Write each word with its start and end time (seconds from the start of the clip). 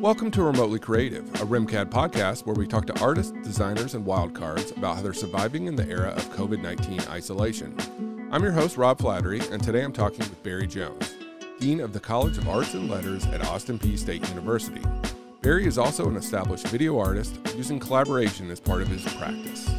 Welcome 0.00 0.30
to 0.32 0.42
Remotely 0.42 0.78
Creative, 0.78 1.24
a 1.36 1.46
RMCAD 1.46 1.86
podcast 1.86 2.44
where 2.44 2.54
we 2.54 2.66
talk 2.66 2.86
to 2.86 3.00
artists, 3.00 3.32
designers, 3.42 3.94
and 3.94 4.04
wildcards 4.04 4.76
about 4.76 4.96
how 4.96 5.02
they're 5.02 5.14
surviving 5.14 5.66
in 5.66 5.74
the 5.74 5.88
era 5.88 6.10
of 6.10 6.30
COVID 6.32 6.60
19 6.60 7.00
isolation. 7.08 7.74
I'm 8.30 8.42
your 8.42 8.52
host, 8.52 8.76
Rob 8.76 8.98
Flattery, 8.98 9.40
and 9.50 9.62
today 9.62 9.82
I'm 9.82 9.94
talking 9.94 10.18
with 10.18 10.42
Barry 10.42 10.66
Jones, 10.66 11.14
Dean 11.60 11.80
of 11.80 11.94
the 11.94 11.98
College 11.98 12.36
of 12.36 12.46
Arts 12.46 12.74
and 12.74 12.90
Letters 12.90 13.24
at 13.28 13.46
Austin 13.46 13.78
Peay 13.78 13.98
State 13.98 14.28
University. 14.28 14.82
Barry 15.40 15.66
is 15.66 15.78
also 15.78 16.08
an 16.08 16.16
established 16.16 16.68
video 16.68 16.98
artist 16.98 17.38
using 17.56 17.80
collaboration 17.80 18.50
as 18.50 18.60
part 18.60 18.82
of 18.82 18.88
his 18.88 19.02
practice. 19.14 19.70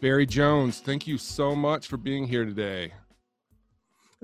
Barry 0.00 0.26
Jones, 0.26 0.80
thank 0.80 1.06
you 1.06 1.18
so 1.18 1.54
much 1.54 1.86
for 1.86 1.96
being 1.96 2.26
here 2.26 2.44
today. 2.44 2.92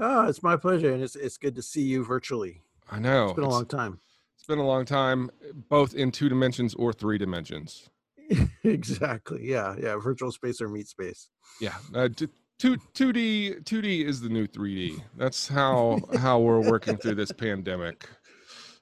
Oh, 0.01 0.27
it's 0.27 0.43
my 0.43 0.57
pleasure, 0.57 0.93
and 0.93 1.03
it's 1.03 1.15
it's 1.15 1.37
good 1.37 1.55
to 1.57 1.63
see 1.63 1.83
you 1.83 2.05
virtually. 2.05 2.63
I 2.91 2.99
know. 2.99 3.27
It's 3.27 3.35
been 3.35 3.45
a 3.45 3.51
long 3.51 3.67
time. 3.67 4.01
It's 4.37 4.47
been 4.47 4.59
a 4.59 4.67
long 4.67 4.87
time, 4.87 5.31
both 5.69 5.95
in 5.95 6.11
two 6.11 6.31
dimensions 6.31 6.75
or 6.75 6.95
three 6.95 7.19
dimensions. 7.19 7.91
exactly. 8.65 9.47
Yeah. 9.49 9.77
Yeah. 9.79 9.97
Virtual 9.97 10.33
space 10.33 10.61
or 10.61 10.69
meet 10.69 10.89
space. 10.89 11.29
Yeah. 11.61 11.75
Uh, 11.95 12.09
t- 12.09 12.29
two 12.59 12.79
two 12.95 13.13
D 13.13 13.57
two 13.65 13.83
D 13.83 14.03
is 14.05 14.21
the 14.21 14.31
new 14.31 14.47
three 14.47 14.75
D. 14.75 15.03
That's 15.17 15.47
how 15.47 16.01
how 16.19 16.39
we're 16.39 16.69
working 16.69 16.97
through 16.97 17.17
this 17.17 17.33
pandemic. 17.33 18.09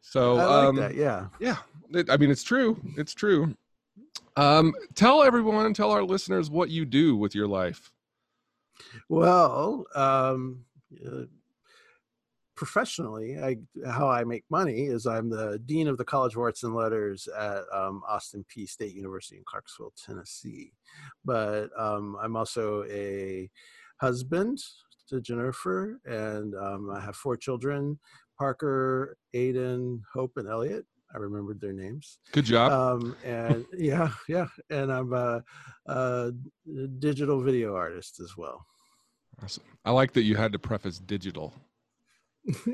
So 0.00 0.36
I 0.36 0.44
like 0.44 0.68
um, 0.68 0.76
that. 0.76 0.94
Yeah. 0.94 1.26
yeah, 1.40 1.56
it, 1.90 2.08
I 2.08 2.16
mean 2.16 2.30
it's 2.30 2.44
true. 2.44 2.80
It's 2.96 3.12
true. 3.12 3.54
Um, 4.36 4.72
tell 4.94 5.24
everyone, 5.24 5.74
tell 5.74 5.90
our 5.90 6.04
listeners 6.04 6.48
what 6.48 6.70
you 6.70 6.84
do 6.84 7.16
with 7.16 7.34
your 7.34 7.48
life. 7.48 7.90
Well, 9.08 9.84
um, 9.94 10.64
uh, 11.06 11.24
professionally, 12.58 13.38
I 13.38 13.56
how 13.88 14.08
I 14.08 14.24
make 14.24 14.44
money 14.50 14.86
is 14.86 15.06
I'm 15.06 15.30
the 15.30 15.60
dean 15.64 15.86
of 15.86 15.96
the 15.96 16.04
College 16.04 16.34
of 16.34 16.40
Arts 16.40 16.64
and 16.64 16.74
Letters 16.74 17.28
at 17.38 17.62
um, 17.72 18.02
Austin 18.08 18.44
Peay 18.50 18.68
State 18.68 18.94
University 18.94 19.36
in 19.36 19.44
Clarksville, 19.46 19.92
Tennessee. 20.04 20.72
But 21.24 21.68
um, 21.78 22.16
I'm 22.20 22.34
also 22.34 22.84
a 22.90 23.48
husband 24.00 24.58
to 25.08 25.20
Jennifer, 25.20 26.00
and 26.04 26.54
um, 26.56 26.90
I 26.90 27.00
have 27.00 27.14
four 27.14 27.36
children: 27.36 27.96
Parker, 28.36 29.16
Aiden, 29.36 30.00
Hope, 30.12 30.32
and 30.36 30.48
Elliot. 30.48 30.84
I 31.14 31.18
remembered 31.18 31.60
their 31.60 31.72
names. 31.72 32.18
Good 32.32 32.44
job. 32.44 32.72
Um, 32.72 33.16
and 33.24 33.64
yeah, 33.78 34.10
yeah, 34.28 34.48
and 34.68 34.92
I'm 34.92 35.12
a, 35.12 35.42
a 35.86 36.32
digital 36.98 37.40
video 37.40 37.76
artist 37.76 38.18
as 38.20 38.36
well. 38.36 38.66
Awesome. 39.42 39.64
I 39.84 39.90
like 39.90 40.12
that 40.12 40.22
you 40.22 40.36
had 40.36 40.52
to 40.52 40.58
preface 40.58 40.98
digital. 40.98 41.54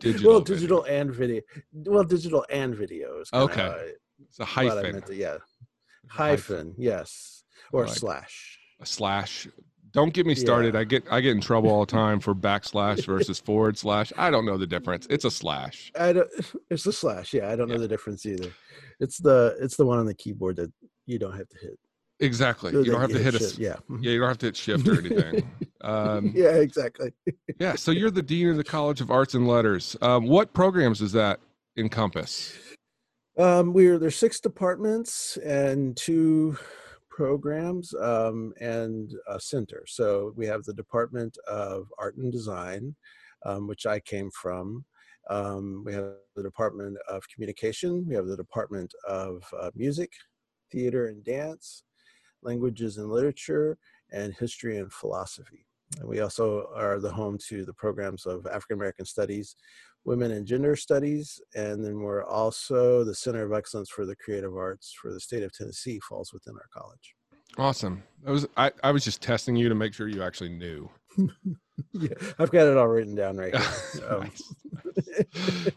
digital 0.00 0.30
well, 0.30 0.40
digital 0.40 0.82
video. 0.82 1.00
and 1.00 1.10
video. 1.12 1.40
Well, 1.72 2.04
digital 2.04 2.44
and 2.50 2.74
video 2.74 3.20
is 3.20 3.28
okay. 3.32 3.92
It's 4.28 4.38
a 4.38 4.44
hyphen. 4.44 5.02
To, 5.02 5.14
yeah, 5.14 5.38
hyphen, 6.08 6.56
hyphen. 6.56 6.74
Yes, 6.78 7.44
or 7.72 7.86
like 7.86 7.96
slash. 7.96 8.58
A 8.80 8.86
slash. 8.86 9.48
Don't 9.92 10.12
get 10.12 10.26
me 10.26 10.34
started. 10.34 10.74
Yeah. 10.74 10.80
I 10.80 10.84
get 10.84 11.04
I 11.10 11.20
get 11.20 11.32
in 11.32 11.40
trouble 11.40 11.70
all 11.70 11.80
the 11.80 11.92
time 11.92 12.20
for 12.20 12.34
backslash 12.48 13.06
versus 13.06 13.38
forward 13.38 13.78
slash. 13.78 14.12
I 14.16 14.30
don't 14.30 14.44
know 14.44 14.56
the 14.56 14.66
difference. 14.66 15.06
It's 15.10 15.24
a 15.24 15.30
slash. 15.30 15.92
I 15.98 16.12
don't. 16.12 16.28
It's 16.70 16.86
a 16.86 16.92
slash. 16.92 17.32
Yeah, 17.32 17.50
I 17.50 17.56
don't 17.56 17.68
yeah. 17.68 17.76
know 17.76 17.80
the 17.80 17.88
difference 17.88 18.26
either. 18.26 18.50
It's 19.00 19.18
the 19.18 19.56
it's 19.60 19.76
the 19.76 19.86
one 19.86 19.98
on 19.98 20.06
the 20.06 20.14
keyboard 20.14 20.56
that 20.56 20.72
you 21.06 21.18
don't 21.18 21.36
have 21.36 21.48
to 21.48 21.58
hit. 21.58 21.78
Exactly. 22.20 22.72
You 22.72 22.84
don't 22.84 23.00
have 23.00 23.10
to 23.10 23.18
hit, 23.18 23.34
hit 23.34 23.58
a 23.58 23.60
yeah. 23.60 23.76
Yeah, 24.00 24.12
you 24.12 24.18
don't 24.20 24.28
have 24.28 24.38
to 24.38 24.46
hit 24.46 24.56
shift 24.56 24.86
or 24.86 24.98
anything. 24.98 25.50
Um, 25.80 26.32
yeah, 26.34 26.54
exactly. 26.54 27.12
yeah. 27.58 27.74
So 27.74 27.90
you're 27.90 28.10
the 28.10 28.22
dean 28.22 28.50
of 28.50 28.56
the 28.56 28.64
College 28.64 29.00
of 29.00 29.10
Arts 29.10 29.34
and 29.34 29.46
Letters. 29.48 29.96
Um, 30.00 30.26
what 30.26 30.52
programs 30.52 31.00
does 31.00 31.12
that 31.12 31.40
encompass? 31.76 32.56
Um, 33.36 33.72
we're 33.72 33.98
there's 33.98 34.16
six 34.16 34.38
departments 34.38 35.36
and 35.38 35.96
two 35.96 36.56
programs 37.10 37.92
um, 37.94 38.52
and 38.60 39.12
a 39.28 39.40
center. 39.40 39.84
So 39.86 40.32
we 40.36 40.46
have 40.46 40.64
the 40.64 40.74
Department 40.74 41.36
of 41.48 41.86
Art 41.98 42.16
and 42.16 42.32
Design, 42.32 42.94
um, 43.44 43.66
which 43.66 43.86
I 43.86 44.00
came 44.00 44.30
from. 44.30 44.84
Um, 45.30 45.82
we 45.84 45.92
have 45.94 46.12
the 46.36 46.42
Department 46.42 46.96
of 47.08 47.22
Communication. 47.28 48.06
We 48.06 48.14
have 48.14 48.26
the 48.26 48.36
Department 48.36 48.92
of 49.08 49.42
uh, 49.58 49.70
Music, 49.74 50.12
Theater 50.70 51.06
and 51.06 51.24
Dance, 51.24 51.82
Languages 52.44 52.98
and 52.98 53.10
Literature, 53.10 53.78
and 54.12 54.34
History 54.34 54.78
and 54.78 54.92
Philosophy. 54.92 55.66
And 55.98 56.08
we 56.08 56.20
also 56.20 56.68
are 56.74 56.98
the 56.98 57.12
home 57.12 57.38
to 57.48 57.64
the 57.64 57.72
programs 57.72 58.26
of 58.26 58.46
African 58.46 58.76
American 58.76 59.04
Studies, 59.04 59.56
Women 60.04 60.32
and 60.32 60.46
Gender 60.46 60.76
Studies, 60.76 61.40
and 61.54 61.84
then 61.84 62.00
we're 62.00 62.24
also 62.24 63.04
the 63.04 63.14
Center 63.14 63.44
of 63.44 63.52
Excellence 63.52 63.90
for 63.90 64.04
the 64.04 64.16
Creative 64.16 64.54
Arts 64.56 64.94
for 65.00 65.12
the 65.12 65.20
state 65.20 65.42
of 65.42 65.52
Tennessee 65.52 66.00
falls 66.00 66.32
within 66.32 66.54
our 66.54 66.68
college. 66.72 67.14
Awesome. 67.56 68.02
I 68.26 68.30
was 68.30 68.46
I, 68.56 68.72
I 68.82 68.90
was 68.90 69.04
just 69.04 69.22
testing 69.22 69.56
you 69.56 69.68
to 69.68 69.74
make 69.74 69.94
sure 69.94 70.08
you 70.08 70.22
actually 70.22 70.50
knew. 70.50 70.90
yeah, 71.92 72.08
I've 72.38 72.50
got 72.50 72.66
it 72.66 72.76
all 72.76 72.88
written 72.88 73.14
down 73.14 73.36
right 73.36 73.54
here. 73.54 74.08
nice. 74.20 74.54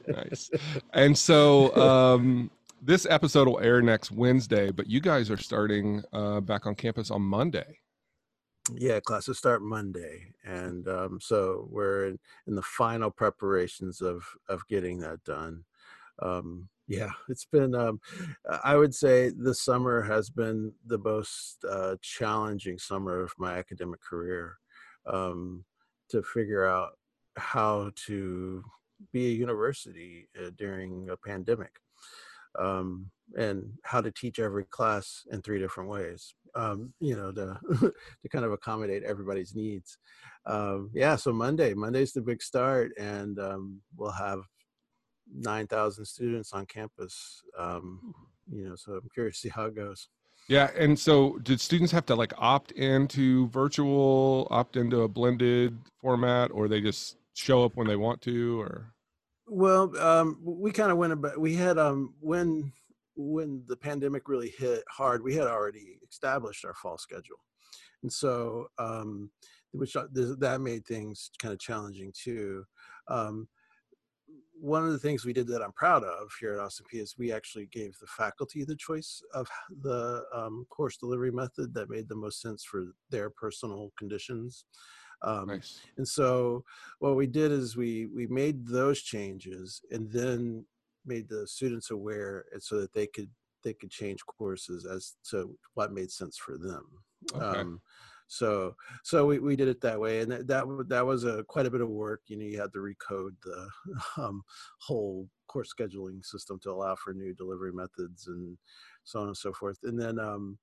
nice. 0.07 0.49
And 0.93 1.17
so 1.17 1.75
um, 1.75 2.49
this 2.87 3.05
episode 3.09 3.49
will 3.49 3.59
air 3.59 3.81
next 3.81 4.11
Wednesday, 4.11 4.71
but 4.71 4.87
you 4.87 5.01
guys 5.01 5.29
are 5.29 5.35
starting 5.35 6.01
uh, 6.13 6.39
back 6.39 6.65
on 6.65 6.73
campus 6.73 7.11
on 7.11 7.21
Monday. 7.21 7.79
Yeah, 8.73 9.01
classes 9.01 9.37
start 9.37 9.61
Monday, 9.61 10.27
and 10.45 10.87
um, 10.87 11.19
so 11.21 11.67
we're 11.69 12.07
in, 12.07 12.19
in, 12.47 12.55
the 12.55 12.61
final 12.61 13.11
preparations 13.11 14.01
of 14.01 14.23
of 14.47 14.65
getting 14.69 14.99
that 14.99 15.21
done. 15.25 15.65
Um, 16.21 16.69
yeah, 16.87 17.11
it's 17.27 17.45
been. 17.45 17.75
Um, 17.75 17.99
I 18.63 18.77
would 18.77 18.95
say 18.95 19.31
the 19.37 19.53
summer 19.53 20.01
has 20.01 20.29
been 20.29 20.71
the 20.85 20.97
most 20.97 21.57
uh, 21.69 21.97
challenging 22.01 22.77
summer 22.77 23.21
of 23.21 23.33
my 23.37 23.57
academic 23.57 24.01
career. 24.01 24.57
Um, 25.05 25.65
to 26.09 26.23
figure 26.23 26.65
out 26.65 26.91
how 27.35 27.91
to 28.07 28.63
be 29.11 29.27
a 29.27 29.35
university 29.35 30.29
uh, 30.41 30.51
during 30.57 31.09
a 31.09 31.17
pandemic 31.17 31.71
um, 32.57 33.09
and 33.37 33.63
how 33.83 34.01
to 34.01 34.11
teach 34.11 34.39
every 34.39 34.65
class 34.65 35.23
in 35.31 35.41
three 35.41 35.59
different 35.59 35.89
ways 35.89 36.33
um, 36.57 36.93
you 36.99 37.15
know 37.15 37.31
to 37.31 37.57
to 38.21 38.29
kind 38.29 38.43
of 38.43 38.51
accommodate 38.51 39.03
everybody's 39.03 39.55
needs. 39.55 39.97
Um, 40.45 40.89
yeah 40.93 41.15
so 41.15 41.31
monday 41.31 41.73
monday's 41.73 42.13
the 42.13 42.21
big 42.21 42.41
start 42.41 42.91
and 42.97 43.39
um, 43.39 43.81
we'll 43.95 44.11
have 44.11 44.39
9000 45.33 46.05
students 46.05 46.53
on 46.53 46.65
campus 46.65 47.43
um, 47.57 48.13
you 48.51 48.67
know 48.67 48.75
so 48.75 48.93
i'm 48.93 49.09
curious 49.13 49.41
to 49.41 49.47
see 49.47 49.51
how 49.53 49.65
it 49.65 49.75
goes. 49.75 50.09
Yeah 50.47 50.69
and 50.77 50.97
so 50.97 51.37
did 51.39 51.59
students 51.59 51.91
have 51.91 52.05
to 52.05 52.15
like 52.15 52.33
opt 52.37 52.71
into 52.71 53.49
virtual 53.49 54.47
opt 54.49 54.77
into 54.77 55.01
a 55.01 55.07
blended 55.07 55.77
format 56.01 56.51
or 56.51 56.67
they 56.67 56.79
just 56.81 57.17
show 57.33 57.63
up 57.65 57.75
when 57.75 57.87
they 57.87 57.97
want 57.97 58.21
to 58.21 58.59
or 58.61 58.93
well, 59.47 59.97
um, 59.97 60.39
we 60.43 60.71
kind 60.71 60.91
of 60.91 60.97
went 60.97 61.13
about. 61.13 61.39
We 61.39 61.55
had 61.55 61.77
um, 61.77 62.13
when 62.19 62.71
when 63.15 63.63
the 63.67 63.77
pandemic 63.77 64.27
really 64.27 64.53
hit 64.57 64.83
hard, 64.89 65.23
we 65.23 65.35
had 65.35 65.47
already 65.47 65.99
established 66.09 66.65
our 66.65 66.73
fall 66.73 66.97
schedule, 66.97 67.39
and 68.03 68.11
so 68.11 68.67
um, 68.77 69.31
which 69.71 69.95
uh, 69.95 70.07
that 70.13 70.61
made 70.61 70.85
things 70.85 71.31
kind 71.39 71.53
of 71.53 71.59
challenging 71.59 72.11
too. 72.13 72.65
Um, 73.07 73.47
one 74.59 74.83
of 74.83 74.91
the 74.91 74.99
things 74.99 75.23
we 75.23 75.33
did 75.33 75.47
that 75.47 75.61
I'm 75.61 75.71
proud 75.73 76.03
of 76.03 76.31
here 76.39 76.53
at 76.53 76.59
Austin 76.59 76.87
Peay 76.91 77.01
is 77.01 77.15
we 77.17 77.31
actually 77.31 77.67
gave 77.67 77.97
the 77.99 78.07
faculty 78.07 78.63
the 78.63 78.75
choice 78.75 79.21
of 79.33 79.47
the 79.83 80.23
um, 80.33 80.65
course 80.69 80.97
delivery 80.97 81.31
method 81.31 81.73
that 81.75 81.91
made 81.91 82.09
the 82.09 82.15
most 82.15 82.41
sense 82.41 82.63
for 82.63 82.87
their 83.11 83.29
personal 83.29 83.91
conditions. 83.97 84.65
Um, 85.21 85.47
nice. 85.47 85.79
And 85.97 86.07
so 86.07 86.63
what 86.99 87.15
we 87.15 87.27
did 87.27 87.51
is 87.51 87.75
we 87.75 88.05
we 88.07 88.27
made 88.27 88.67
those 88.67 89.01
changes 89.01 89.81
and 89.91 90.11
then 90.11 90.65
made 91.05 91.27
the 91.29 91.47
students 91.47 91.91
aware 91.91 92.45
and 92.51 92.61
so 92.61 92.79
that 92.79 92.93
they 92.93 93.07
could 93.07 93.29
they 93.63 93.73
could 93.73 93.89
change 93.89 94.25
courses 94.25 94.85
as 94.85 95.15
to 95.31 95.57
what 95.73 95.91
made 95.91 96.11
sense 96.11 96.37
for 96.37 96.57
them. 96.57 96.85
Okay. 97.33 97.59
Um, 97.59 97.81
so 98.27 98.75
so 99.03 99.25
we, 99.25 99.39
we 99.39 99.55
did 99.55 99.69
it 99.69 99.81
that 99.81 99.99
way 99.99 100.19
and 100.19 100.31
that, 100.31 100.47
that 100.47 100.65
that 100.89 101.05
was 101.05 101.23
a 101.23 101.43
quite 101.45 101.65
a 101.65 101.71
bit 101.71 101.81
of 101.81 101.89
work 101.89 102.21
you 102.27 102.37
know 102.37 102.45
you 102.45 102.59
had 102.59 102.73
to 102.73 102.79
recode 102.79 103.31
the 103.43 103.69
um, 104.21 104.43
whole 104.79 105.27
course 105.47 105.73
scheduling 105.73 106.23
system 106.25 106.59
to 106.61 106.69
allow 106.69 106.93
for 106.95 107.13
new 107.13 107.33
delivery 107.33 107.71
methods 107.71 108.27
and 108.27 108.57
so 109.05 109.21
on 109.21 109.27
and 109.27 109.37
so 109.37 109.53
forth 109.53 109.79
and 109.83 109.99
then 109.99 110.19
um, 110.19 110.57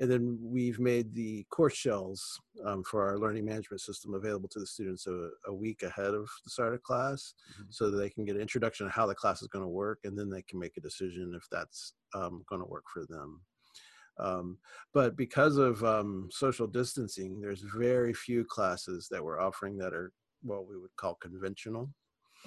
and 0.00 0.10
then 0.10 0.38
we've 0.40 0.78
made 0.78 1.14
the 1.14 1.44
course 1.50 1.74
shells 1.74 2.40
um, 2.64 2.82
for 2.84 3.08
our 3.08 3.18
learning 3.18 3.44
management 3.44 3.80
system 3.80 4.14
available 4.14 4.48
to 4.48 4.60
the 4.60 4.66
students 4.66 5.06
a, 5.06 5.30
a 5.46 5.52
week 5.52 5.82
ahead 5.82 6.14
of 6.14 6.28
the 6.44 6.50
start 6.50 6.74
of 6.74 6.82
class 6.82 7.34
mm-hmm. 7.52 7.64
so 7.70 7.90
that 7.90 7.96
they 7.96 8.10
can 8.10 8.24
get 8.24 8.36
an 8.36 8.42
introduction 8.42 8.86
to 8.86 8.92
how 8.92 9.06
the 9.06 9.14
class 9.14 9.42
is 9.42 9.48
going 9.48 9.64
to 9.64 9.68
work 9.68 9.98
and 10.04 10.18
then 10.18 10.30
they 10.30 10.42
can 10.42 10.58
make 10.58 10.76
a 10.76 10.80
decision 10.80 11.32
if 11.36 11.46
that's 11.50 11.94
um, 12.14 12.44
going 12.48 12.60
to 12.60 12.68
work 12.68 12.84
for 12.92 13.04
them. 13.06 13.40
Um, 14.18 14.58
but 14.92 15.16
because 15.16 15.56
of 15.56 15.82
um, 15.84 16.28
social 16.30 16.66
distancing, 16.66 17.40
there's 17.40 17.64
very 17.76 18.14
few 18.14 18.44
classes 18.44 19.08
that 19.10 19.22
we're 19.22 19.40
offering 19.40 19.76
that 19.78 19.92
are 19.92 20.12
what 20.42 20.68
we 20.68 20.78
would 20.78 20.94
call 20.96 21.14
conventional. 21.14 21.90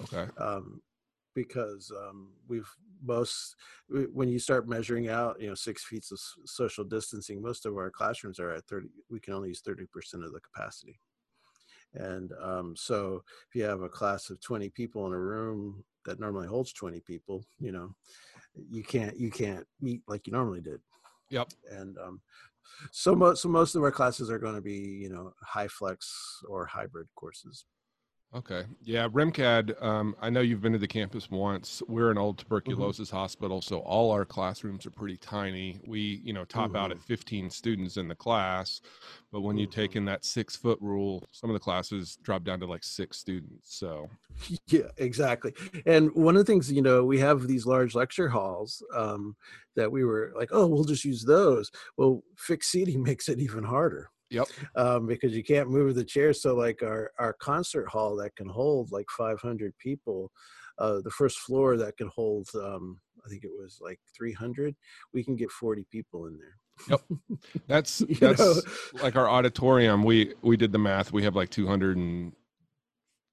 Okay. 0.00 0.26
Um, 0.38 0.80
because 1.38 1.92
um, 1.96 2.32
we've 2.48 2.68
most 3.04 3.54
when 4.12 4.28
you 4.28 4.40
start 4.40 4.68
measuring 4.68 5.08
out 5.08 5.40
you 5.40 5.48
know 5.48 5.54
six 5.54 5.84
feet 5.84 6.04
of 6.10 6.18
social 6.46 6.82
distancing 6.82 7.40
most 7.40 7.64
of 7.64 7.74
our 7.76 7.90
classrooms 7.90 8.40
are 8.40 8.50
at 8.50 8.64
30 8.64 8.88
we 9.08 9.20
can 9.20 9.34
only 9.34 9.48
use 9.48 9.62
30% 9.62 9.86
of 10.24 10.32
the 10.32 10.40
capacity. 10.40 10.98
And 11.94 12.32
um, 12.42 12.74
so 12.76 13.22
if 13.48 13.54
you 13.54 13.64
have 13.64 13.82
a 13.82 13.88
class 13.88 14.30
of 14.30 14.40
20 14.40 14.68
people 14.70 15.06
in 15.06 15.12
a 15.12 15.18
room 15.18 15.84
that 16.04 16.20
normally 16.20 16.48
holds 16.48 16.72
20 16.72 17.00
people 17.00 17.44
you 17.60 17.72
know 17.72 17.94
you 18.68 18.82
can't 18.82 19.16
you 19.16 19.30
can't 19.30 19.64
meet 19.80 20.02
like 20.08 20.26
you 20.26 20.32
normally 20.32 20.60
did. 20.60 20.80
Yep. 21.30 21.52
And 21.70 21.96
um, 21.98 22.20
so 22.90 23.14
most 23.14 23.42
so 23.42 23.48
most 23.48 23.76
of 23.76 23.82
our 23.84 23.92
classes 23.92 24.28
are 24.28 24.40
going 24.40 24.56
to 24.56 24.60
be 24.60 24.80
you 25.04 25.08
know 25.08 25.32
HyFlex 25.54 25.98
or 26.48 26.66
hybrid 26.66 27.06
courses 27.14 27.64
Okay. 28.34 28.64
Yeah, 28.82 29.08
RMCAD, 29.08 29.82
um, 29.82 30.14
I 30.20 30.28
know 30.28 30.40
you've 30.40 30.60
been 30.60 30.72
to 30.74 30.78
the 30.78 30.86
campus 30.86 31.30
once. 31.30 31.82
We're 31.88 32.10
an 32.10 32.18
old 32.18 32.36
Mm-hmm. 32.68 32.90
tuberculosis 32.90 33.08
hospital, 33.08 33.62
so 33.62 33.78
all 33.78 34.10
our 34.10 34.26
classrooms 34.26 34.84
are 34.84 34.90
pretty 34.90 35.16
tiny. 35.16 35.80
We, 35.86 36.20
you 36.22 36.34
know, 36.34 36.44
top 36.44 36.76
out 36.76 36.90
Mm-hmm. 36.90 36.92
at 36.92 37.00
15 37.00 37.48
students 37.48 37.96
in 37.96 38.06
the 38.06 38.14
class, 38.14 38.82
but 39.32 39.40
when 39.40 39.56
you 39.56 39.66
take 39.66 39.96
in 39.96 40.04
that 40.06 40.26
six 40.26 40.56
foot 40.56 40.78
rule, 40.82 41.24
some 41.32 41.48
of 41.48 41.54
the 41.54 41.60
classes 41.60 42.18
drop 42.22 42.44
down 42.44 42.60
to 42.60 42.66
like 42.66 42.84
six 42.84 43.16
students. 43.18 43.74
So, 43.78 44.10
yeah 44.68 44.88
exactly 44.96 45.52
and 45.86 46.12
one 46.14 46.36
of 46.36 46.44
the 46.44 46.50
things 46.52 46.70
you 46.70 46.82
know 46.82 47.04
we 47.04 47.18
have 47.18 47.46
these 47.46 47.66
large 47.66 47.94
lecture 47.94 48.28
halls 48.28 48.82
um, 48.94 49.36
that 49.76 49.90
we 49.90 50.04
were 50.04 50.32
like 50.36 50.50
oh 50.52 50.66
we'll 50.66 50.84
just 50.84 51.04
use 51.04 51.24
those 51.24 51.70
well 51.96 52.22
fixed 52.36 52.70
seating 52.70 53.02
makes 53.10 53.28
it 53.28 53.38
even 53.40 53.64
harder 53.64 54.10
yep. 54.30 54.46
um, 54.76 55.06
because 55.06 55.34
you 55.36 55.44
can't 55.44 55.70
move 55.70 55.94
the 55.94 56.04
chairs 56.04 56.42
so 56.42 56.54
like 56.54 56.82
our 56.82 57.10
our 57.18 57.34
concert 57.34 57.88
hall 57.88 58.16
that 58.16 58.34
can 58.36 58.48
hold 58.48 58.90
like 58.92 59.06
500 59.16 59.72
people 59.78 60.30
uh, 60.78 61.00
the 61.02 61.10
first 61.10 61.38
floor 61.38 61.76
that 61.76 61.96
can 61.96 62.08
hold 62.08 62.48
um, 62.54 62.98
i 63.24 63.28
think 63.28 63.44
it 63.44 63.50
was 63.50 63.78
like 63.80 63.98
300 64.16 64.74
we 65.12 65.24
can 65.24 65.36
get 65.36 65.50
40 65.50 65.86
people 65.90 66.26
in 66.26 66.36
there 66.38 66.58
Yep. 66.88 67.00
That's 67.66 67.98
that's 68.20 68.38
know? 68.38 69.02
like 69.02 69.16
our 69.16 69.28
auditorium. 69.28 70.02
We 70.04 70.34
we 70.42 70.56
did 70.56 70.72
the 70.72 70.78
math. 70.78 71.12
We 71.12 71.22
have 71.24 71.34
like 71.34 71.50
200 71.50 71.96
and 71.96 72.32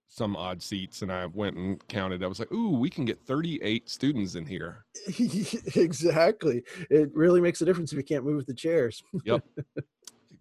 some 0.08 0.36
odd 0.36 0.62
seats 0.62 1.02
and 1.02 1.12
I 1.12 1.26
went 1.26 1.58
and 1.58 1.86
counted. 1.88 2.24
I 2.24 2.28
was 2.28 2.40
like, 2.40 2.52
"Ooh, 2.52 2.78
we 2.78 2.90
can 2.90 3.06
get 3.06 3.20
38 3.20 3.90
students 3.90 4.36
in 4.36 4.46
here." 4.46 4.86
exactly 5.76 6.64
it 6.90 7.10
really 7.14 7.42
makes 7.42 7.62
a 7.62 7.66
difference 7.66 7.92
if 7.92 7.98
you 7.98 8.04
can't 8.04 8.26
move 8.26 8.46
the 8.46 8.54
chairs 8.54 9.04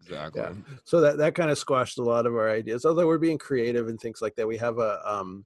Exactly. 0.06 0.42
so 0.84 1.00
that 1.00 1.16
that 1.18 1.34
kind 1.34 1.50
of 1.50 1.58
squashed 1.58 1.98
a 1.98 2.02
lot 2.02 2.26
of 2.26 2.34
our 2.34 2.50
ideas 2.50 2.84
although 2.84 3.06
we're 3.06 3.18
being 3.18 3.38
creative 3.38 3.88
and 3.88 3.98
things 4.00 4.20
like 4.22 4.34
that 4.36 4.46
we 4.46 4.56
have 4.56 4.78
a 4.78 5.00
um, 5.10 5.44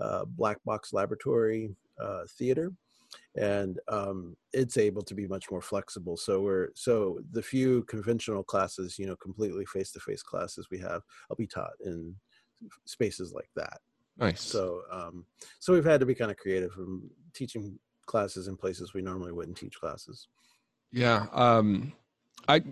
uh, 0.00 0.24
black 0.26 0.58
box 0.64 0.92
laboratory 0.92 1.74
uh, 2.02 2.22
theater 2.38 2.72
and 3.36 3.78
um, 3.88 4.36
it's 4.52 4.76
able 4.76 5.02
to 5.02 5.14
be 5.14 5.26
much 5.26 5.50
more 5.50 5.62
flexible 5.62 6.16
so 6.16 6.40
we're 6.40 6.68
so 6.74 7.18
the 7.32 7.42
few 7.42 7.82
conventional 7.84 8.42
classes 8.42 8.98
you 8.98 9.06
know 9.06 9.16
completely 9.16 9.64
face-to-face 9.66 10.22
classes 10.22 10.68
we 10.70 10.78
have 10.78 11.02
i'll 11.30 11.36
be 11.36 11.46
taught 11.46 11.72
in 11.84 12.14
spaces 12.84 13.32
like 13.32 13.50
that 13.56 13.78
Nice. 14.18 14.40
so 14.40 14.82
um, 14.90 15.24
so 15.58 15.72
we've 15.72 15.84
had 15.84 16.00
to 16.00 16.06
be 16.06 16.14
kind 16.14 16.30
of 16.30 16.36
creative 16.38 16.72
from 16.72 17.08
teaching 17.34 17.78
classes 18.06 18.48
in 18.48 18.56
places 18.56 18.94
we 18.94 19.02
normally 19.02 19.32
wouldn't 19.32 19.56
teach 19.56 19.78
classes 19.78 20.28
Yeah. 20.92 21.26
Um, 21.32 21.92
I 22.48 22.62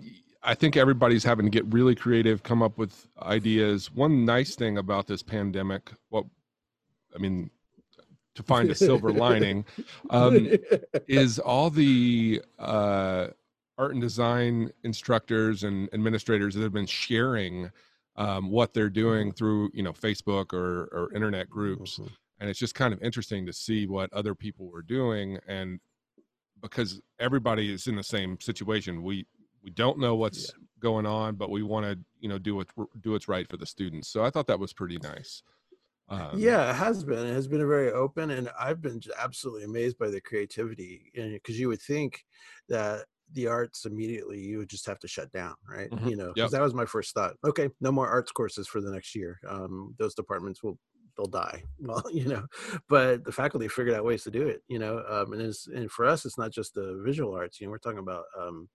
I 0.45 0.53
think 0.53 0.77
everybody's 0.77 1.23
having 1.23 1.45
to 1.45 1.49
get 1.49 1.65
really 1.73 1.95
creative, 1.95 2.43
come 2.43 2.61
up 2.61 2.77
with 2.77 3.07
ideas. 3.21 3.91
One 3.91 4.25
nice 4.25 4.55
thing 4.55 4.77
about 4.77 5.07
this 5.07 5.23
pandemic, 5.23 5.91
what 6.09 6.25
I 7.15 7.17
mean, 7.17 7.49
to 8.35 8.43
find 8.43 8.69
a 8.69 8.75
silver 8.75 9.11
lining, 9.25 9.65
um, 10.11 10.49
is 11.07 11.39
all 11.39 11.69
the 11.69 12.41
uh, 12.59 13.27
art 13.77 13.91
and 13.93 14.01
design 14.01 14.71
instructors 14.83 15.63
and 15.63 15.89
administrators 15.93 16.53
that 16.55 16.61
have 16.61 16.73
been 16.73 16.85
sharing 16.85 17.71
um, 18.17 18.49
what 18.49 18.73
they're 18.73 18.89
doing 18.89 19.31
through 19.31 19.71
you 19.73 19.83
know 19.83 19.93
Facebook 19.93 20.53
or 20.53 20.83
or 20.93 21.11
internet 21.13 21.49
groups 21.49 21.97
Mhm. 21.97 22.09
and 22.39 22.49
it's 22.49 22.59
just 22.59 22.73
kind 22.75 22.93
of 22.93 23.01
interesting 23.01 23.45
to 23.45 23.51
see 23.51 23.87
what 23.87 24.13
other 24.13 24.33
people 24.33 24.69
were 24.69 24.81
doing 24.81 25.37
and 25.47 25.81
because 26.61 27.01
everybody 27.19 27.73
is 27.73 27.87
in 27.87 27.95
the 27.97 28.03
same 28.03 28.39
situation 28.39 29.03
we 29.03 29.25
we 29.65 29.71
don't 29.71 29.99
know 29.99 30.15
what's 30.15 30.53
going 30.79 31.05
on 31.05 31.35
but 31.35 31.49
we 31.49 31.63
want 31.63 31.85
to 31.85 31.99
you 32.19 32.29
know 32.29 32.37
do 32.37 32.55
what 32.55 32.67
do 33.01 33.11
what's 33.11 33.27
right 33.27 33.49
for 33.49 33.57
the 33.57 33.65
students 33.65 34.07
so 34.07 34.23
i 34.23 34.29
thought 34.29 34.47
that 34.47 34.59
was 34.59 34.71
pretty 34.73 34.97
nice 34.99 35.43
um, 36.07 36.37
yeah, 36.37 36.69
it 36.69 36.75
has 36.75 37.03
been. 37.03 37.25
It 37.25 37.33
has 37.33 37.47
been 37.47 37.61
a 37.61 37.65
very 37.65 37.91
open, 37.91 38.29
and 38.29 38.51
I've 38.59 38.79
been 38.79 39.01
absolutely 39.17 39.63
amazed 39.63 39.97
by 39.97 40.11
the 40.11 40.21
creativity. 40.21 41.11
Because 41.15 41.59
you 41.59 41.67
would 41.67 41.81
think 41.81 42.23
that 42.69 43.05
the 43.31 43.47
arts 43.47 43.85
immediately 43.85 44.39
you 44.39 44.59
would 44.59 44.69
just 44.69 44.85
have 44.85 44.99
to 44.99 45.07
shut 45.07 45.31
down, 45.31 45.55
right? 45.67 45.89
Mhm. 45.89 46.07
You 46.11 46.15
know, 46.15 46.25
Yep. 46.27 46.35
because 46.35 46.51
that 46.51 46.61
was 46.61 46.75
my 46.75 46.85
first 46.85 47.15
thought. 47.15 47.37
Okay, 47.43 47.69
no 47.81 47.91
more 47.91 48.07
arts 48.07 48.31
courses 48.31 48.67
for 48.67 48.81
the 48.81 48.91
next 48.91 49.15
year. 49.15 49.39
Um, 49.47 49.95
those 49.97 50.13
departments 50.13 50.61
will 50.61 50.77
they'll 51.17 51.25
die. 51.25 51.63
Well, 51.79 52.03
you 52.13 52.25
know, 52.25 52.45
but 52.87 53.23
the 53.23 53.31
faculty 53.31 53.67
figured 53.67 53.95
out 53.95 54.05
ways 54.05 54.23
to 54.25 54.31
do 54.31 54.47
it. 54.47 54.61
You 54.67 54.77
know, 54.77 55.03
um, 55.09 55.33
and 55.33 55.41
it's 55.41 55.65
and 55.65 55.89
for 55.91 56.05
us, 56.05 56.23
it's 56.25 56.37
not 56.37 56.51
just 56.51 56.75
the 56.75 57.01
visual 57.03 57.33
arts. 57.33 57.59
You 57.59 57.65
know, 57.65 57.71
we're 57.71 57.79
talking 57.79 57.97
about 57.97 58.25
um, 58.39 58.69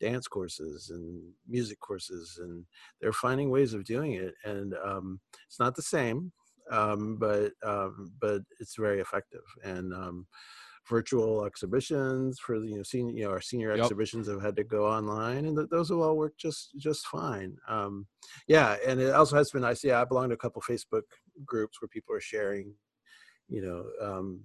dance 0.00 0.28
courses 0.28 0.90
and 0.90 1.32
music 1.46 1.80
courses, 1.80 2.38
and 2.42 2.64
they're 3.00 3.12
finding 3.12 3.50
ways 3.50 3.74
of 3.74 3.84
doing 3.84 4.12
it. 4.12 4.34
And 4.44 4.74
um, 4.84 5.20
it's 5.46 5.58
not 5.60 5.76
the 5.76 5.82
same 5.82 6.32
um, 6.70 7.16
but 7.16 7.52
um, 7.64 8.12
but 8.20 8.42
it's 8.60 8.76
very 8.76 9.00
effective 9.00 9.42
and 9.64 9.92
um, 9.94 10.26
virtual 10.88 11.44
exhibitions 11.44 12.38
for 12.38 12.60
the 12.60 12.68
you 12.68 12.76
know 12.76 12.82
senior 12.82 13.12
you 13.12 13.24
know 13.24 13.30
our 13.30 13.40
senior 13.40 13.72
Yep. 13.72 13.82
exhibitions 13.82 14.28
have 14.28 14.42
had 14.42 14.56
to 14.56 14.64
go 14.64 14.86
online 14.86 15.46
and 15.46 15.56
th- 15.56 15.68
those 15.70 15.88
have 15.90 15.98
all 15.98 16.16
worked 16.16 16.38
just 16.38 16.70
just 16.78 17.06
fine 17.06 17.56
um, 17.68 18.06
yeah 18.48 18.76
and 18.86 19.00
it 19.00 19.14
also 19.14 19.36
has 19.36 19.50
been 19.50 19.62
nice 19.62 19.82
yeah 19.84 20.00
i 20.00 20.04
belong 20.04 20.28
to 20.28 20.34
a 20.34 20.38
couple 20.38 20.62
facebook 20.62 21.02
groups 21.44 21.80
where 21.80 21.88
people 21.88 22.14
are 22.14 22.20
sharing 22.20 22.74
you 23.48 23.62
know 23.62 23.84
um, 24.06 24.44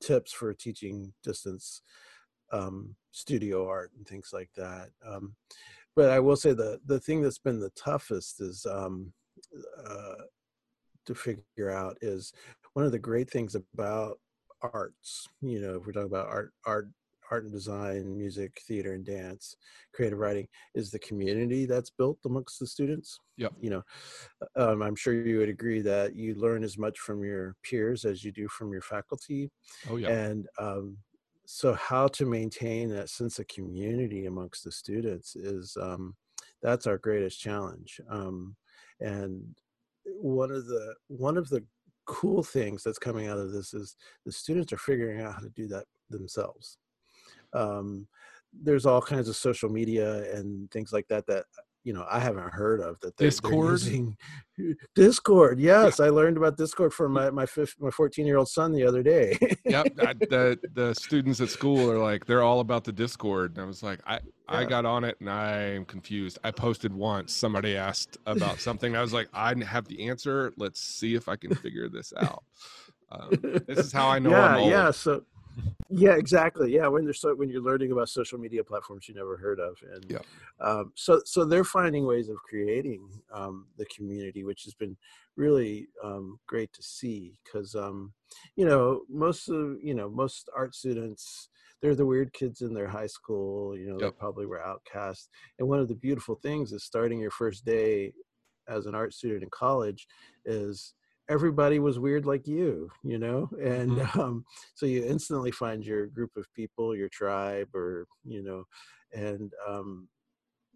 tips 0.00 0.32
for 0.32 0.52
teaching 0.54 1.12
distance 1.22 1.82
um, 2.52 2.96
studio 3.12 3.68
art 3.68 3.92
and 3.96 4.06
things 4.06 4.30
like 4.32 4.50
that 4.56 4.88
um, 5.06 5.34
but 5.94 6.10
i 6.10 6.18
will 6.18 6.36
say 6.36 6.52
the 6.52 6.80
the 6.86 6.98
thing 6.98 7.22
that's 7.22 7.38
been 7.38 7.60
the 7.60 7.70
toughest 7.70 8.40
is 8.40 8.66
um, 8.66 9.12
uh, 9.86 10.24
to 11.06 11.14
figure 11.14 11.70
out 11.70 11.96
is 12.00 12.32
one 12.74 12.84
of 12.84 12.92
the 12.92 12.98
great 12.98 13.30
things 13.30 13.54
about 13.54 14.18
arts 14.72 15.28
you 15.40 15.60
know 15.60 15.76
if 15.76 15.86
we're 15.86 15.92
talking 15.92 16.08
about 16.08 16.26
art 16.26 16.52
art 16.66 16.88
art 17.30 17.44
and 17.44 17.52
design 17.52 18.16
music 18.16 18.60
theater 18.68 18.92
and 18.92 19.06
dance 19.06 19.56
creative 19.94 20.18
writing 20.18 20.46
is 20.74 20.90
the 20.90 20.98
community 20.98 21.64
that's 21.64 21.90
built 21.90 22.18
amongst 22.26 22.58
the 22.60 22.66
students 22.66 23.18
Yeah, 23.38 23.48
you 23.58 23.70
know 23.70 23.82
um, 24.56 24.82
i'm 24.82 24.94
sure 24.94 25.14
you 25.14 25.38
would 25.38 25.48
agree 25.48 25.80
that 25.80 26.14
you 26.14 26.34
learn 26.34 26.62
as 26.62 26.76
much 26.76 26.98
from 26.98 27.24
your 27.24 27.56
peers 27.62 28.04
as 28.04 28.22
you 28.22 28.32
do 28.32 28.48
from 28.48 28.70
your 28.70 28.82
faculty 28.82 29.50
oh 29.90 29.96
yeah. 29.96 30.10
and 30.10 30.46
um, 30.58 30.98
so 31.54 31.74
how 31.74 32.08
to 32.08 32.24
maintain 32.24 32.88
that 32.88 33.10
sense 33.10 33.38
of 33.38 33.46
community 33.48 34.24
amongst 34.24 34.64
the 34.64 34.72
students 34.72 35.36
is 35.36 35.76
um, 35.80 36.14
that's 36.62 36.86
our 36.86 36.96
greatest 36.96 37.40
challenge 37.40 38.00
um, 38.08 38.56
and 39.00 39.42
one 40.04 40.50
of 40.50 40.66
the 40.66 40.94
one 41.08 41.36
of 41.36 41.48
the 41.50 41.62
cool 42.06 42.42
things 42.42 42.82
that's 42.82 42.98
coming 42.98 43.28
out 43.28 43.38
of 43.38 43.52
this 43.52 43.74
is 43.74 43.96
the 44.24 44.32
students 44.32 44.72
are 44.72 44.78
figuring 44.78 45.20
out 45.20 45.34
how 45.34 45.40
to 45.40 45.50
do 45.50 45.68
that 45.68 45.84
themselves. 46.10 46.78
Um, 47.52 48.08
there's 48.52 48.86
all 48.86 49.00
kinds 49.00 49.28
of 49.28 49.36
social 49.36 49.68
media 49.68 50.34
and 50.34 50.70
things 50.70 50.92
like 50.92 51.06
that 51.08 51.26
that 51.26 51.44
you 51.84 51.92
know 51.92 52.06
I 52.10 52.20
haven't 52.20 52.52
heard 52.52 52.80
of 52.80 53.00
that 53.00 53.16
they're, 53.16 53.24
they're 53.24 53.30
Discord? 53.30 53.70
using 53.70 54.16
Discord. 54.94 55.58
Yes, 55.58 55.98
I 56.00 56.08
learned 56.08 56.36
about 56.36 56.56
Discord 56.56 56.92
from 56.92 57.12
my 57.12 57.30
my 57.30 57.46
fif- 57.46 57.76
my 57.80 57.90
14 57.90 58.26
year 58.26 58.36
old 58.36 58.48
son 58.48 58.72
the 58.72 58.84
other 58.84 59.02
day. 59.02 59.36
yep 59.64 59.86
I, 60.00 60.12
the 60.30 60.58
the 60.74 60.94
students 60.94 61.40
at 61.40 61.48
school 61.48 61.90
are 61.90 61.98
like 61.98 62.26
they're 62.26 62.42
all 62.42 62.60
about 62.60 62.84
the 62.84 62.92
discord 62.92 63.52
and 63.52 63.64
i 63.64 63.66
was 63.66 63.82
like 63.82 64.00
i 64.06 64.18
i 64.48 64.64
got 64.64 64.84
on 64.84 65.04
it 65.04 65.16
and 65.20 65.30
i'm 65.30 65.84
confused 65.84 66.38
i 66.44 66.50
posted 66.50 66.92
once 66.92 67.32
somebody 67.32 67.76
asked 67.76 68.18
about 68.26 68.60
something 68.66 68.96
i 68.96 69.00
was 69.00 69.12
like 69.12 69.28
i 69.32 69.54
have 69.64 69.86
the 69.88 70.08
answer 70.08 70.52
let's 70.56 70.80
see 70.80 71.14
if 71.14 71.28
i 71.28 71.36
can 71.36 71.54
figure 71.54 71.88
this 71.88 72.12
out 72.18 72.44
um, 73.10 73.30
this 73.66 73.78
is 73.78 73.92
how 73.92 74.08
i 74.08 74.18
know 74.18 74.30
yeah, 74.30 74.58
yeah. 74.58 74.90
So, 74.90 75.22
yeah, 75.88 76.14
exactly. 76.14 76.72
Yeah, 76.72 76.86
when 76.88 77.04
they're 77.04 77.12
so 77.12 77.34
when 77.34 77.50
you're 77.50 77.62
learning 77.62 77.92
about 77.92 78.08
social 78.08 78.38
media 78.38 78.64
platforms 78.64 79.08
you 79.08 79.14
never 79.14 79.36
heard 79.36 79.60
of, 79.60 79.76
and 79.94 80.10
Yeah. 80.10 80.18
um, 80.60 80.92
so 80.96 81.20
so 81.24 81.44
they're 81.44 81.64
finding 81.64 82.06
ways 82.06 82.28
of 82.28 82.36
creating 82.48 83.08
um, 83.32 83.66
the 83.76 83.84
community, 83.86 84.44
which 84.44 84.64
has 84.64 84.74
been 84.74 84.96
really 85.36 85.88
um, 86.02 86.38
great 86.46 86.72
to 86.72 86.82
see. 86.82 87.38
Because 87.44 87.74
um, 87.74 88.12
you 88.56 88.64
know 88.64 89.02
most 89.08 89.48
of 89.48 89.76
you 89.82 89.94
know 89.94 90.08
most 90.08 90.48
art 90.56 90.74
students 90.74 91.48
they're 91.82 91.94
the 91.96 92.06
weird 92.06 92.32
kids 92.32 92.60
in 92.62 92.72
their 92.72 92.88
high 92.88 93.08
school. 93.08 93.76
You 93.76 93.88
know 93.90 93.98
they 93.98 94.10
probably 94.12 94.46
were 94.46 94.64
outcast. 94.64 95.28
And 95.58 95.68
one 95.68 95.80
of 95.80 95.88
the 95.88 95.96
beautiful 95.96 96.36
things 96.36 96.72
is 96.72 96.84
starting 96.84 97.18
your 97.18 97.32
first 97.32 97.64
day 97.64 98.12
as 98.68 98.86
an 98.86 98.94
art 98.94 99.12
student 99.12 99.42
in 99.42 99.50
college 99.50 100.06
is 100.44 100.94
everybody 101.32 101.78
was 101.78 101.98
weird 101.98 102.26
like 102.26 102.46
you, 102.46 102.90
you 103.02 103.18
know, 103.18 103.48
and 103.60 103.90
Mhm. 103.98 104.16
um, 104.20 104.44
so 104.74 104.84
you 104.86 105.04
instantly 105.04 105.50
find 105.50 105.84
your 105.84 106.06
group 106.06 106.36
of 106.36 106.46
people, 106.54 106.94
your 106.94 107.08
tribe, 107.08 107.74
or 107.74 108.06
you 108.24 108.42
know, 108.42 108.64
and 109.12 109.52
um, 109.66 110.08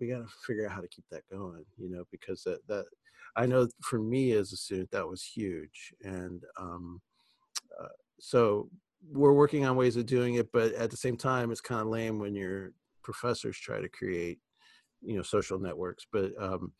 we 0.00 0.08
got 0.08 0.18
to 0.26 0.28
figure 0.46 0.66
out 0.66 0.72
how 0.72 0.80
to 0.80 0.88
keep 0.88 1.04
that 1.10 1.28
going, 1.30 1.64
you 1.76 1.90
know, 1.90 2.04
because 2.10 2.42
that 2.44 2.60
that 2.68 2.86
I 3.36 3.44
know 3.46 3.68
for 3.82 3.98
me 3.98 4.32
as 4.32 4.52
a 4.52 4.56
student 4.56 4.90
that 4.92 5.06
was 5.08 5.22
huge, 5.22 5.92
and 6.02 6.42
um, 6.58 7.02
uh, 7.80 7.88
so 8.18 8.70
we're 9.12 9.34
working 9.42 9.64
on 9.66 9.76
ways 9.76 9.96
of 9.96 10.06
doing 10.06 10.34
it, 10.36 10.50
but 10.52 10.72
at 10.74 10.90
the 10.90 10.96
same 10.96 11.16
time, 11.16 11.50
it's 11.52 11.60
kind 11.60 11.82
of 11.82 11.88
lame 11.88 12.18
when 12.18 12.34
your 12.34 12.72
professors 13.02 13.58
try 13.58 13.80
to 13.80 13.88
create, 13.90 14.38
you 15.02 15.16
know, 15.16 15.22
social 15.22 15.58
networks, 15.58 16.06
but 16.10 16.32
um, 16.40 16.72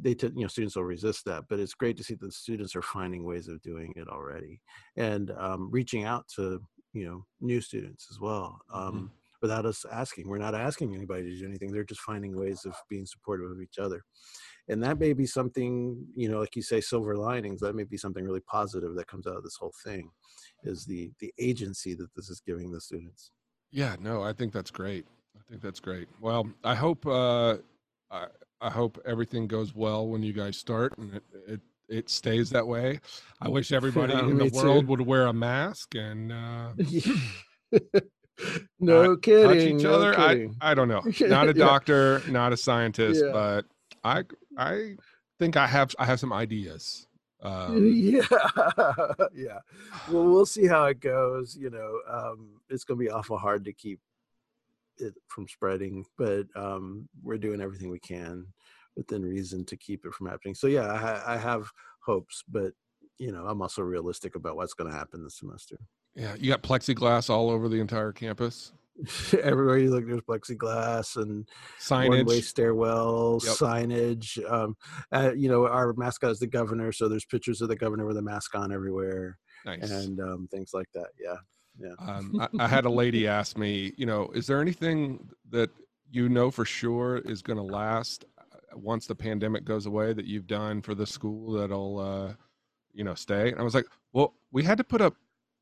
they 0.00 0.14
t- 0.14 0.30
you 0.34 0.42
know 0.42 0.48
students 0.48 0.76
will 0.76 0.84
resist 0.84 1.24
that 1.24 1.44
but 1.48 1.58
it's 1.58 1.74
great 1.74 1.96
to 1.96 2.04
see 2.04 2.14
that 2.14 2.26
the 2.26 2.32
students 2.32 2.76
are 2.76 2.82
finding 2.82 3.24
ways 3.24 3.48
of 3.48 3.60
doing 3.62 3.92
it 3.96 4.08
already 4.08 4.60
and 4.96 5.30
um, 5.38 5.68
reaching 5.70 6.04
out 6.04 6.26
to 6.34 6.60
you 6.92 7.06
know 7.06 7.24
new 7.40 7.60
students 7.60 8.08
as 8.10 8.18
well 8.20 8.58
um, 8.72 9.10
without 9.42 9.66
us 9.66 9.84
asking. 9.92 10.28
We're 10.28 10.38
not 10.38 10.54
asking 10.54 10.94
anybody 10.94 11.24
to 11.24 11.38
do 11.38 11.44
anything. 11.44 11.70
They're 11.70 11.84
just 11.84 12.00
finding 12.00 12.36
ways 12.36 12.64
of 12.64 12.74
being 12.88 13.06
supportive 13.06 13.50
of 13.50 13.60
each 13.60 13.78
other. 13.78 14.02
And 14.68 14.82
that 14.82 14.98
may 14.98 15.12
be 15.12 15.26
something 15.26 16.04
you 16.16 16.28
know 16.28 16.40
like 16.40 16.56
you 16.56 16.62
say 16.62 16.80
silver 16.80 17.16
linings 17.16 17.60
that 17.60 17.76
may 17.76 17.84
be 17.84 17.96
something 17.96 18.24
really 18.24 18.40
positive 18.40 18.94
that 18.96 19.06
comes 19.06 19.26
out 19.26 19.36
of 19.36 19.44
this 19.44 19.56
whole 19.60 19.74
thing 19.84 20.10
is 20.64 20.84
the 20.84 21.12
the 21.20 21.32
agency 21.38 21.94
that 21.94 22.08
this 22.16 22.30
is 22.30 22.40
giving 22.40 22.72
the 22.72 22.80
students. 22.80 23.30
Yeah, 23.70 23.96
no, 24.00 24.22
I 24.22 24.32
think 24.32 24.52
that's 24.52 24.70
great. 24.70 25.06
I 25.36 25.42
think 25.50 25.62
that's 25.62 25.80
great. 25.80 26.08
Well, 26.20 26.48
I 26.64 26.74
hope 26.74 27.06
uh, 27.06 27.58
I, 28.10 28.26
I 28.60 28.70
hope 28.70 28.98
everything 29.04 29.46
goes 29.46 29.74
well 29.74 30.06
when 30.08 30.22
you 30.22 30.32
guys 30.32 30.56
start 30.56 30.96
and 30.98 31.14
it 31.14 31.22
it, 31.46 31.60
it 31.88 32.10
stays 32.10 32.50
that 32.50 32.66
way. 32.66 33.00
I 33.40 33.48
wish 33.48 33.70
everybody 33.72 34.14
Yeah, 34.14 34.20
in 34.28 34.38
the 34.38 34.50
world 34.52 34.84
too. 34.84 34.86
would 34.88 35.00
wear 35.02 35.26
a 35.26 35.32
mask 35.32 35.94
and 35.94 36.32
uh, 36.32 36.72
no 38.80 39.14
touch 39.14 39.22
kidding 39.22 39.78
each 39.78 39.84
no 39.84 39.92
other. 39.94 40.18
I 40.18 40.28
kidding. 40.34 40.56
I 40.60 40.74
don't 40.74 40.88
know. 40.88 41.02
Not 41.20 41.48
a 41.48 41.54
Yeah. 41.54 41.64
doctor, 41.64 42.22
not 42.28 42.52
a 42.52 42.56
scientist, 42.56 43.22
Yeah. 43.24 43.32
but 43.32 43.66
I 44.04 44.24
I 44.58 44.96
think 45.38 45.56
I 45.56 45.66
have 45.66 45.94
I 45.98 46.04
have 46.06 46.20
some 46.20 46.32
ideas. 46.32 47.06
Um, 47.42 47.92
yeah 47.94 48.22
yeah 49.34 49.58
well 50.08 50.24
we'll 50.24 50.46
see 50.46 50.66
how 50.66 50.86
it 50.86 51.00
goes 51.00 51.54
you 51.54 51.68
know 51.68 52.00
um 52.10 52.48
it's 52.70 52.82
gonna 52.82 52.98
be 52.98 53.10
awful 53.10 53.36
hard 53.36 53.62
to 53.66 53.74
keep 53.74 54.00
it 54.98 55.14
from 55.28 55.46
spreading 55.48 56.04
but 56.18 56.46
um 56.56 57.08
we're 57.22 57.38
doing 57.38 57.60
everything 57.60 57.90
we 57.90 57.98
can 58.00 58.46
within 58.96 59.22
reason 59.22 59.64
to 59.64 59.76
keep 59.76 60.04
it 60.04 60.14
from 60.14 60.26
happening 60.26 60.54
so 60.54 60.66
yeah 60.66 60.86
i, 61.26 61.34
I 61.34 61.36
have 61.36 61.68
hopes 62.00 62.42
but 62.48 62.72
you 63.18 63.32
know 63.32 63.46
i'm 63.46 63.62
also 63.62 63.82
realistic 63.82 64.34
about 64.36 64.56
what's 64.56 64.74
going 64.74 64.90
to 64.90 64.96
happen 64.96 65.22
this 65.22 65.38
semester 65.38 65.76
yeah, 66.18 66.34
you 66.38 66.48
got 66.50 66.62
plexiglass 66.62 67.28
all 67.28 67.50
over 67.50 67.68
the 67.68 67.78
entire 67.78 68.10
campus. 68.10 68.72
everywhere 69.42 69.76
you 69.76 69.90
look 69.90 70.06
there's 70.06 70.22
plexiglass 70.22 71.16
and 71.16 71.46
one-way 71.90 72.40
Signage. 72.40 72.42
stairwell 72.44 73.38
Yep. 73.44 73.54
signage 73.56 74.50
um 74.50 74.74
uh, 75.12 75.32
you 75.36 75.50
know 75.50 75.66
our 75.66 75.92
mascot 75.92 76.30
is 76.30 76.38
the 76.38 76.46
governor 76.46 76.90
so 76.92 77.06
there's 77.06 77.26
pictures 77.26 77.60
of 77.60 77.68
the 77.68 77.76
governor 77.76 78.06
with 78.06 78.16
a 78.16 78.22
mask 78.22 78.54
on 78.54 78.72
everywhere 78.72 79.36
Nice. 79.66 79.90
and 79.90 80.20
um, 80.20 80.48
things 80.50 80.70
like 80.72 80.86
that. 80.94 81.08
Yeah, 81.20 81.34
yeah. 81.78 81.94
Um, 81.98 82.40
I, 82.40 82.64
I 82.64 82.68
had 82.68 82.84
a 82.84 82.90
lady 82.90 83.26
ask 83.28 83.56
me, 83.56 83.92
you 83.96 84.06
know, 84.06 84.30
is 84.34 84.46
there 84.46 84.60
anything 84.60 85.28
that 85.50 85.70
you 86.10 86.28
know 86.28 86.50
for 86.50 86.64
sure 86.64 87.18
is 87.18 87.42
going 87.42 87.56
to 87.58 87.62
last 87.62 88.24
uh, 88.38 88.76
once 88.76 89.06
the 89.06 89.14
pandemic 89.14 89.64
goes 89.64 89.86
away 89.86 90.12
that 90.12 90.26
you've 90.26 90.46
done 90.46 90.80
for 90.82 90.94
the 90.94 91.06
school 91.06 91.52
that'll, 91.52 91.98
uh, 91.98 92.32
you 92.92 93.04
know, 93.04 93.14
stay? 93.14 93.50
And 93.50 93.60
I 93.60 93.62
was 93.62 93.74
like, 93.74 93.86
well, 94.12 94.34
we 94.52 94.62
had 94.62 94.78
to 94.78 94.84
put 94.84 95.00
up 95.00 95.14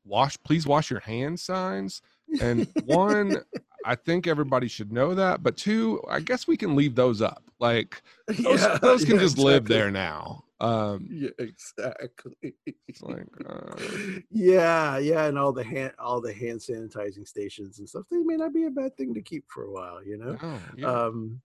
wash, 0.05 0.37
please 0.43 0.65
wash 0.67 0.89
your 0.89 1.01
hands 1.01 1.41
signs. 1.41 2.01
And 2.41 2.67
one, 2.85 3.37
I 3.85 3.95
think 3.95 4.27
everybody 4.27 4.67
should 4.67 4.91
know 4.91 5.13
that. 5.15 5.43
But 5.43 5.57
two, 5.57 6.01
I 6.09 6.19
guess 6.19 6.47
we 6.47 6.57
can 6.57 6.75
leave 6.75 6.95
those 6.95 7.21
up. 7.21 7.43
Like 7.59 8.01
those, 8.27 8.39
Yeah, 8.61 8.77
those 8.77 9.03
can 9.03 9.15
yeah, 9.15 9.21
just 9.21 9.37
live 9.37 9.65
there 9.65 9.91
now. 9.91 10.44
Um, 10.61 11.07
Yeah, 11.11 11.29
exactly. 11.37 12.55
it's 12.87 13.01
like, 13.01 13.27
uh, 13.45 13.75
yeah, 14.31 14.97
yeah, 14.97 15.25
and 15.25 15.37
all 15.37 15.51
the 15.51 15.63
hand, 15.63 15.93
all 15.99 16.21
the 16.21 16.33
hand 16.33 16.59
sanitizing 16.59 17.27
stations 17.27 17.79
and 17.79 17.89
stuff. 17.89 18.05
They 18.09 18.17
may 18.19 18.37
not 18.37 18.53
be 18.53 18.65
a 18.65 18.69
bad 18.69 18.95
thing 18.95 19.13
to 19.13 19.21
keep 19.21 19.45
for 19.49 19.63
a 19.63 19.71
while. 19.71 20.03
You 20.03 20.17
know. 20.17 20.37
no, 20.41 20.59
yeah. 20.77 20.87
um 20.87 21.41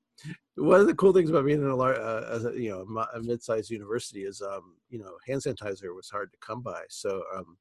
one 0.57 0.81
of 0.81 0.87
the 0.87 0.95
cool 0.95 1.15
things 1.15 1.31
about 1.31 1.47
being 1.47 1.63
in 1.63 1.67
a 1.69 1.75
large 1.75 1.97
uh, 1.99 2.53
you 2.53 2.69
know 2.69 2.87
a 3.15 3.21
mid-sized 3.23 3.71
university 3.71 4.25
is 4.25 4.43
um 4.43 4.75
you 4.91 4.99
know 4.99 5.17
hand 5.27 5.41
sanitizer 5.43 5.95
was 5.97 6.11
hard 6.11 6.31
to 6.31 6.39
come 6.41 6.61
by 6.61 6.83
so 6.91 7.23
um 7.35 7.57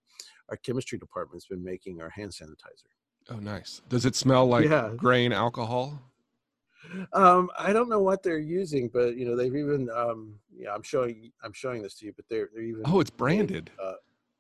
our 0.50 0.58
chemistry 0.58 0.98
department's 0.98 1.46
been 1.46 1.64
making 1.64 2.02
our 2.02 2.10
hand 2.10 2.32
sanitizer 2.32 2.92
oh, 3.30 3.38
nice. 3.40 3.82
Does 3.88 4.06
it 4.06 4.16
smell 4.16 4.46
like 4.48 4.66
Yeah. 4.66 4.92
grain 4.98 5.32
alcohol? 5.32 6.02
Um 7.14 7.50
i 7.58 7.72
don't 7.74 7.90
know 7.90 8.00
what 8.00 8.24
they're 8.24 8.40
using 8.40 8.90
but 8.94 9.16
you 9.16 9.26
know 9.26 9.36
they've 9.36 9.56
even 9.56 9.90
um 9.96 10.36
yeah 10.56 10.74
i'm 10.74 10.84
showing 10.84 11.32
i'm 11.44 11.54
showing 11.54 11.82
this 11.82 11.96
to 11.96 12.06
you 12.06 12.14
but 12.16 12.26
they're 12.30 12.50
they're 12.54 12.64
even 12.64 12.84
Oh, 12.86 13.00
it's 13.00 13.10
branded. 13.10 13.70
uh, 13.82 13.94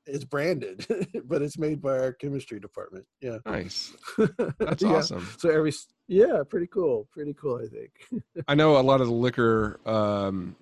it's 0.06 0.24
branded 0.24 0.86
but 1.26 1.42
it's 1.42 1.58
made 1.58 1.82
by 1.82 1.98
our 2.00 2.14
chemistry 2.14 2.60
department 2.60 3.06
yeah 3.22 3.38
Nice. 3.46 3.94
That's 4.60 4.84
Yeah. 4.84 4.96
awesome. 4.96 5.28
so 5.38 5.50
every 5.50 5.74
yeah 6.08 6.42
pretty 6.48 6.68
cool 6.68 7.08
pretty 7.12 7.34
cool 7.34 7.62
i 7.64 7.68
think 7.68 7.92
I 8.48 8.56
know 8.56 8.78
a 8.78 8.82
lot 8.82 9.00
of 9.02 9.08
the 9.08 9.14
liquor 9.14 9.80
um, 9.86 10.56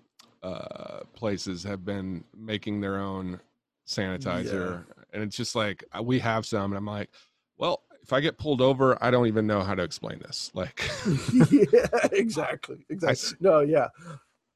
uh, 0.44 1.02
places 1.14 1.64
have 1.64 1.86
been 1.86 2.24
making 2.36 2.82
their 2.82 3.00
own 3.00 3.40
sanitizer, 3.88 4.84
and 5.14 5.24
it's 5.24 5.38
just 5.38 5.56
like 5.56 5.84
uh, 5.98 6.04
we 6.04 6.20
have 6.20 6.46
some, 6.46 6.72
and 6.72 6.78
I'm 6.78 6.86
like, 6.86 7.10
well, 7.58 7.84
if 8.08 8.14
I 8.14 8.22
get 8.22 8.38
pulled 8.38 8.62
over, 8.62 8.98
I 9.04 9.12
don't 9.12 9.28
even 9.28 9.46
know 9.46 9.62
how 9.64 9.76
to 9.76 9.84
explain 9.84 10.20
this. 10.20 10.50
Like, 10.54 10.90
yeah 11.34 11.88
exactly 12.14 12.78
exactly 12.90 13.12
s- 13.12 13.36
no 13.42 13.60
yeah 13.60 13.88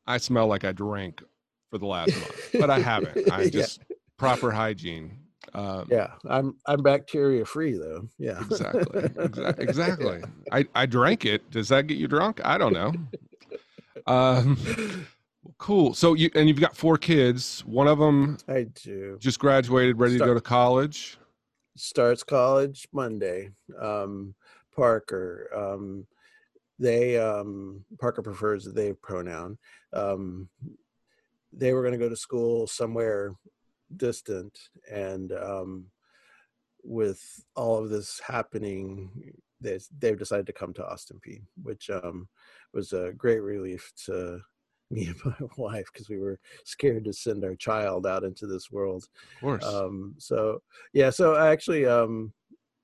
I 0.08 0.18
smell 0.18 0.48
like 0.48 0.64
I 0.64 0.72
drank 0.72 1.22
for 1.70 1.78
the 1.78 1.86
last 1.86 2.16
month, 2.16 2.50
but 2.58 2.70
I 2.70 2.80
haven't. 2.80 3.18
I 3.30 3.44
Yeah. 3.44 3.50
just 3.50 3.82
proper 4.18 4.52
hygiene. 4.52 5.18
Um, 5.54 5.88
Yeah, 5.90 6.12
I'm 6.30 6.56
I'm 6.66 6.82
bacteria 6.82 7.44
free 7.44 7.74
though. 7.74 8.08
Yeah, 8.18 8.40
exactly 8.40 9.02
Exa- 9.02 9.60
exactly 9.60 10.24
I, 10.52 10.66
I 10.74 10.86
drank 10.86 11.26
it 11.26 11.50
does 11.52 11.68
that 11.70 11.88
get 11.88 11.98
you 11.98 12.08
drunk 12.08 12.40
i 12.46 12.58
don't 12.58 12.74
know 12.74 12.94
um 14.08 14.58
cool 15.58 15.94
so 15.94 16.14
you 16.14 16.30
and 16.36 16.48
you've 16.48 16.60
got 16.60 16.76
four 16.78 16.98
kids 16.98 17.66
one 17.66 17.88
of 17.88 17.98
them 18.00 18.38
I 18.48 18.64
do. 18.84 19.18
just 19.20 19.40
graduated 19.40 20.00
ready 20.00 20.18
to 20.20 20.26
go 20.26 20.34
to 20.34 20.42
college 20.42 21.18
Starts 21.76 22.24
college 22.24 22.88
Monday. 22.92 23.52
Um, 23.80 24.36
Parker. 24.76 25.50
Um, 25.56 26.08
they 26.80 27.18
um, 27.18 27.86
Parker 28.00 28.22
prefers 28.22 28.66
the 28.66 28.72
they 28.72 28.94
pronoun. 28.94 29.58
Um, 29.94 30.50
they 31.54 31.74
were 31.74 31.82
going 31.82 31.94
to 31.94 32.00
go 32.00 32.10
to 32.10 32.16
school 32.16 32.66
somewhere 32.66 33.34
distant, 33.96 34.58
and 34.92 35.32
um, 35.34 35.86
with 36.84 37.22
all 37.56 37.78
of 37.78 37.90
this 37.90 38.20
happening, 38.26 39.34
they 39.60 39.80
they've 40.00 40.18
decided 40.18 40.48
to 40.48 40.54
come 40.54 40.74
to 40.74 40.88
Austin 40.88 41.20
Peay, 41.26 41.42
which 41.62 41.90
um, 41.90 42.28
was 42.74 42.94
a 42.94 43.14
great 43.16 43.42
relief 43.42 43.92
to 44.06 44.40
me 44.92 45.08
and 45.08 45.16
my 45.26 45.48
wife 45.58 45.88
because 45.92 46.10
we 46.10 46.20
were 46.20 46.40
scared 46.66 47.06
to 47.06 47.14
send 47.14 47.44
our 47.44 47.56
child 47.56 48.06
out 48.06 48.24
into 48.24 48.48
this 48.48 48.72
world. 48.72 49.08
of 49.36 49.42
course 49.42 49.64
Um, 49.64 50.16
so 50.18 50.62
yeah, 50.94 51.10
so 51.10 51.38
actually, 51.38 51.86
um, 51.86 52.34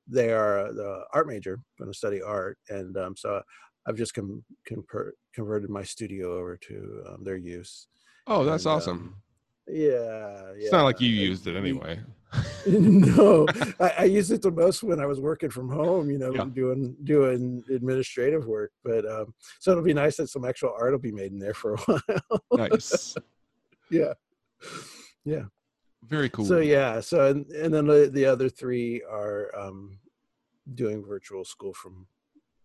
they 0.07 0.31
are 0.31 0.71
the 0.73 1.03
art 1.13 1.27
major, 1.27 1.59
going 1.77 1.91
to 1.91 1.97
study 1.97 2.21
art, 2.21 2.57
and 2.69 2.95
um, 2.97 3.15
so 3.15 3.41
I've 3.85 3.97
just 3.97 4.13
com- 4.13 4.43
conver- 4.69 5.11
converted 5.33 5.69
my 5.69 5.83
studio 5.83 6.37
over 6.37 6.57
to 6.57 7.03
um, 7.09 7.23
their 7.23 7.37
use. 7.37 7.87
oh 8.27 8.43
that's 8.43 8.65
and, 8.65 8.73
awesome 8.73 8.97
um, 8.97 9.15
yeah, 9.67 10.51
it's 10.55 10.71
not 10.71 10.83
like 10.83 11.01
you 11.01 11.09
used 11.09 11.47
it 11.47 11.57
anyway 11.57 11.99
no, 12.67 13.47
I, 13.79 13.89
I 13.99 14.03
used 14.03 14.31
it 14.31 14.41
the 14.41 14.51
most 14.51 14.83
when 14.83 14.99
I 14.99 15.05
was 15.05 15.19
working 15.19 15.49
from 15.49 15.69
home, 15.69 16.09
you 16.09 16.17
know, 16.19 16.33
Yeah. 16.33 16.45
doing 16.45 16.95
doing 17.03 17.63
administrative 17.69 18.45
work. 18.45 18.71
But 18.83 19.05
um, 19.09 19.33
so 19.59 19.71
it'll 19.71 19.83
be 19.83 19.93
nice 19.93 20.17
that 20.17 20.27
some 20.27 20.43
actual 20.45 20.73
art 20.79 20.91
will 20.91 20.99
be 20.99 21.11
made 21.11 21.31
in 21.31 21.39
there 21.39 21.53
for 21.53 21.75
a 21.75 21.77
while. 21.85 22.41
nice 22.55 23.15
yeah. 23.89 24.13
Yeah. 25.23 25.43
Very 26.05 26.29
cool 26.29 26.45
So 26.45 26.59
yeah, 26.59 26.99
so 26.99 27.27
and, 27.31 27.45
and 27.51 27.73
then 27.73 27.87
the, 27.87 28.09
the 28.11 28.25
other 28.25 28.49
three 28.49 29.01
are 29.09 29.51
um, 29.57 29.97
doing 30.75 31.03
virtual 31.05 31.43
school 31.45 31.73
from 31.73 32.07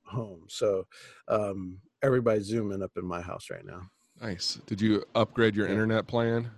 home. 0.04 0.44
So 0.48 0.86
um, 1.28 1.78
everybody's 2.02 2.44
zooming 2.46 2.82
up 2.82 2.92
in 2.96 3.04
my 3.06 3.20
house 3.20 3.46
right 3.50 3.64
now. 3.64 3.82
nice 4.20 4.58
did 4.66 4.80
you 4.80 5.04
upgrade 5.14 5.54
your 5.56 5.66
Yeah. 5.66 5.72
internet 5.72 6.06
plan 6.06 6.50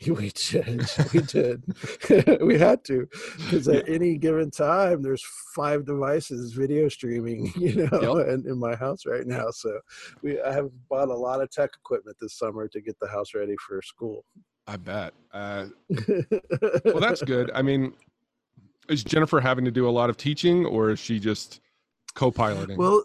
We 0.06 0.30
did. 0.30 0.88
We 1.12 1.20
did. 1.20 1.64
we 2.40 2.58
had 2.58 2.84
to, 2.84 3.08
because 3.36 3.66
at 3.68 3.88
any 3.88 4.16
given 4.16 4.50
time, 4.50 5.02
there's 5.02 5.24
five 5.54 5.84
devices 5.84 6.52
video 6.52 6.88
streaming, 6.88 7.52
you 7.56 7.88
know, 7.90 8.18
yep. 8.18 8.28
in, 8.28 8.48
in 8.48 8.58
my 8.58 8.76
house 8.76 9.06
right 9.06 9.26
now. 9.26 9.50
So 9.50 9.80
we 10.22 10.40
I 10.40 10.52
have 10.52 10.70
bought 10.88 11.08
a 11.08 11.14
lot 11.14 11.42
of 11.42 11.50
tech 11.50 11.70
equipment 11.74 12.16
this 12.20 12.38
summer 12.38 12.68
to 12.68 12.80
get 12.80 12.96
the 13.00 13.08
house 13.08 13.34
ready 13.34 13.56
for 13.66 13.82
school. 13.82 14.24
I 14.68 14.76
bet. 14.76 15.14
Uh, 15.32 15.66
well, 16.84 17.00
that's 17.00 17.22
good. 17.22 17.50
I 17.54 17.62
mean, 17.62 17.94
is 18.88 19.02
Jennifer 19.02 19.40
having 19.40 19.64
to 19.64 19.70
do 19.70 19.88
a 19.88 19.90
lot 19.90 20.10
of 20.10 20.16
teaching, 20.16 20.64
or 20.64 20.90
is 20.90 21.00
she 21.00 21.18
just 21.18 21.60
co-piloting? 22.14 22.76
Well, 22.76 23.02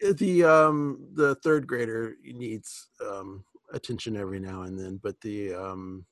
the 0.00 0.44
um 0.44 1.08
the 1.14 1.34
third 1.36 1.66
grader 1.66 2.14
needs 2.22 2.88
um 3.04 3.44
attention 3.74 4.16
every 4.16 4.40
now 4.40 4.62
and 4.62 4.78
then 4.78 4.98
but 5.02 5.20
the 5.20 5.52
um 5.52 6.04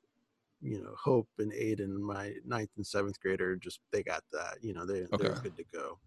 you 0.63 0.81
know 0.81 0.93
hope 0.97 1.27
and 1.39 1.51
aiden 1.51 1.99
my 1.99 2.33
ninth 2.45 2.69
and 2.77 2.87
seventh 2.87 3.19
grader 3.19 3.55
just 3.55 3.79
they 3.91 4.01
got 4.01 4.23
that 4.31 4.57
you 4.61 4.73
know 4.73 4.85
they, 4.85 5.01
okay. 5.13 5.17
they're 5.19 5.35
good 5.35 5.57
to 5.57 5.65
go. 5.73 5.99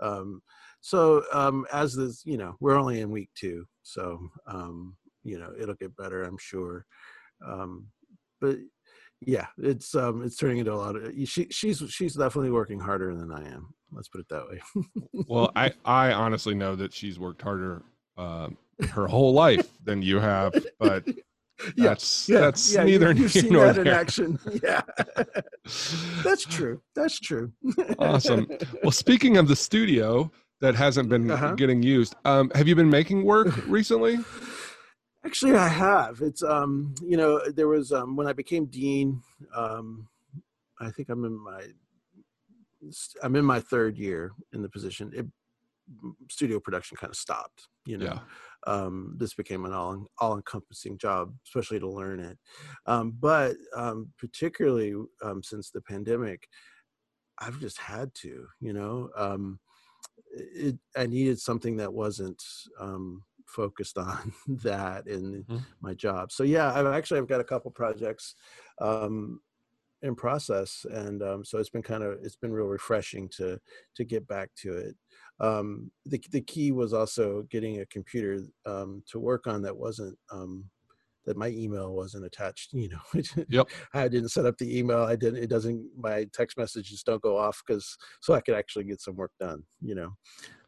Um 0.00 0.42
so 0.80 1.24
um 1.32 1.66
as 1.72 1.94
this 1.94 2.24
you 2.24 2.36
know 2.36 2.56
we're 2.60 2.78
only 2.78 3.00
in 3.00 3.10
week 3.10 3.30
two 3.34 3.66
so 3.82 4.20
um 4.46 4.96
you 5.24 5.38
know 5.38 5.52
it'll 5.60 5.74
get 5.74 5.96
better 5.96 6.22
i'm 6.22 6.38
sure. 6.38 6.86
Um 7.44 7.88
but 8.40 8.56
yeah 9.20 9.46
it's 9.58 9.94
um 9.94 10.22
it's 10.22 10.36
turning 10.36 10.58
into 10.58 10.72
a 10.72 10.74
lot 10.74 10.94
of 10.94 11.12
she 11.24 11.48
she's 11.50 11.82
she's 11.88 12.14
definitely 12.14 12.50
working 12.50 12.78
harder 12.78 13.14
than 13.16 13.32
i 13.32 13.42
am 13.48 13.74
let's 13.90 14.08
put 14.08 14.20
it 14.20 14.28
that 14.28 14.46
way. 14.46 14.60
Well 15.26 15.50
i 15.56 15.72
i 15.84 16.12
honestly 16.12 16.54
know 16.54 16.76
that 16.76 16.92
she's 16.92 17.18
worked 17.18 17.42
harder 17.42 17.82
uh, 18.18 18.48
her 18.90 19.06
whole 19.06 19.32
life 19.32 19.68
than 19.84 20.02
you 20.02 20.18
have 20.18 20.52
but 20.78 21.04
that's 21.76 22.28
yeah, 22.28 22.40
that's 22.40 22.74
yeah, 22.74 22.84
neither 22.84 23.12
you, 23.12 23.28
seen 23.28 23.52
nor 23.52 23.72
that 23.72 23.78
in 23.78 23.88
action 23.88 24.38
yeah 24.62 24.82
that's 26.22 26.44
true 26.44 26.80
that's 26.94 27.18
true 27.18 27.50
awesome 27.98 28.46
well 28.82 28.90
speaking 28.90 29.38
of 29.38 29.48
the 29.48 29.56
studio 29.56 30.30
that 30.60 30.74
hasn't 30.74 31.08
been 31.08 31.30
uh-huh. 31.30 31.54
getting 31.54 31.82
used 31.82 32.14
um 32.24 32.50
have 32.54 32.68
you 32.68 32.74
been 32.74 32.90
making 32.90 33.24
work 33.24 33.66
recently 33.66 34.18
Actually, 35.26 35.56
I 35.56 35.66
have. 35.66 36.20
It's 36.20 36.44
um, 36.44 36.94
you 37.04 37.16
know, 37.16 37.40
there 37.48 37.66
was 37.66 37.90
um 37.90 38.14
when 38.14 38.28
I 38.28 38.32
became 38.32 38.66
dean. 38.66 39.20
Um, 39.56 40.06
I 40.80 40.90
think 40.90 41.08
I'm 41.08 41.24
in 41.24 41.36
my 41.36 41.62
I'm 43.24 43.34
in 43.34 43.44
my 43.44 43.58
third 43.58 43.98
year 43.98 44.30
in 44.52 44.62
the 44.62 44.68
position. 44.68 45.10
It, 45.12 45.26
studio 46.30 46.60
production 46.60 46.96
kind 46.96 47.10
of 47.10 47.16
stopped. 47.16 47.66
You 47.86 47.98
know, 47.98 48.06
yeah. 48.06 48.18
Um, 48.66 49.14
this 49.18 49.34
became 49.34 49.64
an 49.64 49.72
all 49.72 50.06
all 50.18 50.36
encompassing 50.36 50.98
job, 50.98 51.32
especially 51.46 51.80
to 51.80 51.88
learn 51.88 52.20
it. 52.20 52.38
Um, 52.86 53.16
but 53.18 53.56
um, 53.74 54.10
particularly 54.18 54.94
um, 55.22 55.42
since 55.42 55.70
the 55.70 55.80
pandemic, 55.80 56.48
I've 57.38 57.60
just 57.60 57.78
had 57.78 58.14
to. 58.22 58.46
You 58.60 58.72
know, 58.72 59.10
um, 59.16 59.60
it, 60.32 60.76
I 60.96 61.06
needed 61.06 61.38
something 61.38 61.76
that 61.76 61.92
wasn't 61.92 62.42
um, 62.80 63.22
focused 63.46 63.98
on 63.98 64.32
that 64.62 65.06
in 65.06 65.44
mm-hmm. 65.44 65.58
my 65.80 65.94
job. 65.94 66.32
So 66.32 66.42
yeah, 66.42 66.72
I've 66.72 66.86
actually 66.86 67.20
I've 67.20 67.28
got 67.28 67.40
a 67.40 67.44
couple 67.44 67.70
projects 67.70 68.34
um, 68.80 69.40
in 70.06 70.14
process, 70.14 70.84
and 70.90 71.22
um, 71.22 71.44
so 71.44 71.58
it's 71.58 71.70
been 71.70 71.82
kind 71.82 72.02
of 72.02 72.18
it's 72.22 72.36
been 72.36 72.52
real 72.52 72.66
refreshing 72.66 73.28
to 73.36 73.58
to 73.96 74.04
get 74.04 74.26
back 74.26 74.50
to 74.62 74.72
it. 74.76 74.96
Um, 75.40 75.90
the 76.04 76.22
the 76.30 76.40
key 76.40 76.72
was 76.72 76.92
also 76.92 77.42
getting 77.50 77.80
a 77.80 77.86
computer 77.86 78.40
um, 78.64 79.02
to 79.10 79.18
work 79.18 79.46
on 79.46 79.62
that 79.62 79.76
wasn't 79.76 80.16
um, 80.32 80.64
that 81.26 81.36
my 81.36 81.48
email 81.48 81.92
wasn't 81.92 82.24
attached 82.24 82.72
you 82.72 82.88
know 82.88 83.22
yep. 83.48 83.68
i 83.94 84.06
didn't 84.06 84.28
set 84.28 84.46
up 84.46 84.56
the 84.58 84.78
email 84.78 85.02
i 85.02 85.16
didn't 85.16 85.42
it 85.42 85.50
doesn't 85.50 85.84
my 85.96 86.24
text 86.32 86.56
messages 86.56 87.02
don't 87.02 87.20
go 87.20 87.36
off 87.36 87.60
because 87.66 87.96
so 88.20 88.32
i 88.32 88.40
could 88.40 88.54
actually 88.54 88.84
get 88.84 89.00
some 89.00 89.16
work 89.16 89.32
done 89.40 89.60
you 89.80 89.96
know 89.96 90.12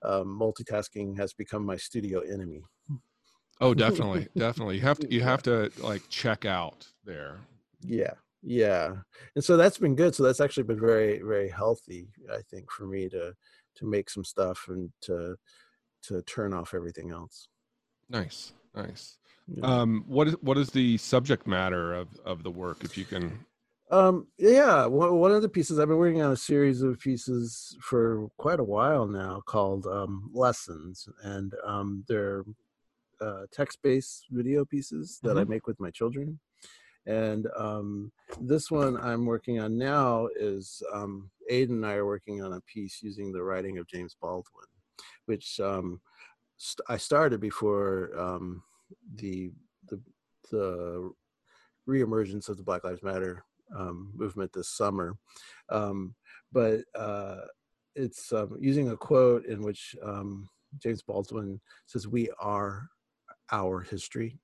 um, 0.02 0.38
multitasking 0.40 1.18
has 1.18 1.32
become 1.32 1.64
my 1.64 1.76
studio 1.76 2.20
enemy. 2.20 2.62
Oh, 3.60 3.74
definitely, 3.74 4.28
definitely. 4.36 4.76
You 4.76 4.82
have 4.82 4.98
to 5.00 5.12
you 5.12 5.22
have 5.22 5.42
to 5.44 5.70
like 5.78 6.08
check 6.08 6.44
out 6.44 6.86
there. 7.04 7.38
Yeah, 7.82 8.12
yeah, 8.42 8.94
and 9.34 9.44
so 9.44 9.56
that's 9.56 9.78
been 9.78 9.94
good. 9.94 10.14
So 10.14 10.22
that's 10.22 10.40
actually 10.40 10.64
been 10.64 10.80
very 10.80 11.20
very 11.22 11.48
healthy, 11.48 12.08
I 12.32 12.40
think, 12.50 12.70
for 12.70 12.86
me 12.86 13.08
to 13.10 13.34
to 13.76 13.86
make 13.86 14.10
some 14.10 14.24
stuff 14.24 14.66
and 14.68 14.90
to 15.02 15.36
to 16.04 16.22
turn 16.22 16.52
off 16.52 16.74
everything 16.74 17.10
else. 17.10 17.48
Nice, 18.08 18.52
nice. 18.74 19.18
Yeah. 19.46 19.64
Um, 19.64 20.04
what 20.06 20.28
is 20.28 20.34
what 20.40 20.58
is 20.58 20.70
the 20.70 20.98
subject 20.98 21.46
matter 21.46 21.94
of 21.94 22.08
of 22.24 22.42
the 22.42 22.50
work, 22.50 22.84
if 22.84 22.96
you 22.98 23.04
can 23.04 23.44
um, 23.90 24.26
yeah, 24.38 24.84
one 24.86 25.32
of 25.32 25.40
the 25.40 25.48
pieces 25.48 25.78
I've 25.78 25.88
been 25.88 25.96
working 25.96 26.20
on 26.20 26.32
a 26.32 26.36
series 26.36 26.82
of 26.82 27.00
pieces 27.00 27.76
for 27.80 28.28
quite 28.36 28.60
a 28.60 28.64
while 28.64 29.06
now 29.06 29.42
called 29.46 29.86
um, 29.86 30.30
Lessons, 30.34 31.08
and 31.22 31.54
um, 31.64 32.04
they're 32.06 32.44
uh, 33.20 33.46
text-based 33.50 34.26
video 34.30 34.66
pieces 34.66 35.18
that 35.22 35.30
mm-hmm. 35.30 35.38
I 35.38 35.44
make 35.44 35.66
with 35.66 35.80
my 35.80 35.90
children. 35.90 36.38
And 37.06 37.46
um, 37.56 38.12
this 38.40 38.70
one 38.70 38.96
I'm 38.98 39.24
working 39.24 39.60
on 39.60 39.78
now 39.78 40.28
is 40.36 40.82
um, 40.92 41.30
Aiden 41.50 41.70
and 41.70 41.86
I 41.86 41.94
are 41.94 42.06
working 42.06 42.42
on 42.42 42.52
a 42.52 42.60
piece 42.62 43.02
using 43.02 43.32
the 43.32 43.42
writing 43.42 43.78
of 43.78 43.88
James 43.88 44.14
Baldwin, 44.20 44.66
which 45.26 45.58
um, 45.60 46.00
st- 46.58 46.84
I 46.88 46.96
started 46.98 47.40
before 47.40 48.10
um, 48.18 48.62
the 49.16 49.50
the 49.88 50.00
the 50.50 51.10
reemergence 51.88 52.48
of 52.48 52.58
the 52.58 52.62
Black 52.62 52.84
Lives 52.84 53.02
Matter 53.02 53.44
um, 53.76 54.12
movement 54.14 54.52
this 54.52 54.68
summer. 54.68 55.16
Um, 55.70 56.14
but 56.52 56.80
uh, 56.94 57.40
it's 57.94 58.32
um, 58.32 58.56
using 58.60 58.90
a 58.90 58.96
quote 58.96 59.46
in 59.46 59.62
which 59.62 59.96
James 60.78 61.02
Baldwin 61.02 61.60
says, 61.86 62.06
"We 62.06 62.28
are 62.38 62.88
our 63.50 63.80
history," 63.80 64.38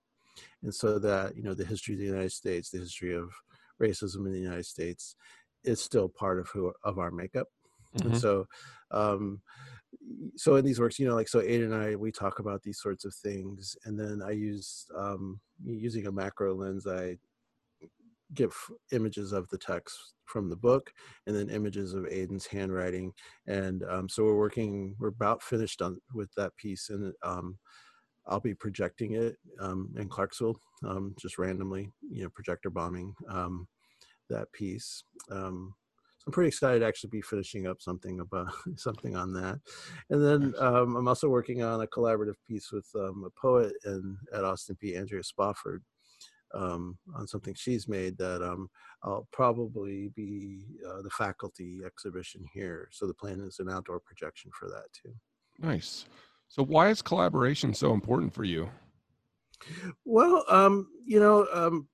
and 0.63 0.75
so 0.75 0.99
that 0.99 1.37
you 1.37 1.43
know 1.43 1.55
the 1.55 1.65
history 1.65 1.95
of 1.95 2.01
the 2.01 2.07
United 2.07 2.33
States, 2.33 2.71
the 2.71 2.79
history 2.79 3.15
of 3.15 3.31
racism 3.81 4.27
in 4.27 4.33
the 4.33 4.41
United 4.41 4.67
States, 4.67 5.17
is 5.65 5.81
still 5.81 6.09
part 6.09 6.39
of 6.39 6.49
who 6.49 6.73
of 6.85 6.99
our 6.99 7.11
makeup. 7.11 7.49
Mm-hmm. 7.97 8.13
And 8.13 8.21
so 8.21 8.47
um, 8.91 9.41
so 10.37 10.57
in 10.57 10.65
these 10.65 10.81
works 10.81 10.99
you 10.99 11.07
know 11.07 11.15
like 11.15 11.29
so 11.29 11.41
Aiden 11.41 11.73
and 11.73 11.75
i 11.75 11.95
we 11.95 12.11
talk 12.11 12.41
about 12.41 12.63
these 12.63 12.81
sorts 12.81 13.05
of 13.05 13.15
things 13.15 13.77
and 13.85 13.99
then 13.99 14.21
i 14.27 14.33
use 14.33 14.87
um 14.99 15.41
using 15.65 16.09
a 16.09 16.13
macro 16.13 16.53
lens 16.53 16.87
i 16.87 17.17
get 18.35 18.53
images 18.93 19.33
of 19.33 19.49
the 19.49 19.59
text 19.59 20.15
from 20.25 20.49
the 20.49 20.57
book 20.57 20.93
and 21.27 21.35
then 21.37 21.51
images 21.51 21.95
of 21.95 22.05
Aiden's 22.05 22.47
handwriting. 22.47 23.13
And 23.47 23.85
um, 23.89 24.09
so 24.09 24.25
we're 24.25 24.37
working, 24.37 24.97
we're 24.99 25.09
about 25.09 25.43
finished 25.43 25.83
on 25.83 25.99
with 26.15 26.31
that 26.37 26.57
piece. 26.57 26.91
And 26.91 27.13
um, 27.23 27.59
I'll 28.27 28.41
be 28.41 28.55
projecting 28.55 29.15
it 29.15 29.37
um, 29.61 29.93
in 29.99 30.09
Clarksville, 30.09 30.59
um, 30.87 31.15
just 31.21 31.39
randomly, 31.39 31.91
you 32.11 32.23
know, 32.23 32.31
projector 32.31 32.71
bombing 32.71 33.15
um, 33.29 33.69
that 34.31 34.51
piece. 34.53 35.05
Um, 35.31 35.75
so 36.19 36.25
I'm 36.29 36.33
pretty 36.33 36.49
excited 36.49 36.79
to 36.81 36.87
actually 36.87 37.11
be 37.11 37.21
finishing 37.21 37.67
up 37.67 37.83
something 37.83 38.21
about 38.21 38.53
something 38.77 39.15
on 39.15 39.33
that. 39.35 39.61
And 40.09 40.25
then 40.25 40.55
I'm 40.59 41.07
also 41.07 41.29
working 41.29 41.63
on 41.63 41.83
a 41.83 41.87
collaborative 41.87 42.37
piece 42.49 42.73
with 42.73 42.87
a 42.95 43.13
poet 43.39 43.75
and 43.85 44.17
at 44.33 44.45
Austin 44.45 44.77
Peay. 44.83 44.99
Andrea 44.99 45.23
Spofford, 45.23 45.83
um, 46.55 46.97
on 47.15 47.27
something 47.27 47.55
she's 47.55 47.89
made 47.89 48.17
that 48.19 48.43
um, 48.43 48.69
I'll 49.03 49.29
probably 49.33 50.11
be 50.15 50.65
uh, 50.89 51.03
the 51.03 51.11
faculty 51.11 51.81
exhibition 51.85 52.45
here. 52.53 52.89
So 52.93 53.07
the 53.07 53.15
plan 53.15 53.41
is 53.41 53.59
an 53.59 53.69
outdoor 53.69 54.01
projection 54.01 54.51
for 54.59 54.69
that 54.69 54.87
too. 54.93 55.15
Nice. 55.59 56.07
So 56.55 56.63
why 56.63 56.91
is 56.91 57.03
collaboration 57.03 57.75
so 57.75 57.93
important 57.93 58.33
for 58.33 58.45
you? 58.45 58.71
Well, 60.05 60.45
um, 60.49 60.87
you 61.05 61.19
know, 61.19 61.49
um, 61.53 61.89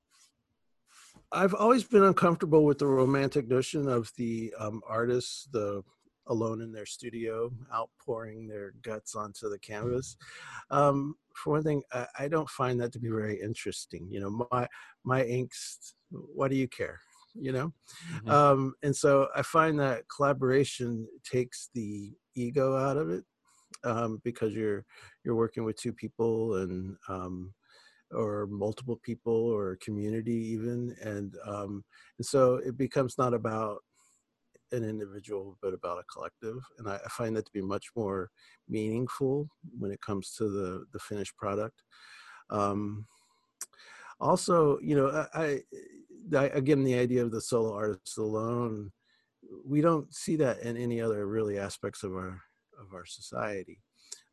I've 1.33 1.55
always 1.55 1.83
been 1.83 2.03
uncomfortable 2.03 2.67
with 2.67 2.77
the 2.77 2.87
romantic 2.87 3.49
notion 3.49 3.89
of 3.89 4.13
the 4.19 4.53
um, 4.59 4.83
artists, 4.87 5.49
the 5.51 5.83
alone 6.27 6.61
in 6.61 6.73
their 6.73 6.85
studio, 6.85 7.51
outpouring 7.73 8.49
their 8.49 8.75
guts 8.83 9.15
onto 9.15 9.49
the 9.49 9.59
canvas. 9.61 10.19
Um, 10.71 11.15
for 11.35 11.55
one 11.55 11.63
thing, 11.63 11.83
I, 11.91 12.07
I, 12.19 12.29
don't 12.29 12.51
find 12.51 12.79
that 12.83 12.93
to 12.93 12.99
be 12.99 13.09
very 13.09 13.41
interesting. 13.41 14.09
You 14.11 14.21
know, 14.21 14.47
my 14.51 14.69
my 15.05 15.25
inks. 15.25 15.95
What 16.11 16.51
do 16.51 16.59
you 16.59 16.69
care? 16.69 17.01
You 17.35 17.53
know, 17.53 17.73
mm-hmm. 18.13 18.31
um, 18.31 18.75
and 18.83 18.95
so 18.95 19.29
I 19.35 19.41
find 19.41 19.81
that 19.81 20.03
collaboration 20.15 21.09
takes 21.25 21.71
the 21.73 22.13
ego 22.35 22.77
out 22.77 22.99
of 22.99 23.09
it 23.09 23.25
um, 23.85 24.21
because 24.25 24.55
you're 24.55 24.85
you're 25.25 25.35
working 25.35 25.65
with 25.65 25.77
two 25.77 25.93
people 25.93 26.57
and 26.57 26.97
um, 27.09 27.53
or 28.13 28.47
multiple 28.51 29.01
people 29.03 29.33
or 29.33 29.79
community 29.83 30.35
even 30.35 30.95
and 31.03 31.37
um, 31.47 31.85
and 32.19 32.27
so 32.27 32.57
it 32.57 32.77
becomes 32.77 33.17
not 33.19 33.35
about 33.35 33.79
an 34.73 34.85
individual 34.85 35.59
but 35.63 35.75
about 35.75 35.99
a 35.99 36.05
collective 36.13 36.57
and 36.79 36.89
I, 36.89 36.95
I, 36.95 37.09
find 37.09 37.35
that 37.37 37.45
to 37.45 37.53
be 37.53 37.61
much 37.61 37.87
more 37.97 38.31
meaningful 38.69 39.49
when 39.77 39.91
it 39.91 40.01
comes 40.01 40.35
to 40.39 40.49
the 40.49 40.85
the 40.93 40.99
finished 40.99 41.37
product. 41.37 41.83
Um, 42.51 43.07
also 44.21 44.79
you 44.81 44.97
know 44.97 45.27
I, 45.35 45.43
I 45.43 45.63
again, 46.33 46.85
the 46.85 46.99
idea 46.99 47.23
of 47.23 47.31
the 47.31 47.41
solo 47.41 47.75
artist 47.75 48.19
alone, 48.19 48.93
we 49.65 49.81
don't 49.81 50.13
see 50.15 50.37
that 50.37 50.61
in 50.61 50.77
any 50.77 51.01
other 51.01 51.27
really 51.27 51.59
aspects 51.59 52.03
of 52.03 52.13
our 52.13 52.41
of 52.81 52.95
our 52.95 53.07
society. 53.07 53.81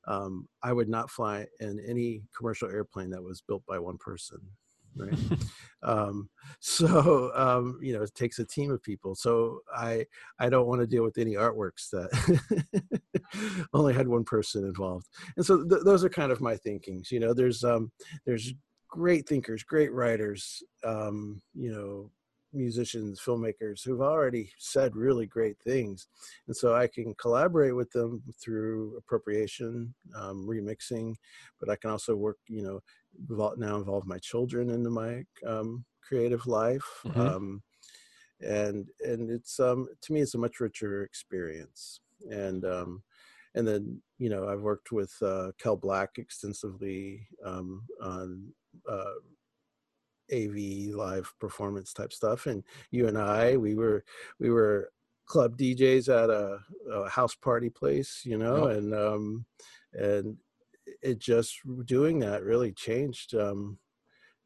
Um, 0.07 0.47
I 0.63 0.73
would 0.73 0.89
not 0.89 1.12
fly 1.12 1.45
in 1.60 1.79
any 1.86 2.23
commercial 2.36 2.69
airplane 2.69 3.10
that 3.10 3.23
was 3.23 3.41
built 3.41 3.63
by 3.67 3.79
one 3.79 3.97
person 3.97 4.39
right? 4.97 5.13
Um, 5.83 6.27
so 6.60 7.31
um, 7.36 7.79
you 7.83 7.93
know 7.93 8.01
it 8.01 8.13
takes 8.15 8.39
a 8.39 8.45
team 8.45 8.71
of 8.71 8.81
people. 8.81 9.13
So 9.13 9.60
i 9.73 10.03
i 10.39 10.49
don't 10.49 10.65
want 10.65 10.81
to 10.81 10.88
deal 10.88 11.03
with 11.03 11.19
any 11.19 11.33
artworks 11.33 11.91
that 11.91 12.10
only 13.73 13.93
had 13.93 14.07
one 14.07 14.23
person 14.23 14.65
involved. 14.65 15.05
And 15.38 15.45
so 15.45 15.63
th- 15.63 15.83
those 15.86 16.03
are 16.03 16.10
kind 16.10 16.31
of 16.31 16.41
my 16.41 16.57
thinkings 16.57 17.12
you 17.12 17.19
know? 17.19 17.31
There's 17.33 17.63
um 17.63 17.91
there's 18.25 18.53
great 18.89 19.29
thinkers 19.29 19.63
great 19.63 19.93
writers 19.93 20.63
um 20.83 21.41
you 21.53 21.71
know 21.71 22.10
musicians, 22.57 23.21
filmmakers 23.23 23.83
who've 23.83 24.01
already 24.01 24.51
said 24.57 24.95
really 24.95 25.25
great 25.25 25.57
things. 25.59 26.07
And 26.47 26.55
so 26.55 26.75
I 26.75 26.87
can 26.87 27.13
collaborate 27.15 27.75
with 27.75 27.91
them 27.91 28.21
through 28.41 28.97
appropriation, 28.97 29.93
um, 30.15 30.45
remixing, 30.47 31.15
but 31.59 31.69
I 31.69 31.75
can 31.75 31.91
also 31.91 32.15
work, 32.15 32.37
you 32.47 32.63
know, 32.63 32.81
now 33.57 33.77
involve 33.77 34.05
my 34.05 34.19
children 34.19 34.69
into 34.69 34.89
my 34.89 35.23
um, 35.45 35.85
creative 36.01 36.45
life. 36.47 36.85
Mm-hmm. 37.05 37.19
Um, 37.19 37.63
and 38.41 38.87
and 39.03 39.31
it's 39.31 39.59
um 39.59 39.87
to 40.01 40.13
me 40.13 40.21
it's 40.21 40.35
a 40.35 40.37
much 40.37 40.59
richer 40.59 41.03
experience 41.03 42.01
and 42.29 42.65
um 42.65 43.01
and 43.55 43.67
then 43.67 43.99
you 44.19 44.29
know 44.29 44.47
i've 44.47 44.61
worked 44.61 44.91
with 44.91 45.13
uh 45.21 45.51
kel 45.57 45.75
black 45.75 46.11
extensively 46.17 47.27
um 47.43 47.81
on 48.01 48.47
uh 48.89 49.13
AV 50.33 50.93
live 50.95 51.33
performance 51.39 51.93
type 51.93 52.13
stuff. 52.13 52.45
And 52.45 52.63
you 52.91 53.07
and 53.07 53.17
I, 53.17 53.57
we 53.57 53.75
were 53.75 54.03
we 54.39 54.49
were 54.49 54.91
club 55.25 55.57
DJs 55.57 56.09
at 56.09 56.29
a, 56.29 56.59
a 56.91 57.09
house 57.09 57.35
party 57.35 57.69
place, 57.69 58.21
you 58.23 58.37
know, 58.37 58.67
yep. 58.67 58.77
and 58.77 58.93
um, 58.93 59.45
and 59.93 60.37
it 61.01 61.19
just 61.19 61.59
doing 61.85 62.19
that 62.19 62.43
really 62.43 62.71
changed 62.71 63.35
um, 63.35 63.77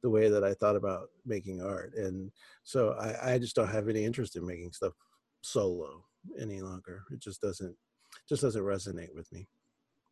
the 0.02 0.10
way 0.10 0.30
that 0.30 0.44
I 0.44 0.54
thought 0.54 0.76
about 0.76 1.10
making 1.26 1.62
art. 1.62 1.94
And 1.96 2.32
so 2.64 2.96
I, 3.00 3.34
I 3.34 3.40
just 3.40 3.56
don't 3.56 3.70
have 3.70 3.88
any 3.88 4.04
interest 4.04 4.36
in 4.36 4.46
making 4.46 4.72
stuff 4.74 4.94
solo 5.42 6.04
any 6.40 6.62
longer. 6.62 7.04
It 7.12 7.20
just 7.20 7.42
doesn't 7.42 7.76
just 8.28 8.42
doesn't 8.42 8.64
resonate 8.64 9.14
with 9.16 9.32
me. 9.32 9.48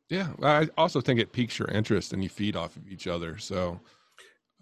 Yeah, 0.10 0.30
I 0.42 0.68
also 0.78 1.02
think 1.02 1.20
it 1.20 1.32
piques 1.32 1.60
your 1.60 1.68
interest 1.70 2.14
and 2.14 2.24
you 2.24 2.30
feed 2.30 2.56
off 2.56 2.76
of 2.76 2.88
each 2.88 3.06
other. 3.06 3.38
So 3.38 3.80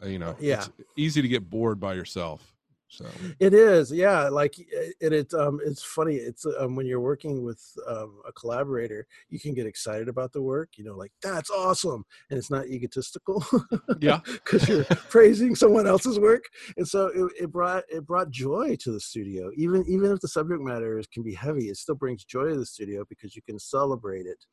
you 0.05 0.19
know, 0.19 0.35
yeah, 0.39 0.59
it's 0.59 0.69
easy 0.95 1.21
to 1.21 1.27
get 1.27 1.49
bored 1.49 1.79
by 1.79 1.93
yourself. 1.93 2.53
So 2.89 3.05
it 3.39 3.53
is, 3.53 3.91
yeah. 3.91 4.29
Like 4.29 4.57
it, 4.59 4.95
it 5.01 5.33
um, 5.33 5.59
it's 5.65 5.83
funny. 5.83 6.15
It's 6.15 6.45
um, 6.57 6.75
when 6.75 6.85
you're 6.85 7.01
working 7.01 7.43
with 7.43 7.61
um, 7.85 8.21
a 8.25 8.31
collaborator, 8.31 9.05
you 9.29 9.39
can 9.39 9.53
get 9.53 9.67
excited 9.67 10.07
about 10.07 10.31
the 10.31 10.41
work. 10.41 10.69
You 10.77 10.85
know, 10.85 10.95
like 10.95 11.11
that's 11.21 11.49
awesome, 11.49 12.05
and 12.29 12.39
it's 12.39 12.49
not 12.49 12.67
egotistical. 12.67 13.45
yeah, 13.99 14.21
because 14.25 14.69
you're 14.69 14.85
praising 14.85 15.53
someone 15.53 15.85
else's 15.85 16.17
work, 16.17 16.45
and 16.77 16.87
so 16.87 17.07
it, 17.07 17.43
it 17.43 17.51
brought 17.51 17.83
it 17.89 18.07
brought 18.07 18.29
joy 18.29 18.77
to 18.79 18.91
the 18.91 19.01
studio. 19.01 19.51
Even 19.57 19.83
even 19.89 20.11
if 20.11 20.21
the 20.21 20.29
subject 20.29 20.61
matter 20.61 20.97
is, 20.97 21.07
can 21.07 21.23
be 21.23 21.33
heavy, 21.33 21.65
it 21.65 21.75
still 21.75 21.95
brings 21.95 22.23
joy 22.23 22.47
to 22.49 22.57
the 22.57 22.65
studio 22.65 23.03
because 23.09 23.35
you 23.35 23.41
can 23.41 23.59
celebrate 23.59 24.25
it 24.25 24.45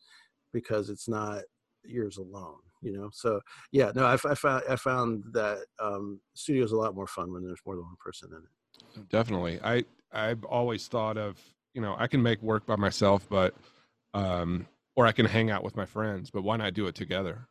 because 0.53 0.91
it's 0.91 1.09
not 1.09 1.43
yours 1.87 2.17
alone 2.19 2.59
you 2.85 2.93
know? 2.93 3.09
So 3.13 3.41
yeah 3.73 3.91
no 3.95 4.05
i, 4.05 4.15
I 4.15 4.35
found 4.35 4.63
i 4.69 4.77
found 4.77 5.25
that 5.33 5.65
um 5.81 6.21
studio's 6.35 6.73
a 6.73 6.77
lot 6.77 6.95
more 6.95 7.07
fun 7.07 7.33
when 7.33 7.43
there's 7.43 7.61
more 7.67 7.75
than 7.75 7.85
one 7.85 7.97
person 7.99 8.31
in 8.33 8.39
it. 8.39 9.09
Definitely. 9.09 9.59
I 9.65 9.85
i've 10.13 10.45
always 10.45 10.87
thought 10.87 11.17
of 11.17 11.41
you 11.73 11.81
know 11.81 11.97
i 11.99 12.07
can 12.07 12.23
make 12.23 12.41
work 12.41 12.67
by 12.67 12.77
myself 12.77 13.27
but 13.29 13.55
um 14.13 14.67
or 14.95 15.07
i 15.07 15.13
can 15.13 15.27
hang 15.27 15.51
out 15.51 15.65
with 15.65 15.77
my 15.77 15.85
friends 15.85 16.31
but 16.31 16.43
why 16.43 16.57
not 16.57 16.75
do 16.75 16.87
it 16.87 16.95
together? 16.95 17.49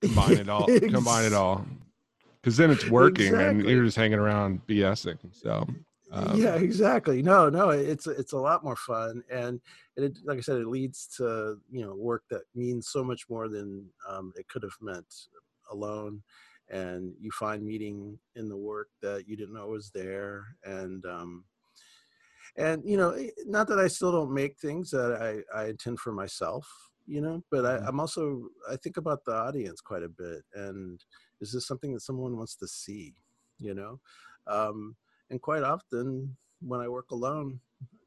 Combine 0.00 0.38
it 0.38 0.48
all 0.48 0.66
combine 0.90 1.24
it 1.24 1.34
all. 1.34 1.66
Because 2.40 2.56
then 2.56 2.70
it's 2.70 2.88
working 2.88 3.26
exactly. 3.26 3.60
and 3.60 3.68
you're 3.68 3.84
just 3.84 3.96
hanging 3.96 4.18
around 4.18 4.66
bsing 4.66 5.18
so 5.32 5.66
um, 6.12 6.40
yeah, 6.40 6.54
exactly. 6.56 7.22
No, 7.22 7.48
no, 7.48 7.70
it's 7.70 8.06
it's 8.06 8.32
a 8.32 8.38
lot 8.38 8.64
more 8.64 8.76
fun, 8.76 9.22
and 9.30 9.60
it, 9.96 10.18
like 10.24 10.38
I 10.38 10.42
said, 10.42 10.58
it 10.58 10.66
leads 10.66 11.06
to 11.16 11.58
you 11.70 11.84
know 11.84 11.94
work 11.94 12.24
that 12.30 12.42
means 12.54 12.88
so 12.88 13.02
much 13.02 13.28
more 13.28 13.48
than 13.48 13.86
um, 14.08 14.32
it 14.36 14.48
could 14.48 14.62
have 14.62 14.76
meant 14.80 15.06
alone, 15.70 16.22
and 16.68 17.14
you 17.18 17.30
find 17.30 17.64
meaning 17.64 18.18
in 18.36 18.48
the 18.48 18.56
work 18.56 18.88
that 19.00 19.24
you 19.26 19.36
didn't 19.36 19.54
know 19.54 19.68
was 19.68 19.90
there, 19.90 20.44
and 20.64 21.04
um, 21.06 21.44
and 22.56 22.82
you 22.84 22.96
know, 22.96 23.10
eh, 23.10 23.30
not 23.46 23.66
that 23.68 23.78
I 23.78 23.88
still 23.88 24.12
don't 24.12 24.34
make 24.34 24.58
things 24.58 24.90
that 24.90 25.44
I 25.54 25.58
I 25.58 25.68
intend 25.68 26.00
for 26.00 26.12
myself, 26.12 26.68
you 27.06 27.20
know, 27.20 27.42
but 27.50 27.64
I, 27.64 27.76
mm-hmm. 27.76 27.88
I'm 27.88 28.00
also 28.00 28.48
I 28.70 28.76
think 28.76 28.96
about 28.96 29.24
the 29.24 29.34
audience 29.34 29.80
quite 29.80 30.02
a 30.02 30.08
bit, 30.08 30.42
and 30.54 31.00
is 31.40 31.52
this 31.52 31.66
something 31.66 31.92
that 31.94 32.00
someone 32.00 32.36
wants 32.36 32.54
to 32.56 32.68
see, 32.68 33.14
you 33.58 33.74
know? 33.74 33.98
Um, 34.46 34.96
and 35.32 35.40
quite 35.40 35.64
often 35.64 36.36
when 36.60 36.80
I 36.80 36.88
work 36.88 37.10
alone, 37.10 37.58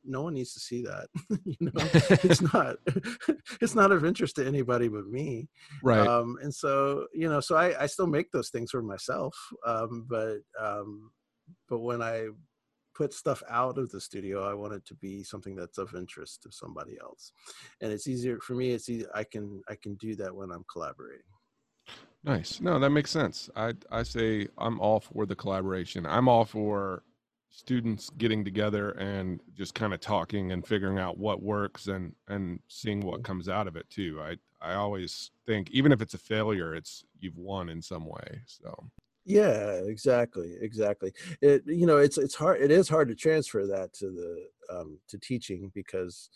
no 0.05 0.21
one 0.21 0.35
needs 0.35 0.53
to 0.53 0.59
see 0.59 0.83
that. 0.83 1.07
you 1.43 1.57
know, 1.59 1.71
it's 2.23 2.41
not 2.53 2.77
it's 3.61 3.75
not 3.75 3.91
of 3.91 4.05
interest 4.05 4.35
to 4.37 4.47
anybody 4.47 4.87
but 4.87 5.07
me. 5.07 5.49
Right. 5.83 6.07
Um, 6.07 6.37
and 6.41 6.53
so 6.53 7.07
you 7.13 7.27
know, 7.27 7.41
so 7.41 7.57
I, 7.57 7.83
I 7.83 7.85
still 7.87 8.07
make 8.07 8.31
those 8.31 8.49
things 8.49 8.71
for 8.71 8.81
myself. 8.81 9.35
Um, 9.65 10.05
but 10.07 10.37
um, 10.61 11.11
but 11.67 11.79
when 11.79 12.01
I 12.01 12.27
put 12.95 13.13
stuff 13.13 13.43
out 13.49 13.77
of 13.77 13.89
the 13.89 13.99
studio, 13.99 14.49
I 14.49 14.53
want 14.53 14.73
it 14.73 14.85
to 14.85 14.95
be 14.95 15.23
something 15.23 15.55
that's 15.55 15.79
of 15.79 15.95
interest 15.95 16.43
to 16.43 16.51
somebody 16.51 16.97
else. 17.01 17.33
And 17.81 17.91
it's 17.91 18.07
easier 18.07 18.39
for 18.39 18.53
me. 18.53 18.71
It's 18.71 18.87
easy. 18.87 19.05
I 19.13 19.23
can 19.23 19.61
I 19.67 19.75
can 19.81 19.95
do 19.95 20.15
that 20.17 20.33
when 20.33 20.51
I'm 20.51 20.65
collaborating. 20.71 21.25
Nice. 22.23 22.59
No, 22.59 22.79
that 22.79 22.89
makes 22.91 23.11
sense. 23.11 23.49
I 23.55 23.73
I 23.91 24.03
say 24.03 24.47
I'm 24.59 24.79
all 24.79 24.99
for 24.99 25.25
the 25.25 25.35
collaboration. 25.35 26.05
I'm 26.05 26.27
all 26.27 26.45
for 26.45 27.03
students 27.49 28.09
getting 28.17 28.43
together 28.43 28.91
and 28.91 29.39
just 29.55 29.73
kind 29.73 29.93
of 29.93 29.99
talking 29.99 30.51
and 30.51 30.65
figuring 30.65 30.99
out 30.99 31.17
what 31.17 31.41
works 31.41 31.87
and 31.87 32.13
and 32.27 32.59
seeing 32.67 33.01
what 33.01 33.23
comes 33.23 33.47
out 33.47 33.67
of 33.67 33.75
it 33.75 33.89
too. 33.89 34.19
I 34.21 34.35
i 34.61 34.73
always 34.73 35.31
think 35.45 35.69
even 35.71 35.91
if 35.91 36.01
it's 36.01 36.13
a 36.13 36.17
failure 36.17 36.73
it's 36.73 37.03
you've 37.19 37.37
won 37.37 37.69
in 37.69 37.81
some 37.81 38.05
way 38.05 38.41
so. 38.45 38.89
Yeah 39.27 39.79
exactly 39.85 40.55
exactly. 40.61 41.11
It 41.41 41.63
you 41.65 41.85
know 41.85 41.97
it's 41.97 42.17
it's 42.17 42.35
hard 42.35 42.61
it 42.61 42.71
is 42.71 42.89
hard 42.89 43.07
to 43.07 43.15
transfer 43.15 43.65
that 43.67 43.93
to 43.93 44.11
the 44.11 44.75
um 44.75 44.99
to 45.07 45.17
teaching 45.17 45.71
because 45.73 46.29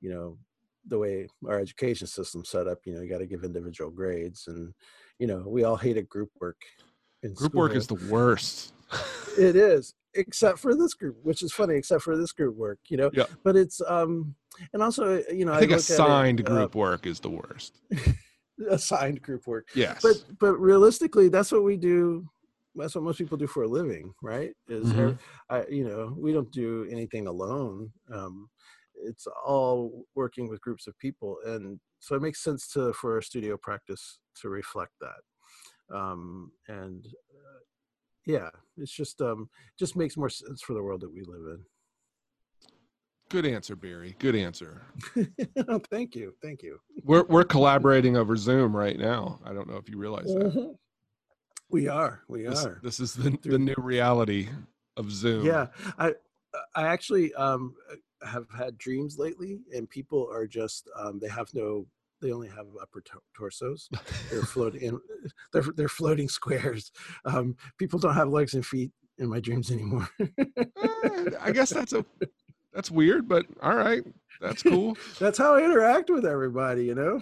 you 0.00 0.10
know 0.10 0.38
the 0.88 0.98
way 0.98 1.26
our 1.48 1.58
education 1.58 2.06
system 2.06 2.44
set 2.44 2.68
up 2.68 2.78
you 2.84 2.94
know 2.94 3.00
you 3.00 3.08
got 3.08 3.18
to 3.18 3.26
give 3.26 3.42
individual 3.42 3.90
grades 3.90 4.46
and 4.46 4.72
you 5.18 5.26
know 5.26 5.42
we 5.46 5.64
all 5.64 5.76
hated 5.76 6.08
group 6.08 6.30
work 6.40 6.60
group 7.34 7.50
school. 7.50 7.60
work 7.60 7.74
is 7.74 7.86
the 7.86 7.94
worst. 8.10 8.72
It 9.38 9.54
is 9.54 9.92
except 10.16 10.58
for 10.58 10.74
this 10.74 10.94
group, 10.94 11.16
which 11.22 11.42
is 11.42 11.52
funny, 11.52 11.74
except 11.74 12.02
for 12.02 12.16
this 12.16 12.32
group 12.32 12.56
work, 12.56 12.78
you 12.88 12.96
know. 12.96 13.10
Yeah. 13.12 13.26
But 13.44 13.56
it's 13.56 13.80
um, 13.86 14.34
and 14.72 14.82
also 14.82 15.22
you 15.32 15.44
know, 15.44 15.52
I 15.52 15.60
think 15.60 15.72
I 15.72 15.76
assigned 15.76 16.40
it, 16.40 16.48
uh, 16.48 16.54
group 16.54 16.76
uh, 16.76 16.78
work 16.78 17.06
is 17.06 17.20
the 17.20 17.30
worst. 17.30 17.80
assigned 18.70 19.22
group 19.22 19.46
work. 19.46 19.68
Yes. 19.74 20.00
But 20.02 20.24
but 20.38 20.56
realistically, 20.56 21.28
that's 21.28 21.52
what 21.52 21.64
we 21.64 21.76
do. 21.76 22.28
That's 22.74 22.94
what 22.94 23.04
most 23.04 23.18
people 23.18 23.38
do 23.38 23.46
for 23.46 23.62
a 23.62 23.68
living, 23.68 24.12
right? 24.22 24.52
Is 24.68 24.92
mm-hmm. 24.92 25.16
I, 25.48 25.64
you 25.68 25.88
know, 25.88 26.14
we 26.18 26.32
don't 26.32 26.52
do 26.52 26.86
anything 26.90 27.26
alone. 27.26 27.90
Um, 28.12 28.48
it's 29.02 29.26
all 29.44 30.04
working 30.14 30.48
with 30.48 30.60
groups 30.60 30.86
of 30.86 30.98
people, 30.98 31.38
and 31.44 31.80
so 32.00 32.14
it 32.14 32.22
makes 32.22 32.42
sense 32.42 32.68
to 32.68 32.92
for 32.92 33.18
a 33.18 33.22
studio 33.22 33.56
practice 33.56 34.18
to 34.42 34.48
reflect 34.48 34.92
that. 35.00 35.96
Um, 35.96 36.50
and 36.68 37.06
yeah 38.26 38.50
it's 38.78 38.92
just 38.92 39.20
um 39.22 39.48
just 39.78 39.96
makes 39.96 40.16
more 40.16 40.28
sense 40.28 40.62
for 40.62 40.74
the 40.74 40.82
world 40.82 41.00
that 41.00 41.12
we 41.12 41.22
live 41.22 41.42
in. 41.46 41.64
Good 43.28 43.46
answer 43.46 43.74
barry. 43.74 44.14
Good 44.20 44.36
answer. 44.36 44.82
Thank 45.90 46.14
you. 46.14 46.34
Thank 46.42 46.62
you. 46.62 46.78
We're 47.02 47.24
we're 47.24 47.44
collaborating 47.44 48.16
over 48.16 48.36
zoom 48.36 48.76
right 48.76 48.98
now. 48.98 49.40
I 49.44 49.52
don't 49.52 49.68
know 49.68 49.76
if 49.76 49.88
you 49.88 49.98
realize 49.98 50.26
that. 50.26 50.54
Mm-hmm. 50.54 50.72
we 51.70 51.88
are. 51.88 52.22
We 52.28 52.42
this, 52.42 52.64
are. 52.64 52.80
this 52.82 53.00
is 53.00 53.14
the, 53.14 53.36
the 53.42 53.58
new 53.58 53.74
reality 53.78 54.48
of 54.96 55.10
zoom. 55.10 55.44
Yeah. 55.44 55.68
I 55.98 56.14
i 56.74 56.86
actually 56.86 57.34
um 57.34 57.74
have 58.22 58.46
had 58.56 58.78
dreams 58.78 59.18
lately 59.18 59.58
and 59.74 59.90
people 59.90 60.26
are 60.32 60.46
just 60.46 60.88
um 60.98 61.18
they 61.18 61.28
have 61.28 61.52
no 61.52 61.86
they 62.26 62.32
only 62.32 62.48
have 62.48 62.66
upper 62.80 63.02
torsos. 63.36 63.88
They're 64.30 64.42
floating. 64.54 64.98
They're 65.52 65.62
they're 65.74 65.88
floating 65.88 66.28
squares. 66.28 66.90
Um, 67.24 67.56
people 67.78 67.98
don't 67.98 68.14
have 68.14 68.28
legs 68.28 68.54
and 68.54 68.64
feet 68.64 68.90
in 69.18 69.28
my 69.28 69.40
dreams 69.40 69.70
anymore. 69.70 70.08
uh, 70.20 71.30
I 71.40 71.52
guess 71.52 71.70
that's 71.70 71.92
a 71.92 72.04
that's 72.72 72.90
weird, 72.90 73.28
but 73.28 73.46
all 73.62 73.74
right, 73.74 74.04
that's 74.40 74.62
cool. 74.62 74.96
that's 75.18 75.38
how 75.38 75.54
I 75.54 75.64
interact 75.64 76.10
with 76.10 76.26
everybody. 76.26 76.84
You 76.84 76.94
know. 76.94 77.20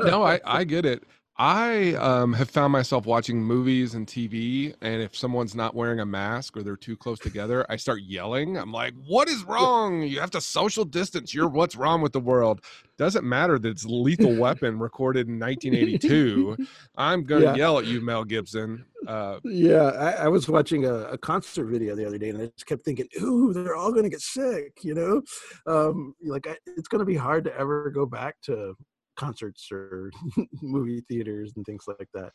no, 0.00 0.22
I 0.22 0.40
I 0.44 0.64
get 0.64 0.84
it. 0.84 1.02
I 1.36 1.94
um, 1.94 2.32
have 2.34 2.48
found 2.48 2.72
myself 2.72 3.06
watching 3.06 3.42
movies 3.42 3.94
and 3.94 4.06
TV, 4.06 4.72
and 4.80 5.02
if 5.02 5.16
someone's 5.16 5.56
not 5.56 5.74
wearing 5.74 5.98
a 5.98 6.06
mask 6.06 6.56
or 6.56 6.62
they're 6.62 6.76
too 6.76 6.96
close 6.96 7.18
together, 7.18 7.66
I 7.68 7.74
start 7.74 8.02
yelling. 8.02 8.56
I'm 8.56 8.70
like, 8.70 8.94
"What 9.08 9.28
is 9.28 9.42
wrong? 9.42 10.02
You 10.02 10.20
have 10.20 10.30
to 10.32 10.40
social 10.40 10.84
distance. 10.84 11.34
You're 11.34 11.48
what's 11.48 11.74
wrong 11.74 12.02
with 12.02 12.12
the 12.12 12.20
world." 12.20 12.60
Doesn't 12.98 13.24
matter 13.24 13.58
that 13.58 13.68
it's 13.68 13.84
Lethal 13.84 14.36
Weapon 14.36 14.78
recorded 14.78 15.26
in 15.26 15.40
1982. 15.40 16.56
I'm 16.96 17.24
gonna 17.24 17.46
Yeah. 17.46 17.54
yell 17.56 17.78
at 17.80 17.86
you, 17.86 18.00
Mel 18.00 18.22
Gibson. 18.22 18.84
Uh, 19.04 19.40
Yeah, 19.42 19.86
I, 19.90 20.10
I 20.26 20.28
was 20.28 20.48
watching 20.48 20.84
a, 20.86 20.94
a 21.06 21.18
concert 21.18 21.64
video 21.66 21.96
the 21.96 22.06
other 22.06 22.16
day, 22.18 22.28
and 22.28 22.40
I 22.42 22.46
just 22.46 22.66
kept 22.66 22.82
thinking, 22.82 23.08
"Ooh, 23.20 23.52
they're 23.52 23.74
all 23.74 23.90
going 23.90 24.04
to 24.04 24.08
get 24.08 24.20
sick," 24.20 24.84
you 24.84 24.94
know. 24.94 25.20
Um, 25.66 26.14
like, 26.22 26.46
I, 26.46 26.56
it's 26.64 26.86
going 26.86 27.00
to 27.00 27.04
be 27.04 27.16
hard 27.16 27.42
to 27.44 27.58
ever 27.58 27.90
go 27.90 28.06
back 28.06 28.40
to 28.42 28.76
concerts 29.16 29.68
or 29.72 30.10
movie 30.62 31.02
theaters 31.08 31.52
and 31.56 31.64
things 31.64 31.84
like 31.86 32.08
that. 32.14 32.30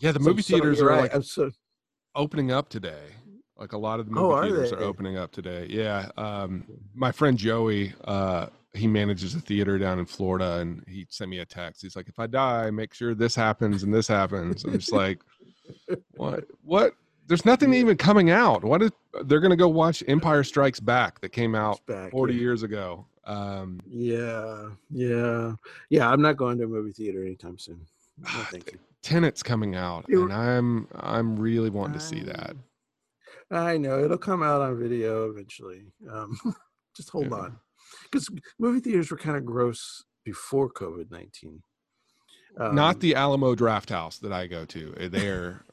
yeah, 0.00 0.12
the 0.12 0.20
So- 0.20 0.28
movie 0.28 0.42
theaters 0.42 0.78
you're 0.78 0.88
right. 0.88 1.12
like 1.12 1.22
so 1.24 1.50
opening 2.14 2.50
up 2.50 2.68
today. 2.68 3.04
Like 3.56 3.72
a 3.74 3.78
lot 3.78 4.00
of 4.00 4.06
the 4.06 4.12
movie 4.12 4.34
Oh, 4.34 4.42
theaters 4.42 4.72
are 4.72 4.76
they? 4.76 4.84
opening 4.84 5.16
up 5.16 5.30
today. 5.30 5.66
Yeah. 5.70 6.08
Um, 6.16 6.64
my 6.94 7.12
friend 7.12 7.38
Joey, 7.38 7.92
uh, 8.04 8.46
he 8.74 8.86
manages 8.88 9.34
a 9.34 9.40
theater 9.40 9.78
down 9.78 9.98
in 9.98 10.06
Florida, 10.06 10.54
and 10.58 10.82
he 10.88 11.06
sent 11.10 11.30
me 11.30 11.38
a 11.40 11.44
text. 11.44 11.82
He's 11.82 11.94
like, 11.94 12.08
"If 12.08 12.18
I 12.18 12.26
die, 12.26 12.70
make 12.70 12.94
sure 12.94 13.14
this 13.14 13.34
happens 13.36 13.82
and 13.82 13.92
this 13.94 14.08
happens." 14.08 14.64
I'm 14.64 14.72
just 14.78 14.92
like, 14.92 15.20
"What? 16.16 16.44
What? 16.64 16.94
There's 17.28 17.44
nothing 17.44 17.72
even 17.74 17.96
coming 17.98 18.30
out. 18.30 18.64
What 18.64 18.82
is? 18.82 18.90
They're 19.26 19.40
gonna 19.40 19.56
go 19.56 19.68
watch 19.68 20.02
Empire 20.08 20.42
Strikes 20.42 20.80
Back 20.80 21.20
that 21.20 21.28
came 21.28 21.54
out 21.54 21.84
back. 21.86 22.10
40 22.10 22.32
yeah. 22.34 22.40
years 22.40 22.62
ago. 22.62 23.06
Um, 23.24 23.80
Yeah, 23.86 24.70
yeah, 24.90 25.52
yeah. 25.90 26.10
I'm 26.10 26.20
not 26.22 26.36
going 26.36 26.58
to 26.58 26.64
a 26.64 26.68
movie 26.68 26.92
theater 26.92 27.22
anytime 27.24 27.58
soon. 27.58 27.86
No, 28.18 28.28
Ah, 28.28 28.48
thank 28.50 28.72
you. 28.72 28.78
Tenet's 29.02 29.42
coming 29.42 29.74
out, 29.74 30.04
and 30.08 30.32
I'm 30.32 30.86
I'm 30.94 31.36
really 31.38 31.70
wanting 31.70 31.94
to 31.94 32.00
see 32.00 32.20
that. 32.22 32.54
I 33.50 33.76
know 33.76 34.02
it'll 34.04 34.18
come 34.18 34.42
out 34.42 34.60
on 34.60 34.78
video 34.78 35.28
eventually. 35.30 35.82
Um, 36.10 36.38
just 36.96 37.10
hold 37.10 37.30
Yeah. 37.30 37.36
on, 37.36 37.56
because 38.04 38.28
movie 38.58 38.80
theaters 38.80 39.10
were 39.10 39.16
kind 39.16 39.36
of 39.36 39.44
gross 39.44 40.04
before 40.24 40.70
COVID 40.72 41.10
nineteen. 41.10 41.62
Um, 42.58 42.74
Not 42.74 43.00
the 43.00 43.14
Alamo 43.14 43.54
Drafthouse 43.54 44.20
that 44.20 44.32
I 44.32 44.46
go 44.46 44.64
to. 44.66 44.94
Uh, 45.00 45.08
They're 45.08 45.64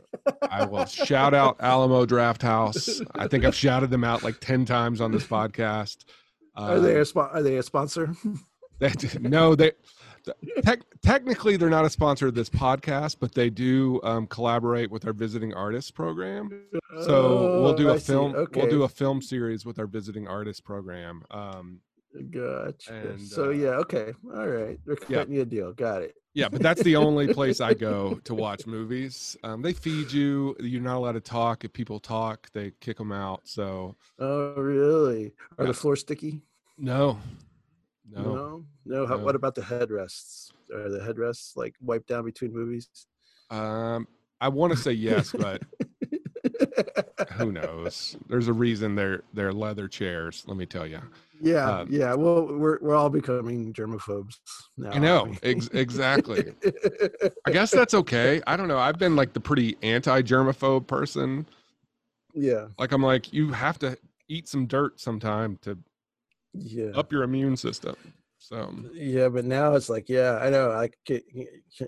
I 0.50 0.66
will 0.66 0.86
shout 0.86 1.34
out 1.34 1.58
Alamo 1.60 2.06
Drafthouse. 2.06 3.06
I 3.16 3.28
think 3.28 3.44
I've 3.44 3.54
shouted 3.56 3.90
them 3.90 4.04
out 4.06 4.24
like 4.24 4.40
10 4.40 4.64
times 4.66 5.02
on 5.02 5.12
this 5.12 5.26
podcast. 5.28 6.06
Are 6.63 6.80
they 6.80 6.95
a 6.95 7.02
spo- 7.02 7.34
Are 7.34 7.41
they 7.43 7.58
a 7.58 7.63
sponsor? 7.63 8.13
that- 8.80 9.22
no, 9.22 9.56
they 9.56 9.72
tec- 10.63 10.84
technically 11.02 11.58
they're 11.58 11.69
not 11.69 11.86
a 11.86 11.89
sponsor 11.89 12.28
of 12.28 12.36
this 12.36 12.50
podcast, 12.50 13.17
but 13.19 13.34
they 13.34 13.50
do 13.50 14.00
um, 14.04 14.28
collaborate 14.28 14.91
with 14.91 15.06
our 15.06 15.13
visiting 15.13 15.54
artists 15.54 15.91
program. 15.91 16.63
So 17.04 17.62
we'll 17.62 17.76
do 17.76 17.89
Oh, 17.89 17.93
a 17.93 18.00
film. 18.00 18.36
Okay. 18.36 18.62
We'll 18.62 18.69
do 18.69 18.84
a 18.84 18.89
film 18.89 19.22
series 19.22 19.65
with 19.65 19.80
our 19.80 19.88
visiting 19.88 20.28
artists 20.28 20.62
program. 20.62 21.24
Um, 21.32 21.80
Gotcha. 22.32 22.93
and, 23.12 23.22
so 23.22 23.45
uh, 23.48 23.50
yeah, 23.50 23.69
okay, 23.69 24.13
all 24.34 24.48
right. 24.48 24.80
They're 24.86 24.98
yeah. 25.08 25.17
cutting 25.19 25.34
you 25.36 25.41
a 25.41 25.45
deal. 25.45 25.72
Got 25.74 26.02
it. 26.02 26.15
yeah, 26.34 26.50
but 26.50 26.62
that's 26.62 26.82
the 26.82 26.95
only 26.95 27.32
place 27.34 27.62
I 27.62 27.76
go 27.76 28.15
to 28.24 28.34
watch 28.34 28.65
movies. 28.65 29.38
Um, 29.43 29.62
they 29.62 29.74
feed 29.74 30.12
you. 30.12 30.56
You're 30.60 30.82
not 30.82 30.98
allowed 30.98 31.12
to 31.13 31.22
talk. 31.22 31.63
If 31.63 31.72
people 31.74 32.00
talk, 32.00 32.50
they 32.52 32.72
kick 32.82 32.98
them 32.98 33.12
out. 33.12 33.41
So 33.43 33.95
Oh, 34.17 34.54
really? 34.56 35.34
Are 35.60 35.65
Yeah. 35.65 35.67
the 35.67 35.74
floors 35.76 36.00
sticky? 36.02 36.41
No, 36.80 37.20
no. 38.10 38.22
no. 38.24 38.65
No. 38.86 39.06
How, 39.06 39.18
No. 39.18 39.24
What 39.26 39.36
about 39.36 39.54
the 39.56 39.62
headrests? 39.62 40.52
Are 40.74 40.89
the 40.89 41.00
headrests 41.00 41.56
like 41.56 41.76
wiped 41.82 42.08
down 42.08 42.26
between 42.26 42.52
movies? 42.54 42.89
Um, 43.52 44.08
I 44.42 44.48
want 44.48 44.72
to 44.74 44.78
say 44.80 44.92
yes, 44.94 45.32
but 45.38 45.62
who 47.34 47.52
knows? 47.52 48.15
There's 48.28 48.48
a 48.48 48.54
reason 48.54 48.96
they're 48.96 49.24
they're 49.34 49.54
leather 49.54 49.88
chairs. 49.88 50.44
Let 50.48 50.58
me 50.58 50.65
tell 50.65 50.88
you. 50.88 51.02
yeah, 51.42 51.80
Um, 51.80 51.88
yeah. 51.92 52.13
Well, 52.15 52.48
we're 52.48 52.80
we're 52.82 52.96
all 52.96 53.10
becoming 53.10 53.74
germaphobes 53.74 54.36
now. 54.78 54.92
I 54.92 54.98
know 55.00 55.34
ex- 55.44 55.70
exactly. 55.74 56.54
I 57.46 57.52
guess 57.52 57.72
that's 57.72 57.94
okay. 57.94 58.42
I 58.48 58.56
don't 58.56 58.68
know. 58.68 58.80
I've 58.80 58.98
been 58.98 59.15
like 59.15 59.34
the 59.34 59.39
pretty 59.39 59.78
anti-germaphobe 59.84 60.88
person. 60.88 61.46
yeah, 62.34 62.68
Like 62.78 62.92
I'm 62.92 63.04
like 63.04 63.34
you 63.34 63.52
have 63.52 63.78
to 63.80 63.98
eat 64.28 64.48
some 64.48 64.65
dirt 64.68 65.00
sometime 65.00 65.58
to 65.63 65.78
yeah. 66.54 66.92
up 66.96 67.12
your 67.12 67.24
immune 67.24 67.58
system. 67.58 67.96
So 68.38 68.74
Yeah, 68.94 69.30
but 69.30 69.46
now 69.46 69.76
it's 69.76 69.90
like, 69.90 70.10
yeah, 70.10 70.40
I 70.42 70.50
know. 70.50 70.72
I 70.72 70.90
can, 71.06 71.22
can, 71.78 71.88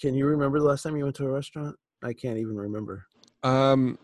can 0.00 0.14
you 0.14 0.26
remember 0.26 0.58
the 0.58 0.64
last 0.64 0.82
time 0.82 0.96
you 0.96 1.04
went 1.04 1.16
to 1.16 1.26
a 1.26 1.30
restaurant? 1.30 1.76
I 2.02 2.12
can't 2.12 2.38
even 2.38 2.56
remember. 2.56 3.06
Um, 3.42 3.98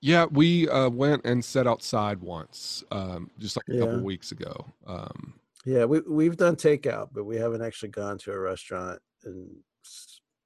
yeah, 0.00 0.26
we 0.26 0.68
uh, 0.68 0.88
went 0.90 1.24
and 1.24 1.44
sat 1.44 1.66
outside 1.66 2.20
once, 2.20 2.84
um, 2.90 3.30
just 3.38 3.56
like 3.56 3.64
a 3.74 3.78
couple 3.78 4.00
weeks 4.00 4.32
ago. 4.32 4.66
Um, 4.86 5.40
Yeah, 5.64 5.86
we 5.86 6.00
we've 6.00 6.36
done 6.36 6.56
takeout, 6.56 7.08
but 7.12 7.24
we 7.24 7.36
haven't 7.36 7.62
actually 7.62 7.88
gone 7.88 8.18
to 8.18 8.32
a 8.32 8.38
restaurant 8.38 9.00
in, 9.24 9.56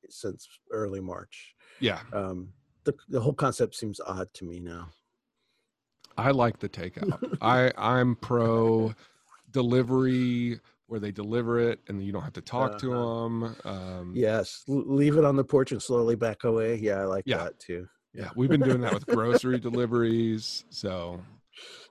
since 0.08 0.48
early 0.70 1.00
March. 1.00 1.54
yeah, 1.80 2.00
Um, 2.12 2.52
the 2.84 2.94
the 3.08 3.20
whole 3.20 3.34
concept 3.34 3.74
seems 3.74 4.00
odd 4.00 4.32
to 4.34 4.44
me 4.44 4.60
now. 4.60 4.88
I 6.16 6.30
like 6.30 6.58
the 6.58 6.68
takeout. 6.68 7.36
I 7.40 7.72
I'm 7.76 8.16
pro 8.16 8.92
delivery 9.50 10.60
where 10.86 11.00
they 11.00 11.10
deliver 11.12 11.58
it 11.58 11.80
and 11.88 12.02
you 12.04 12.12
don't 12.12 12.22
have 12.22 12.32
to 12.34 12.40
talk 12.40 12.78
to 12.78 12.92
Uh-huh. 12.92 13.24
them. 13.24 13.56
Um, 13.64 14.12
Yes, 14.14 14.62
l- 14.68 14.84
leave 14.86 15.16
it 15.16 15.24
on 15.24 15.36
the 15.36 15.44
porch 15.44 15.72
and 15.72 15.82
slowly 15.82 16.16
back 16.16 16.44
away. 16.44 16.76
Yeah, 16.76 17.00
I 17.00 17.04
like 17.04 17.24
Yeah. 17.26 17.38
that 17.44 17.58
too. 17.58 17.86
yeah, 18.14 18.28
we've 18.36 18.50
been 18.50 18.60
doing 18.62 18.80
that 18.82 18.92
with 18.92 19.06
grocery 19.06 19.58
deliveries. 19.58 20.64
So, 20.70 21.22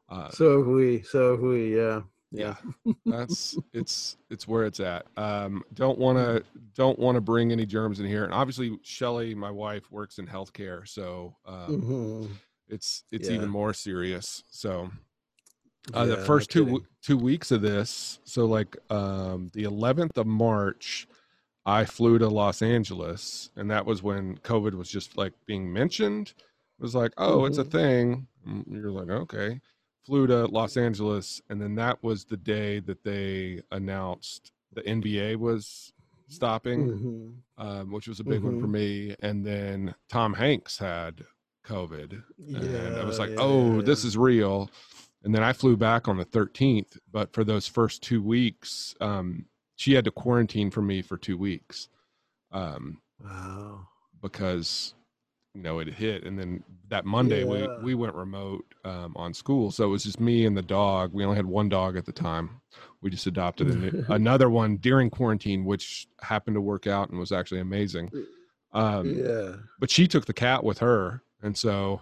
uh, 0.09 0.29
So 0.29 0.59
have 0.59 0.67
we, 0.67 1.01
so 1.01 1.31
have 1.31 1.39
we, 1.39 1.75
yeah, 1.75 2.01
yeah. 2.31 2.55
that's 3.07 3.57
it's 3.73 4.17
it's 4.29 4.47
where 4.47 4.65
it's 4.65 4.79
at. 4.79 5.07
Um, 5.17 5.63
don't 5.73 5.97
want 5.97 6.17
to 6.19 6.43
don't 6.75 6.99
want 6.99 7.15
to 7.15 7.21
bring 7.21 7.51
any 7.51 7.65
germs 7.65 7.99
in 7.99 8.05
here. 8.05 8.23
And 8.23 8.33
obviously, 8.33 8.77
Shelly, 8.83 9.33
my 9.33 9.49
wife, 9.49 9.91
works 9.91 10.19
in 10.19 10.27
healthcare, 10.27 10.87
so 10.87 11.35
um, 11.45 11.81
Mhm. 11.81 12.29
It's 12.71 13.03
it's 13.11 13.29
Yeah. 13.29 13.35
even 13.35 13.49
more 13.49 13.73
serious. 13.73 14.43
So 14.49 14.89
uh, 15.93 16.01
Yeah, 16.01 16.05
the 16.05 16.17
no 16.17 16.25
first 16.25 16.49
two 16.49 16.85
two 17.01 17.17
weeks 17.17 17.51
of 17.51 17.61
this, 17.61 18.19
so 18.23 18.45
like 18.45 18.77
um, 18.91 19.49
the 19.53 19.63
11th 19.63 20.17
of 20.17 20.27
March, 20.27 21.07
I 21.65 21.85
flew 21.85 22.17
to 22.19 22.27
Los 22.29 22.61
Angeles, 22.61 23.49
and 23.55 23.69
that 23.71 23.85
was 23.85 24.01
when 24.03 24.37
COVID 24.39 24.73
was 24.73 24.89
just 24.89 25.17
like 25.17 25.33
being 25.45 25.71
mentioned. 25.71 26.33
It 26.79 26.81
was 26.83 26.95
like, 26.95 27.13
oh, 27.17 27.45
it's 27.45 27.57
a 27.59 27.63
Mhm. 27.63 27.71
thing. 27.71 28.27
Mm, 28.47 28.63
You're 28.71 28.91
like, 28.91 29.09
okay. 29.09 29.59
Flew 30.05 30.25
to 30.27 30.45
Los 30.47 30.77
Angeles, 30.77 31.41
and 31.49 31.61
then 31.61 31.75
that 31.75 32.01
was 32.03 32.25
the 32.25 32.37
day 32.37 32.79
that 32.81 33.03
they 33.03 33.61
announced 33.71 34.51
the 34.73 34.81
NBA 34.81 35.35
was 35.37 35.93
stopping 36.27 36.87
Mhm. 36.87 37.35
um, 37.57 37.91
which 37.91 38.07
was 38.07 38.19
a 38.19 38.23
big 38.23 38.41
one 38.43 38.59
for 38.59 38.67
Mhm. 38.67 38.71
me. 38.71 39.15
And 39.19 39.45
then 39.45 39.93
Tom 40.09 40.33
Hanks 40.33 40.77
had 40.79 41.25
COVID, 41.63 42.23
and 42.55 42.95
I 42.97 43.03
was 43.03 43.19
like, 43.19 43.31
yeah, 43.31 43.37
"Oh, 43.39 43.81
this 43.81 44.03
is 44.03 44.17
real." 44.17 44.69
And 45.23 45.33
then 45.35 45.43
I 45.43 45.53
flew 45.53 45.77
back 45.77 46.07
on 46.07 46.17
the 46.17 46.25
13th, 46.25 46.97
but 47.11 47.31
for 47.31 47.43
those 47.43 47.67
first 47.67 48.01
two 48.01 48.23
weeks, 48.23 48.95
um, 49.01 49.45
she 49.75 49.93
had 49.93 50.05
to 50.05 50.11
quarantine 50.11 50.71
for 50.71 50.81
me 50.81 51.03
for 51.03 51.15
two 51.15 51.37
weeks 51.37 51.89
um, 52.51 52.99
Wow. 53.23 53.87
because 54.21 54.95
you 55.53 55.61
know 55.61 55.77
it 55.79 55.87
hit. 55.89 56.23
And 56.23 56.39
then 56.39 56.63
that 56.89 57.05
Monday, 57.05 57.41
Yeah. 57.45 57.67
we 57.77 57.83
we 57.83 57.93
went 57.95 58.15
remote 58.15 58.65
um, 58.83 59.13
on 59.15 59.33
school, 59.33 59.69
so 59.71 59.83
it 59.85 59.89
was 59.89 60.03
just 60.03 60.19
me 60.19 60.45
and 60.47 60.57
the 60.57 60.61
dog. 60.63 61.13
We 61.13 61.23
only 61.23 61.35
had 61.35 61.45
one 61.45 61.69
dog 61.69 61.97
at 61.97 62.05
the 62.05 62.11
time. 62.11 62.61
We 63.01 63.09
just 63.11 63.27
adopted 63.27 63.67
another 64.09 64.49
one 64.49 64.77
during 64.77 65.09
quarantine, 65.11 65.65
which 65.65 66.07
happened 66.21 66.55
to 66.55 66.61
work 66.61 66.87
out 66.87 67.09
and 67.11 67.19
was 67.19 67.31
actually 67.31 67.59
amazing. 67.61 68.09
Um, 68.73 69.13
yeah. 69.13 69.55
But 69.79 69.91
she 69.91 70.07
took 70.07 70.25
the 70.25 70.33
cat 70.33 70.63
with 70.63 70.79
her, 70.79 71.21
and 71.43 71.57
so 71.57 72.01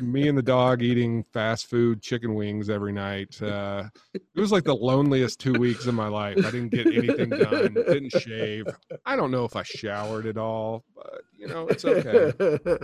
me 0.00 0.28
and 0.28 0.36
the 0.36 0.42
dog 0.56 0.82
eating 0.82 1.24
fast 1.32 1.66
food 1.68 2.02
chicken 2.02 2.34
wings 2.34 2.70
every 2.70 2.92
night. 2.92 3.40
Uh, 3.42 3.84
it 4.14 4.40
was 4.40 4.52
like 4.52 4.64
the 4.64 4.74
loneliest 4.74 5.40
two 5.40 5.58
weeks 5.58 5.86
of 5.86 5.94
my 5.94 6.08
life. 6.08 6.38
I 6.38 6.50
didn't 6.50 6.70
get 6.70 6.86
anything 6.86 7.30
done. 7.30 7.74
Didn't 7.88 8.12
shave. 8.12 8.66
I 9.04 9.16
don't 9.16 9.30
know 9.30 9.44
if 9.44 9.56
I 9.56 9.62
showered 9.62 10.26
at 10.26 10.38
all, 10.38 10.84
but 10.94 11.22
you 11.36 11.48
know 11.48 11.66
it's 11.68 11.84
okay. 11.84 12.32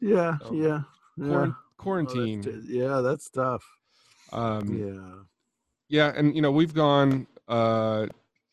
yeah, 0.00 0.38
So, 0.42 0.52
yeah. 0.54 0.80
Yeah. 1.16 1.26
Oh, 1.26 1.40
that's 1.40 1.52
quarantine. 1.78 2.62
yeah, 2.68 3.00
that's 3.00 3.28
tough. 3.30 3.64
Um, 4.32 4.78
Yeah. 4.78 5.14
yeah 5.88 6.12
and 6.14 6.36
you 6.36 6.42
know 6.42 6.50
we've 6.52 6.74
gone 6.74 7.26
uh 7.48 8.06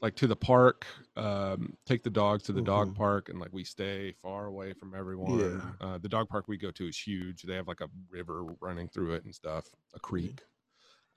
like 0.06 0.16
to 0.16 0.28
the 0.28 0.36
park 0.36 0.86
um 1.18 1.76
take 1.88 2.04
the 2.04 2.10
dogs 2.12 2.44
to 2.44 2.54
the 2.54 2.62
dog 2.62 2.90
Mhm. 2.90 2.96
park 2.96 3.30
and 3.30 3.40
like 3.40 3.52
we 3.52 3.64
stay 3.64 4.12
far 4.22 4.46
away 4.46 4.72
from 4.72 4.94
everyone 4.94 5.40
Yeah. 5.80 5.88
uh 5.88 5.98
the 5.98 6.08
dog 6.08 6.30
park 6.30 6.48
we 6.48 6.58
go 6.58 6.70
to 6.70 6.88
is 6.88 6.96
huge 6.98 7.42
they 7.42 7.56
have 7.56 7.68
like 7.68 7.82
a 7.82 7.90
river 8.12 8.44
running 8.62 8.88
through 8.88 9.14
it 9.14 9.24
and 9.26 9.34
stuff 9.34 9.66
a 9.96 10.00
creek 10.00 10.44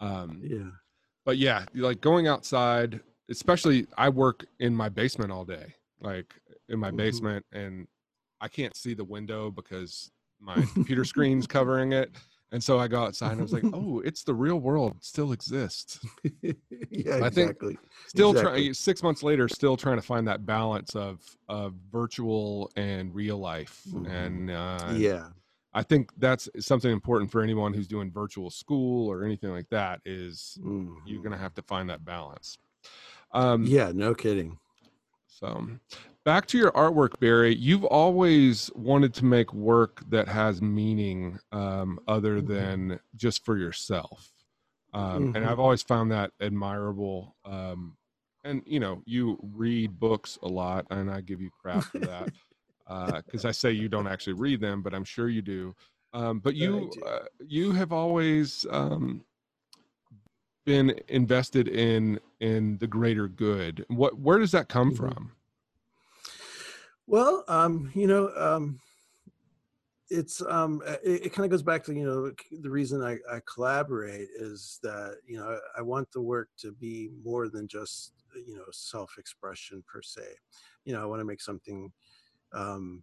um 0.01 0.41
Yeah. 0.43 0.71
but 1.27 1.37
yeah 1.37 1.67
like 1.75 2.01
going 2.01 2.27
outside 2.29 3.01
especially 3.29 3.87
i 3.99 4.09
work 4.09 4.47
in 4.59 4.75
my 4.75 4.89
basement 4.89 5.31
all 5.31 5.45
day 5.45 5.75
like 6.01 6.33
in 6.71 6.79
my 6.79 6.91
Mhm. 6.91 6.97
basement, 6.97 7.45
and 7.53 7.87
I 8.41 8.49
can't 8.49 8.77
see 8.77 8.95
the 8.95 9.05
window 9.05 9.51
because 9.51 10.13
my 10.41 10.55
computer 10.75 11.05
screen's 11.05 11.47
covering 11.47 11.93
it. 11.93 12.11
And 12.51 12.65
so 12.65 12.79
I 12.79 12.89
go 12.89 13.03
outside 13.03 13.33
and 13.33 13.41
I 13.41 13.43
was 13.43 13.53
like, 13.53 13.65
oh, 13.75 14.01
it's 14.01 14.23
the 14.25 14.33
real 14.35 14.57
world 14.61 14.97
still 15.01 15.33
exists. 15.33 16.01
yeah, 16.43 17.17
I 17.23 17.29
think- 17.31 17.51
exactly. 17.51 17.79
Still 18.07 18.31
Exactly. 18.31 18.63
trying 18.63 18.75
six 18.75 19.03
months 19.03 19.23
later, 19.23 19.49
still 19.49 19.77
trying 19.77 19.97
to 19.97 20.03
find 20.03 20.27
that 20.29 20.47
balance 20.47 20.95
of 20.97 21.21
of 21.49 21.75
virtual 21.93 22.71
and 22.77 23.15
real 23.15 23.39
life. 23.39 23.83
Mhm. 23.91 24.09
And 24.11 24.51
uh 24.51 24.93
yeah. 24.97 25.29
I 25.75 25.83
think 25.83 26.11
that's 26.17 26.49
something 26.61 26.91
important 26.91 27.31
for 27.31 27.43
anyone 27.43 27.75
who's 27.75 27.87
doing 27.87 28.11
virtual 28.11 28.51
school 28.51 29.09
or 29.13 29.25
anything 29.25 29.51
like 29.51 29.69
that 29.69 30.01
is 30.07 30.59
you're 30.65 31.21
Mhm. 31.21 31.23
gonna 31.23 31.37
have 31.37 31.55
to 31.55 31.63
find 31.63 31.91
that 31.91 32.05
balance. 32.05 32.57
Um 33.33 33.65
Yeah, 33.65 33.93
no 33.95 34.15
kidding. 34.15 34.59
So, 35.27 35.69
back 36.29 36.45
to 36.45 36.59
your 36.59 36.73
artwork, 36.73 37.19
Barry. 37.21 37.55
You've 37.55 37.87
always 37.87 38.71
wanted 38.75 39.15
to 39.15 39.25
make 39.25 39.55
work 39.55 40.03
that 40.11 40.29
has 40.29 40.61
meaning 40.61 41.39
um, 41.53 41.99
other 42.07 42.43
Mhm. 42.43 42.43
than 42.43 43.01
just 43.17 43.47
for 43.47 43.57
yourself, 43.57 44.31
um, 44.93 45.31
and 45.33 45.47
Mhm. 45.47 45.49
I've 45.49 45.59
always 45.59 45.83
found 45.83 46.13
that 46.13 46.33
admirable. 46.39 47.35
Um, 47.47 47.97
and 48.45 48.63
you 48.67 48.79
know, 48.79 49.01
you 49.07 49.39
read 49.43 49.99
books 49.99 50.39
a 50.43 50.49
lot, 50.49 50.87
and 50.91 51.11
I 51.11 51.23
give 51.23 51.41
you 51.41 51.49
crap 51.51 51.87
for 51.91 52.03
that 52.03 52.31
because 53.25 53.47
I 53.47 53.51
say 53.53 53.73
you 53.73 53.89
don't 53.89 54.07
actually 54.07 54.35
read 54.35 54.61
them, 54.61 54.83
but 54.83 54.93
I'm 54.95 55.05
sure 55.05 55.31
you 55.31 55.41
do. 55.41 55.75
Um, 56.13 56.41
but 56.41 56.55
you, 56.57 56.93
uh, 57.07 57.21
you 57.41 57.73
have 57.73 57.91
always 57.91 58.67
um, 58.71 59.25
been 60.67 60.95
invested 61.09 61.69
in 61.69 62.21
in 62.41 62.77
the 62.77 62.87
greater 62.87 63.29
good. 63.29 63.83
What 63.89 64.19
where 64.19 64.39
does 64.39 64.53
that 64.53 64.69
come 64.69 64.91
Mhm. 64.91 64.93
from? 64.93 65.33
Well, 67.09 67.43
um, 67.49 67.91
you 67.95 68.07
know, 68.07 68.31
um, 68.37 68.79
it's 70.11 70.43
um, 70.43 70.83
uh, 70.87 70.97
it, 71.03 71.27
it 71.27 71.33
kind 71.33 71.47
of 71.47 71.51
goes 71.51 71.63
back 71.63 71.83
to 71.85 71.95
you 71.95 72.05
know 72.05 72.31
the 72.61 72.69
reason 72.69 73.03
I, 73.03 73.15
I 73.35 73.41
collaborate 73.53 74.29
is 74.39 74.79
that 74.83 75.17
you 75.27 75.39
know 75.39 75.59
I, 75.77 75.81
want 75.81 76.13
the 76.13 76.21
work 76.21 76.51
to 76.59 76.73
be 76.73 77.09
more 77.25 77.49
than 77.49 77.67
just 77.67 78.13
you 78.47 78.57
know 78.57 78.65
self-expression 78.71 79.85
per 79.91 80.03
se. 80.03 80.21
You 80.85 80.93
know, 80.93 81.03
I 81.03 81.07
want 81.07 81.21
to 81.21 81.25
make 81.25 81.41
something 81.41 81.91
um, 82.53 83.03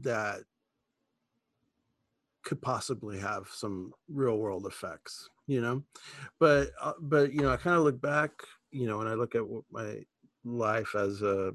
that 0.00 0.42
could 2.44 2.62
possibly 2.62 3.18
have 3.18 3.48
some 3.50 3.92
real 4.08 4.38
world 4.38 4.64
effects. 4.66 5.28
You 5.48 5.60
know, 5.60 5.82
but 6.38 6.70
uh, 6.80 6.92
but 7.00 7.32
you 7.32 7.42
know 7.42 7.50
I 7.50 7.56
kind 7.56 7.76
of 7.76 7.82
look 7.82 8.00
back. 8.00 8.30
You 8.70 8.86
know, 8.86 8.98
when 8.98 9.08
I 9.08 9.14
look 9.14 9.34
at 9.34 9.42
my 9.72 10.04
life 10.44 10.94
as 10.94 11.22
a 11.22 11.52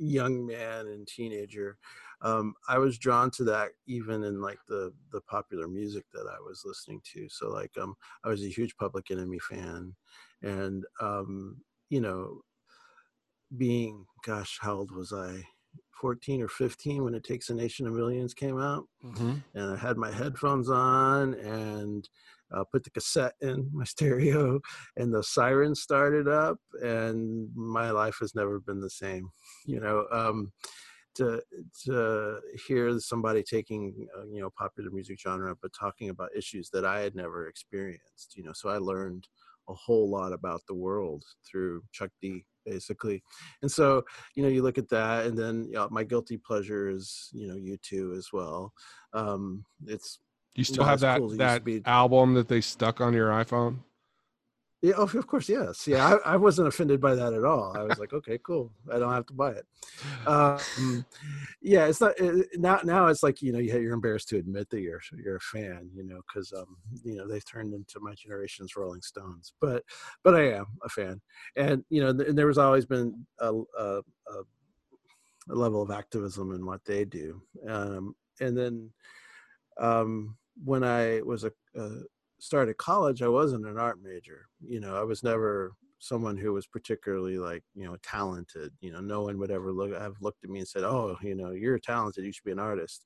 young 0.00 0.46
man 0.46 0.86
and 0.86 1.06
teenager 1.06 1.78
um, 2.22 2.54
i 2.68 2.78
was 2.78 2.98
drawn 2.98 3.30
to 3.30 3.44
that 3.44 3.70
even 3.86 4.24
in 4.24 4.40
like 4.40 4.58
the 4.68 4.92
the 5.12 5.20
popular 5.22 5.68
music 5.68 6.04
that 6.12 6.26
i 6.26 6.40
was 6.40 6.62
listening 6.64 7.00
to 7.04 7.28
so 7.28 7.48
like 7.50 7.70
um 7.78 7.94
i 8.24 8.28
was 8.28 8.42
a 8.42 8.48
huge 8.48 8.76
public 8.76 9.10
enemy 9.10 9.38
fan 9.38 9.94
and 10.42 10.84
um 11.00 11.56
you 11.90 12.00
know 12.00 12.40
being 13.56 14.06
gosh 14.24 14.58
how 14.60 14.74
old 14.74 14.90
was 14.90 15.12
i? 15.12 15.42
14 16.00 16.40
or 16.40 16.48
15 16.48 17.04
when 17.04 17.14
it 17.14 17.24
takes 17.24 17.50
a 17.50 17.54
nation 17.54 17.86
of 17.86 17.92
millions 17.92 18.32
came 18.32 18.58
out 18.58 18.86
and 19.54 19.72
I 19.72 19.76
had 19.76 19.98
my 19.98 20.10
headphones 20.10 20.70
on 20.70 21.34
and 21.34 22.08
uh, 22.54 22.64
put 22.64 22.84
the 22.84 22.90
cassette 22.90 23.34
in 23.40 23.68
my 23.72 23.84
stereo, 23.94 24.60
and 24.96 25.12
the 25.12 25.22
sirens 25.22 25.80
started 25.80 26.28
up, 26.28 26.58
and 26.82 27.48
my 27.54 27.90
life 27.90 28.16
has 28.20 28.34
never 28.34 28.60
been 28.60 28.80
the 28.80 28.90
same. 28.90 29.30
You 29.66 29.80
know, 29.80 30.06
um, 30.10 30.52
to 31.16 31.42
to 31.84 32.40
hear 32.66 32.98
somebody 32.98 33.42
taking 33.42 34.06
uh, 34.16 34.26
you 34.32 34.40
know 34.40 34.50
popular 34.56 34.90
music 34.90 35.18
genre 35.20 35.54
but 35.60 35.72
talking 35.72 36.10
about 36.10 36.30
issues 36.36 36.70
that 36.70 36.84
I 36.84 37.00
had 37.00 37.14
never 37.14 37.48
experienced. 37.48 38.36
You 38.36 38.44
know, 38.44 38.52
so 38.52 38.68
I 38.68 38.78
learned 38.78 39.26
a 39.68 39.74
whole 39.74 40.10
lot 40.10 40.32
about 40.32 40.62
the 40.66 40.74
world 40.74 41.24
through 41.48 41.82
Chuck 41.92 42.10
D. 42.20 42.44
Basically, 42.66 43.22
and 43.62 43.72
so 43.72 44.04
you 44.36 44.42
know 44.42 44.48
you 44.48 44.62
look 44.62 44.76
at 44.76 44.90
that, 44.90 45.26
and 45.26 45.36
then 45.36 45.64
you 45.64 45.72
know, 45.72 45.88
my 45.90 46.04
guilty 46.04 46.36
pleasure 46.36 46.90
is 46.90 47.30
you 47.32 47.48
know 47.48 47.54
U2 47.54 48.16
as 48.16 48.28
well 48.32 48.72
um 49.12 49.64
it's 49.86 50.20
you 50.54 50.64
still 50.64 50.84
Not 50.84 50.90
have 50.90 51.00
that 51.00 51.18
cool. 51.18 51.26
As 51.26 51.32
it 51.32 51.40
used 51.40 51.40
to 51.40 51.54
that 51.54 51.64
be. 51.64 51.82
album 51.86 52.34
that 52.34 52.48
they 52.48 52.60
stuck 52.60 53.00
on 53.00 53.12
your 53.14 53.30
iPhone? 53.30 53.78
yeah 54.82 54.94
oh, 54.96 55.02
of 55.02 55.26
course 55.26 55.48
yes. 55.48 55.86
Yeah 55.86 56.16
I, 56.24 56.32
I 56.32 56.36
wasn't 56.36 56.68
offended 56.68 57.00
by 57.02 57.14
that 57.14 57.34
at 57.34 57.44
all. 57.44 57.76
I 57.76 57.82
was 57.82 57.98
like 57.98 58.12
okay 58.14 58.38
cool. 58.44 58.72
I 58.90 58.98
don't 58.98 59.12
have 59.12 59.26
to 59.26 59.34
buy 59.34 59.50
it. 59.52 59.66
Um 60.26 61.04
yeah 61.60 61.86
it's 61.86 62.00
not 62.00 62.18
it, 62.18 62.46
now 62.54 62.80
now 62.82 63.06
it's 63.08 63.22
like 63.22 63.42
you 63.42 63.52
know 63.52 63.58
you, 63.58 63.78
you're 63.78 63.92
embarrassed 63.92 64.28
to 64.30 64.38
admit 64.38 64.70
that 64.70 64.80
you're 64.80 65.02
you're 65.22 65.36
a 65.36 65.40
fan 65.40 65.90
you 65.94 66.02
know 66.04 66.20
because 66.26 66.52
um 66.54 66.76
you 67.04 67.14
know 67.16 67.28
they've 67.28 67.44
turned 67.44 67.74
into 67.74 68.00
my 68.00 68.14
generation's 68.14 68.74
rolling 68.74 69.02
stones. 69.02 69.52
But 69.60 69.82
but 70.24 70.34
i 70.34 70.52
am 70.52 70.66
a 70.82 70.88
fan. 70.88 71.20
And 71.56 71.84
you 71.90 72.00
know 72.02 72.08
and 72.10 72.36
there 72.38 72.46
was 72.46 72.58
always 72.58 72.86
been 72.86 73.26
a, 73.38 73.52
a, 73.52 73.62
a, 73.78 74.42
a 75.50 75.54
level 75.54 75.82
of 75.82 75.90
activism 75.90 76.52
in 76.52 76.64
what 76.64 76.82
they 76.86 77.04
do. 77.04 77.42
Um 77.68 78.14
and 78.40 78.56
then 78.56 78.90
um 79.80 80.36
when 80.64 80.84
i 80.84 81.20
was 81.22 81.44
a, 81.44 81.52
a 81.76 81.90
started 82.38 82.76
college, 82.78 83.22
I 83.22 83.28
wasn't 83.28 83.66
an 83.66 83.78
art 83.78 83.98
major. 84.02 84.48
You 84.66 84.80
know, 84.80 84.96
I 84.96 85.02
was 85.04 85.22
never 85.22 85.72
someone 85.98 86.38
who 86.38 86.54
was 86.54 86.66
particularly 86.66 87.36
like, 87.38 87.62
you 87.74 87.84
know, 87.84 87.96
talented. 88.02 88.72
You 88.80 88.92
know, 88.92 89.00
no 89.00 89.22
one 89.22 89.38
would 89.38 89.50
ever 89.50 89.72
look 89.72 89.92
have 89.92 90.14
looked 90.22 90.44
at 90.44 90.50
me 90.50 90.60
and 90.60 90.68
said, 90.68 90.84
"Oh, 90.84 91.18
you 91.22 91.34
know, 91.34 91.50
you're 91.52 91.78
talented. 91.78 92.24
You 92.24 92.32
should 92.32 92.44
be 92.44 92.52
an 92.52 92.58
artist." 92.58 93.04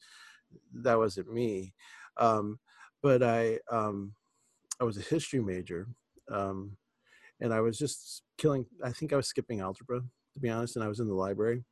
That 0.73 0.99
wasn't 0.99 1.33
me. 1.33 1.75
Um, 2.17 2.59
but 3.03 3.23
I, 3.23 3.59
um, 3.71 4.15
I 4.81 4.85
was 4.85 4.97
a 4.99 5.03
history 5.03 5.41
major, 5.41 5.89
um, 6.31 6.77
and 7.41 7.55
I 7.55 7.61
was 7.61 7.79
just 7.79 8.23
killing. 8.39 8.67
I 8.85 8.93
think 8.93 9.13
I 9.13 9.17
was 9.17 9.29
skipping 9.29 9.61
algebra, 9.61 10.03
to 10.35 10.41
be 10.41 10.51
honest, 10.51 10.77
and 10.77 10.85
I 10.85 10.89
was 10.89 11.01
in 11.01 11.09
the 11.09 11.15
library. 11.15 11.65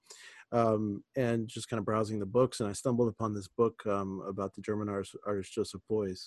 Um, 0.53 1.03
and 1.17 1.49
just 1.49 1.69
kind 1.69 1.79
of 1.79 1.87
browsing 1.87 2.19
the 2.19 2.27
books, 2.27 2.61
and 2.61 2.69
I 2.69 2.73
stumbled 2.73 3.09
upon 3.09 3.35
this 3.35 3.49
book 3.49 3.83
um, 3.87 4.23
about 4.29 4.55
the 4.55 4.61
German 4.61 4.89
artist, 4.89 5.17
artist 5.27 5.53
Joseph 5.53 5.81
Beuys, 5.91 6.25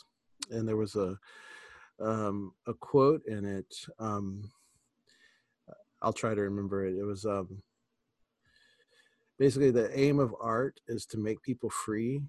and 0.50 0.68
there 0.68 0.78
was 0.78 0.96
a 0.96 1.16
um, 2.02 2.54
a 2.68 2.74
quote 2.74 3.22
in 3.28 3.46
it. 3.46 3.74
Um, 4.00 4.50
I'll 6.02 6.14
try 6.14 6.34
to 6.34 6.42
remember 6.42 6.86
it. 6.86 6.98
It 6.98 7.04
was 7.04 7.26
um, 7.26 7.62
basically 9.40 9.72
the 9.72 9.98
aim 9.98 10.20
of 10.20 10.36
art 10.42 10.80
is 10.88 11.06
to 11.08 11.18
make 11.18 11.42
people 11.42 11.70
free. 11.70 12.22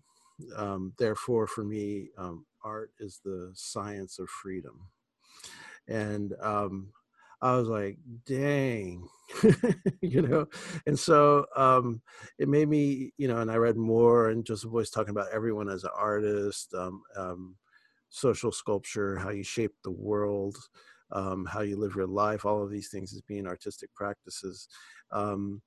Um, 0.56 0.92
therefore, 0.98 1.46
for 1.46 1.64
me, 1.64 2.08
art 2.62 2.90
is 3.00 3.20
the 3.24 3.50
science 3.54 4.18
of 4.18 4.28
freedom. 4.28 4.88
And 5.88 6.34
I 7.42 7.56
was 7.56 7.68
like, 7.68 7.98
dang, 8.26 9.06
you 10.00 10.22
know. 10.22 10.46
And 10.86 10.98
so 10.98 11.46
um, 11.54 12.00
it 12.38 12.48
made 12.48 12.68
me, 12.68 13.12
you 13.18 13.28
know. 13.28 13.38
And 13.38 13.50
I 13.50 13.56
read 13.56 13.76
more, 13.76 14.30
and 14.30 14.44
Joseph 14.44 14.70
Beuys 14.70 14.92
talking 14.92 15.10
about 15.10 15.32
everyone 15.32 15.68
as 15.68 15.84
an 15.84 15.90
artist. 15.96 16.72
Um, 16.74 17.02
um, 17.16 17.56
social 18.08 18.52
sculpture, 18.52 19.16
how 19.16 19.30
you 19.30 19.42
shape 19.42 19.74
the 19.84 19.90
world, 19.90 20.56
um, 21.12 21.44
how 21.44 21.60
you 21.60 21.76
live 21.76 21.94
your 21.94 22.06
life, 22.06 22.44
all 22.44 22.62
of 22.62 22.70
these 22.70 22.88
things 22.88 23.12
as 23.12 23.20
being 23.22 23.46
artistic 23.46 23.92
practices. 23.94 24.68
Um, 25.12 25.62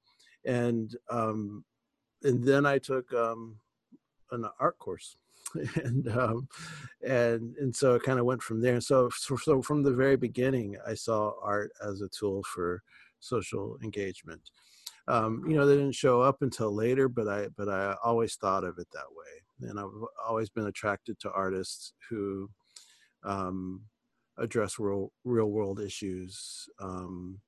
and 0.46 0.96
um, 1.10 1.64
and 2.24 2.44
then 2.44 2.66
I 2.66 2.80
took 2.80 3.14
um, 3.14 3.58
an 4.32 4.46
art 4.60 4.78
course. 4.80 5.18
and 5.84 6.08
um, 6.10 6.48
and 7.06 7.56
and 7.58 7.76
so 7.76 7.96
it 7.96 8.04
kind 8.04 8.20
of 8.20 8.26
went 8.26 8.42
from 8.42 8.62
there. 8.62 8.82
So, 8.82 9.10
so 9.10 9.62
from 9.62 9.84
the 9.84 9.94
very 9.94 10.16
beginning, 10.16 10.78
I 10.88 10.94
saw 10.94 11.34
art 11.42 11.72
as 11.86 12.02
a 12.02 12.10
tool 12.10 12.44
for 12.44 12.82
social 13.20 13.78
engagement. 13.84 14.52
Um, 15.08 15.44
you 15.48 15.56
know, 15.56 15.66
they 15.66 15.76
didn't 15.76 15.96
show 15.96 16.22
up 16.22 16.42
until 16.42 16.74
later, 16.74 17.10
but 17.10 17.28
I 17.28 17.48
but 17.58 17.68
I 17.68 17.96
always 18.04 18.36
thought 18.36 18.64
of 18.64 18.78
it 18.78 18.88
that 18.94 19.12
way, 19.12 19.70
and 19.70 19.80
I've 19.80 19.90
always 20.28 20.50
been 20.50 20.68
attracted 20.68 21.20
to 21.20 21.32
artists 21.32 21.94
who 22.10 22.50
um, 23.24 23.82
address 24.38 24.78
real 24.80 25.12
real 25.24 25.48
world 25.48 25.80
issues, 25.80 26.70
um, 26.80 27.40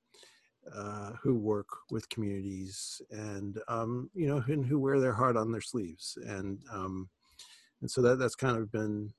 uh, 0.74 1.12
who 1.22 1.36
work 1.36 1.68
with 1.90 2.08
communities, 2.08 3.00
and 3.10 3.60
um, 3.68 4.10
you 4.14 4.26
know, 4.26 4.42
and 4.48 4.66
who 4.66 4.78
wear 4.78 4.98
their 4.98 5.14
heart 5.14 5.36
on 5.36 5.52
their 5.52 5.60
sleeves, 5.60 6.18
and 6.26 6.58
um, 6.72 7.08
and 7.82 7.90
so 7.90 8.00
that 8.00 8.18
that's 8.18 8.34
kind 8.34 8.56
of 8.56 8.72
been 8.72 9.12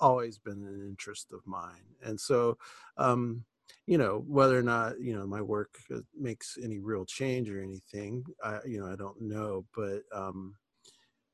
always 0.00 0.38
been 0.38 0.64
an 0.64 0.84
interest 0.88 1.32
of 1.32 1.46
mine, 1.46 1.94
and 2.02 2.18
so. 2.18 2.58
Um, 2.96 3.44
you 3.86 3.98
know 3.98 4.24
whether 4.26 4.58
or 4.58 4.62
not 4.62 5.00
you 5.00 5.16
know 5.16 5.26
my 5.26 5.40
work 5.40 5.76
uh, 5.94 6.00
makes 6.18 6.58
any 6.62 6.78
real 6.78 7.04
change 7.04 7.50
or 7.50 7.62
anything 7.62 8.24
i 8.42 8.58
you 8.66 8.78
know 8.80 8.90
i 8.90 8.96
don't 8.96 9.20
know 9.20 9.64
but 9.74 10.02
um 10.14 10.54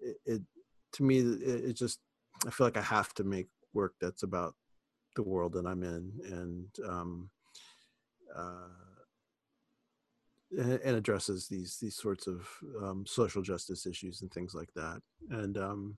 it, 0.01 0.17
it 0.27 0.43
to 0.93 1.03
me 1.03 1.19
it, 1.19 1.65
it 1.65 1.73
just 1.75 2.01
i 2.47 2.51
feel 2.51 2.67
like 2.67 2.77
i 2.77 2.83
have 2.83 3.13
to 3.15 3.25
make 3.25 3.49
work 3.73 3.95
that's 4.01 4.23
about 4.23 4.55
the 5.17 5.23
world 5.23 5.53
that 5.53 5.67
i'm 5.67 5.83
in 5.83 6.13
and 6.27 6.67
um 6.89 7.31
uh 8.37 8.90
and 10.57 10.97
addresses 10.97 11.47
these 11.49 11.79
these 11.81 11.97
sorts 11.97 12.27
of 12.27 12.49
um, 12.83 13.05
social 13.07 13.43
justice 13.43 13.87
issues 13.87 14.23
and 14.23 14.33
things 14.33 14.55
like 14.55 14.73
that. 14.75 15.01
And 15.31 15.57
um, 15.59 15.97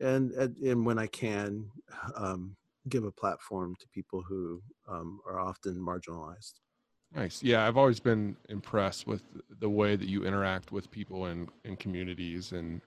and 0.00 0.32
and 0.32 0.86
when 0.86 0.98
I 0.98 1.06
can, 1.06 1.70
um, 2.16 2.56
give 2.88 3.04
a 3.04 3.12
platform 3.12 3.76
to 3.80 3.88
people 3.88 4.22
who 4.22 4.60
um, 4.88 5.20
are 5.26 5.40
often 5.40 5.74
marginalized. 5.74 6.54
Nice. 7.14 7.42
Yeah, 7.42 7.66
I've 7.66 7.76
always 7.76 8.00
been 8.00 8.36
impressed 8.48 9.06
with 9.06 9.22
the 9.60 9.68
way 9.68 9.96
that 9.96 10.08
you 10.08 10.24
interact 10.24 10.72
with 10.72 10.90
people 10.90 11.26
in 11.26 11.48
in 11.64 11.76
communities 11.76 12.52
and 12.52 12.80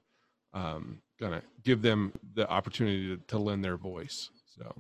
um, 0.54 1.00
gonna 1.20 1.44
give 1.64 1.82
them 1.82 2.12
the 2.34 2.50
opportunity 2.50 3.16
to, 3.16 3.22
to 3.28 3.38
lend 3.38 3.64
their 3.64 3.78
voice. 3.78 4.30
So. 4.58 4.74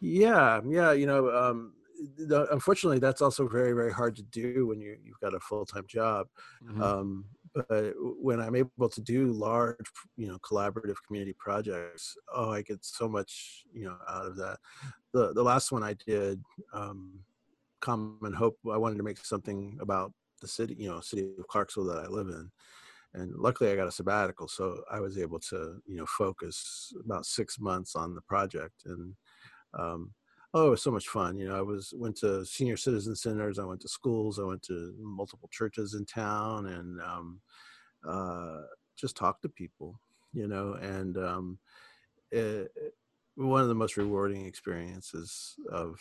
Yeah, 0.00 0.60
yeah. 0.66 0.92
You 0.92 1.06
know, 1.06 1.30
um, 1.30 1.72
the, 2.16 2.46
unfortunately, 2.52 2.98
that's 2.98 3.22
also 3.22 3.48
very, 3.48 3.72
very 3.72 3.92
hard 3.92 4.16
to 4.16 4.22
do 4.22 4.66
when 4.66 4.80
you 4.80 4.96
you've 5.02 5.20
got 5.20 5.34
a 5.34 5.40
full 5.40 5.64
time 5.64 5.84
job. 5.88 6.26
Mm-hmm. 6.64 6.82
Um, 6.82 7.24
but 7.54 7.94
when 7.96 8.40
I'm 8.40 8.54
able 8.54 8.88
to 8.88 9.00
do 9.00 9.32
large, 9.32 9.76
you 10.16 10.28
know, 10.28 10.38
collaborative 10.38 10.96
community 11.06 11.34
projects, 11.38 12.14
oh, 12.34 12.50
I 12.50 12.62
get 12.62 12.84
so 12.84 13.08
much, 13.08 13.64
you 13.72 13.84
know, 13.84 13.96
out 14.08 14.26
of 14.26 14.36
that. 14.36 14.58
The 15.14 15.32
the 15.32 15.42
last 15.42 15.72
one 15.72 15.82
I 15.82 15.94
did, 16.06 16.42
um, 16.74 17.20
Common 17.80 18.34
Hope, 18.34 18.58
I 18.70 18.76
wanted 18.76 18.98
to 18.98 19.04
make 19.04 19.18
something 19.18 19.78
about 19.80 20.12
the 20.42 20.48
city, 20.48 20.76
you 20.78 20.88
know, 20.88 21.00
city 21.00 21.30
of 21.38 21.48
Clarksville 21.48 21.86
that 21.86 22.04
I 22.04 22.08
live 22.08 22.28
in, 22.28 22.50
and 23.14 23.34
luckily 23.34 23.70
I 23.70 23.76
got 23.76 23.88
a 23.88 23.92
sabbatical, 23.92 24.48
so 24.48 24.82
I 24.90 25.00
was 25.00 25.16
able 25.16 25.40
to, 25.40 25.80
you 25.86 25.96
know, 25.96 26.06
focus 26.06 26.92
about 27.04 27.24
six 27.24 27.58
months 27.58 27.96
on 27.96 28.14
the 28.14 28.22
project, 28.22 28.82
and 28.84 29.14
um, 29.78 30.12
oh, 30.56 30.68
it 30.68 30.70
was 30.70 30.82
so 30.82 30.90
much 30.90 31.08
fun. 31.08 31.36
You 31.38 31.48
know, 31.48 31.56
I 31.56 31.60
was 31.60 31.92
went 31.96 32.16
to 32.18 32.44
senior 32.44 32.76
citizen 32.76 33.14
centers, 33.14 33.58
I 33.58 33.64
went 33.64 33.80
to 33.82 33.88
schools, 33.88 34.38
I 34.38 34.44
went 34.44 34.62
to 34.62 34.94
multiple 34.98 35.50
churches 35.52 35.94
in 35.94 36.06
town, 36.06 36.66
and 36.66 37.00
um, 37.02 37.40
uh, 38.08 38.62
just 38.96 39.16
talked 39.16 39.42
to 39.42 39.48
people. 39.50 40.00
You 40.32 40.48
know, 40.48 40.74
and 40.74 41.18
um, 41.18 41.58
it, 42.30 42.72
one 43.34 43.60
of 43.60 43.68
the 43.68 43.74
most 43.74 43.98
rewarding 43.98 44.46
experiences 44.46 45.56
of 45.70 45.98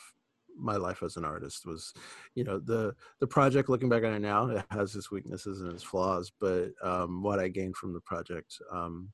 my 0.57 0.77
life 0.77 1.03
as 1.03 1.17
an 1.17 1.25
artist 1.25 1.65
was 1.65 1.93
you 2.33 2.45
know 2.45 2.57
the 2.59 2.95
the 3.19 3.27
project 3.27 3.67
looking 3.67 3.89
back 3.89 4.05
on 4.05 4.13
it 4.13 4.19
now 4.19 4.47
it 4.47 4.63
has 4.69 4.95
its 4.95 5.11
weaknesses 5.11 5.59
and 5.59 5.73
its 5.73 5.83
flaws 5.83 6.31
but 6.39 6.69
um, 6.81 7.21
what 7.21 7.39
i 7.39 7.49
gained 7.49 7.75
from 7.75 7.91
the 7.91 7.99
project 7.99 8.57
um, 8.71 9.09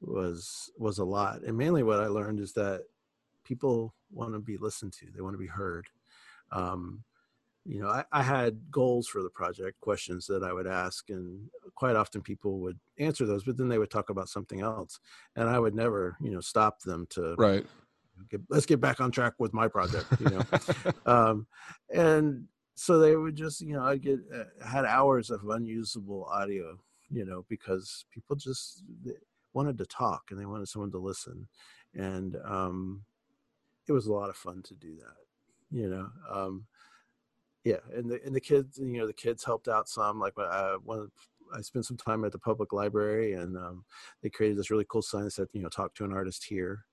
was 0.00 0.70
was 0.78 0.98
a 0.98 1.04
lot 1.04 1.42
and 1.42 1.58
mainly 1.58 1.82
what 1.82 1.98
i 1.98 2.06
learned 2.06 2.38
is 2.38 2.52
that 2.52 2.84
people 3.50 3.92
want 4.12 4.32
to 4.32 4.38
be 4.38 4.56
listened 4.56 4.92
to 4.92 5.06
they 5.12 5.20
want 5.20 5.34
to 5.34 5.38
be 5.38 5.48
heard. 5.48 5.88
Um, 6.52 7.02
you 7.66 7.80
know 7.80 7.88
I, 7.88 8.04
I, 8.10 8.22
had 8.22 8.70
goals 8.70 9.06
for 9.06 9.22
the 9.22 9.28
project 9.28 9.78
questions 9.80 10.26
that 10.28 10.42
i 10.42 10.50
would 10.50 10.66
ask 10.66 11.10
and 11.10 11.46
quite 11.74 11.94
often 11.94 12.22
people 12.22 12.58
would 12.60 12.78
answer 12.98 13.26
those 13.26 13.44
but 13.44 13.58
then 13.58 13.68
they 13.68 13.76
would 13.76 13.90
talk 13.90 14.08
about 14.08 14.30
something 14.30 14.62
else 14.62 14.98
and 15.36 15.46
i 15.46 15.58
would 15.58 15.74
never 15.74 16.16
you 16.22 16.30
know 16.30 16.40
stop 16.40 16.80
them 16.80 17.06
to 17.10 17.34
right. 17.36 17.66
Get, 18.30 18.40
let's 18.48 18.66
get 18.66 18.80
back 18.80 18.98
on 19.00 19.10
track 19.10 19.34
with 19.38 19.52
my 19.52 19.68
project 19.68 20.06
you 20.20 20.30
know? 20.30 20.44
Um, 21.06 21.46
and 21.94 22.46
so 22.76 22.98
they 22.98 23.14
would 23.14 23.36
just 23.36 23.60
you 23.60 23.74
know 23.74 23.82
i 23.82 23.98
get 23.98 24.20
uh, 24.34 24.66
had 24.66 24.86
hours 24.86 25.28
of 25.28 25.46
unusable 25.46 26.24
audio 26.32 26.78
you 27.10 27.26
know 27.26 27.44
because 27.48 28.06
people 28.10 28.36
just 28.36 28.84
wanted 29.52 29.76
to 29.76 29.86
talk 29.86 30.22
and 30.30 30.40
they 30.40 30.46
wanted 30.46 30.68
someone 30.68 30.92
to 30.92 30.98
listen 30.98 31.46
and 31.94 32.36
um, 32.44 33.02
it 33.90 33.92
was 33.92 34.06
a 34.06 34.12
lot 34.12 34.30
of 34.30 34.36
fun 34.36 34.62
to 34.62 34.74
do 34.74 34.94
that 34.94 35.76
you 35.76 35.88
know 35.90 36.08
um, 36.32 36.64
yeah 37.64 37.82
and 37.92 38.08
the 38.08 38.20
and 38.24 38.34
the 38.34 38.40
kids 38.40 38.78
you 38.78 38.98
know 38.98 39.06
the 39.06 39.12
kids 39.12 39.44
helped 39.44 39.66
out 39.66 39.88
some 39.88 40.20
like 40.20 40.32
I, 40.38 40.42
uh, 40.42 40.76
one 40.84 41.08
I 41.52 41.60
spent 41.62 41.86
some 41.86 41.96
time 41.96 42.24
at 42.24 42.30
the 42.30 42.38
public 42.38 42.72
library 42.72 43.32
and 43.32 43.56
um, 43.56 43.84
they 44.22 44.30
created 44.30 44.56
this 44.56 44.70
really 44.70 44.86
cool 44.88 45.02
sign 45.02 45.24
that 45.24 45.32
said 45.32 45.48
you 45.52 45.62
know 45.62 45.68
talk 45.68 45.92
to 45.96 46.04
an 46.04 46.12
artist 46.12 46.46
here 46.48 46.84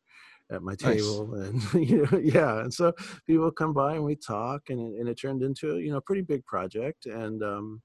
at 0.51 0.63
my 0.63 0.73
table 0.73 1.27
nice. 1.27 1.73
and 1.73 1.89
you 1.89 2.07
know 2.11 2.17
yeah 2.17 2.61
and 2.61 2.73
so 2.73 2.91
people 3.27 3.51
come 3.51 3.73
by 3.73 3.93
and 3.93 4.03
we 4.03 4.15
talk 4.15 4.63
and, 4.69 4.97
and 4.97 5.07
it 5.07 5.19
turned 5.19 5.43
into 5.43 5.77
you 5.77 5.91
know 5.91 5.97
a 5.97 6.01
pretty 6.01 6.23
big 6.23 6.43
project 6.45 7.05
and 7.05 7.43
um, 7.43 7.79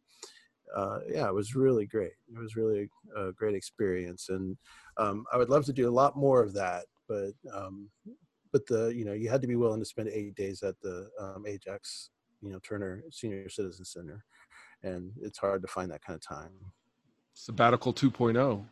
uh, 0.74 1.00
yeah 1.10 1.28
it 1.28 1.34
was 1.34 1.54
really 1.54 1.84
great 1.84 2.12
it 2.34 2.38
was 2.38 2.56
really 2.56 2.88
a 3.18 3.30
great 3.32 3.54
experience 3.54 4.30
and 4.30 4.56
um, 4.96 5.26
i 5.32 5.36
would 5.36 5.50
love 5.50 5.66
to 5.66 5.72
do 5.72 5.86
a 5.86 5.98
lot 6.00 6.16
more 6.16 6.42
of 6.42 6.54
that 6.54 6.86
but 7.08 7.32
um, 7.52 7.90
but 8.53 8.66
the 8.66 8.88
you 8.94 9.05
know 9.05 9.12
you 9.12 9.28
had 9.28 9.42
to 9.42 9.48
be 9.48 9.57
willing 9.57 9.80
to 9.80 9.86
spend 9.86 10.09
eight 10.09 10.34
days 10.34 10.62
at 10.62 10.80
the 10.80 11.09
um, 11.20 11.44
Ajax 11.46 12.11
you 12.42 12.50
know 12.53 12.59
Turner 12.61 13.03
Senior 13.11 13.48
Citizen 13.48 13.84
Center, 13.84 14.24
and 14.82 15.12
it's 15.20 15.38
hard 15.38 15.62
to 15.62 15.68
find 15.68 15.90
that 15.90 16.05
kind 16.05 16.16
of 16.16 16.22
time. 16.26 16.53
Sabbatical 17.34 17.94
2.0. 17.94 18.64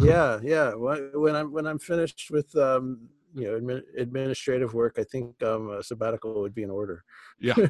yeah, 0.00 0.38
yeah. 0.42 0.72
When 0.72 1.34
I'm 1.34 1.52
when 1.52 1.66
I'm 1.66 1.78
finished 1.78 2.28
with 2.30 2.54
um, 2.56 3.08
you 3.34 3.46
know 3.46 3.58
admin, 3.60 3.82
administrative 3.98 4.72
work, 4.74 4.96
I 4.98 5.04
think 5.04 5.42
um, 5.42 5.70
a 5.70 5.82
sabbatical 5.82 6.40
would 6.40 6.54
be 6.54 6.62
in 6.62 6.70
order. 6.70 7.02
Yeah. 7.40 7.54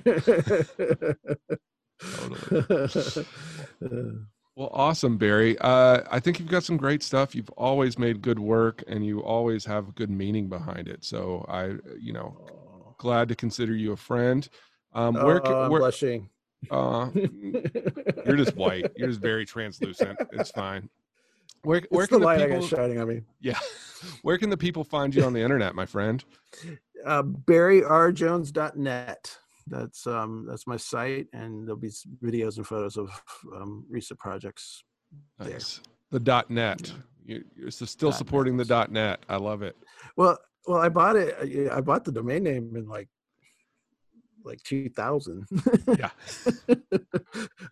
totally. 3.80 4.16
Well, 4.56 4.70
awesome, 4.72 5.18
Barry. 5.18 5.56
Uh, 5.58 6.00
I 6.10 6.18
think 6.18 6.38
you've 6.38 6.48
got 6.48 6.64
some 6.64 6.78
great 6.78 7.02
stuff. 7.02 7.34
You've 7.34 7.50
always 7.50 7.98
made 7.98 8.22
good 8.22 8.38
work, 8.38 8.82
and 8.88 9.04
you 9.04 9.22
always 9.22 9.66
have 9.66 9.94
good 9.94 10.08
meaning 10.08 10.48
behind 10.48 10.88
it. 10.88 11.04
So 11.04 11.44
I, 11.46 11.74
you 12.00 12.14
know, 12.14 12.94
glad 12.96 13.28
to 13.28 13.34
consider 13.34 13.74
you 13.74 13.92
a 13.92 13.98
friend. 13.98 14.48
Um, 14.94 15.12
where, 15.14 15.46
oh, 15.46 15.64
I'm 15.64 15.70
where, 15.70 15.80
blushing. 15.80 16.30
Uh, 16.70 17.10
you're 17.14 18.36
just 18.36 18.56
white. 18.56 18.90
You're 18.96 19.08
just 19.08 19.20
very 19.20 19.44
translucent. 19.44 20.18
It's 20.32 20.52
fine. 20.52 20.88
Where, 21.62 21.82
where 21.90 22.04
it's 22.04 22.10
can 22.10 22.20
the, 22.20 22.22
the 22.24 22.24
light 22.24 22.48
people, 22.48 22.64
I 22.64 22.66
shining 22.66 22.98
on 22.98 23.08
me? 23.08 23.24
Yeah. 23.40 23.58
Where 24.22 24.38
can 24.38 24.50
the 24.50 24.56
people 24.56 24.84
find 24.84 25.12
you 25.14 25.24
on 25.24 25.32
the 25.32 25.40
internet, 25.40 25.74
my 25.74 25.86
friend? 25.86 26.22
Uh, 27.04 27.22
BarryRJones.net 27.22 29.38
that's 29.66 30.06
um 30.06 30.46
that's 30.48 30.66
my 30.66 30.76
site 30.76 31.26
and 31.32 31.66
there'll 31.66 31.76
be 31.76 31.90
videos 32.22 32.56
and 32.56 32.66
photos 32.66 32.96
of 32.96 33.10
um, 33.54 33.84
recent 33.90 34.18
projects 34.18 34.84
nice. 35.38 35.80
the 36.10 36.20
dot 36.20 36.50
net. 36.50 36.92
You, 37.24 37.44
are 37.66 37.70
still 37.70 38.12
supporting 38.12 38.56
the 38.56 38.64
dot 38.64 38.92
net. 38.92 39.24
I 39.28 39.36
love 39.36 39.62
it. 39.62 39.76
Well 40.16 40.38
well 40.66 40.80
i 40.80 40.88
bought 40.88 41.16
it 41.16 41.70
i 41.72 41.80
bought 41.80 42.04
the 42.04 42.12
domain 42.12 42.42
name 42.42 42.74
in 42.76 42.88
like 42.88 43.08
like 44.44 44.62
2000 44.62 45.44
yeah. 45.98 46.10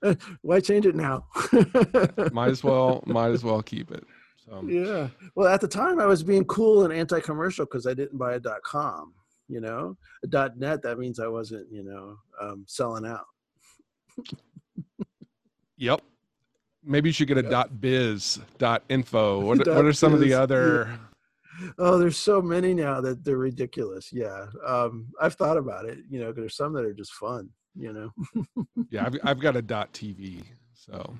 Why 0.43 0.59
change 0.59 0.87
it 0.87 0.97
now? 0.97 1.27
Might 2.33 2.51
as 2.51 2.65
well 2.65 3.03
might 3.07 3.31
as 3.31 3.45
well 3.45 3.63
keep 3.63 3.93
it. 3.93 4.05
So. 4.45 4.65
Yeah. 4.67 5.09
Well 5.37 5.47
at 5.47 5.61
the 5.61 5.69
time 5.69 6.01
i 6.01 6.07
was 6.07 6.25
being 6.25 6.45
cool 6.47 6.85
and 6.85 6.93
anti-commercial 6.93 7.67
because 7.67 7.87
i 7.87 7.95
didn't 7.95 8.19
buy 8.19 8.35
a 8.35 8.41
dot 8.41 8.63
com 8.63 9.15
you 9.49 9.61
know? 9.61 9.97
Dot 10.29 10.57
net 10.57 10.83
that 10.83 10.99
means 10.99 11.21
i 11.21 11.27
wasn't 11.27 11.67
you 11.71 11.85
know 11.85 12.17
um, 12.41 12.65
selling 12.67 13.07
out. 13.07 13.25
Yep 15.77 16.01
maybe 16.85 17.09
you 17.09 17.13
should 17.13 17.29
get 17.29 17.39
a 17.39 17.43
yep. 17.43 17.51
dot 17.51 17.81
biz 17.81 18.41
dot 18.59 18.83
info. 18.89 19.41
What, 19.41 19.59
dot 19.65 19.77
what 19.77 19.85
are 19.85 19.93
some 19.93 20.13
biz, 20.13 20.23
of 20.23 20.29
the 20.29 20.35
other 20.35 20.99
yeah. 21.61 21.69
oh 21.79 21.99
there's 21.99 22.17
so 22.17 22.43
many 22.43 22.75
now 22.75 23.01
that 23.01 23.25
they're 23.25 23.37
ridiculous 23.37 24.11
yeah. 24.13 24.47
Um, 24.67 25.09
i've 25.21 25.35
thought 25.35 25.57
about 25.57 25.87
it 25.87 25.99
you 26.09 26.21
know 26.21 26.27
cause 26.27 26.37
there's 26.37 26.57
some 26.57 26.73
that 26.75 26.85
are 26.85 26.95
just 26.95 27.13
fun 27.15 27.49
you 27.77 27.93
know? 27.93 28.11
Yeah 28.91 29.07
I've, 29.07 29.19
I've 29.25 29.41
got 29.41 29.57
a 29.57 29.63
dot 29.63 29.93
tv 29.93 30.43
so. 30.75 31.15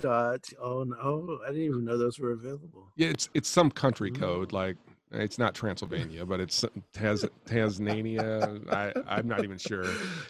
Dot 0.00 0.44
oh 0.62 0.84
no 0.84 1.38
i 1.44 1.48
didn't 1.48 1.64
even 1.64 1.84
know 1.84 1.98
those 1.98 2.18
were 2.18 2.32
available. 2.32 2.92
Yeah 2.96 3.08
it's 3.08 3.28
it's 3.34 3.48
some 3.48 3.70
country 3.70 4.10
mm. 4.10 4.18
code 4.18 4.52
like 4.52 4.76
it's 5.12 5.38
not 5.38 5.54
Transylvania, 5.54 6.26
but 6.26 6.40
it's 6.40 6.64
Tas 6.92 7.24
Tasmania. 7.46 8.60
I 8.70 8.92
I'm 9.06 9.26
not 9.26 9.44
even 9.44 9.58
sure. 9.58 9.86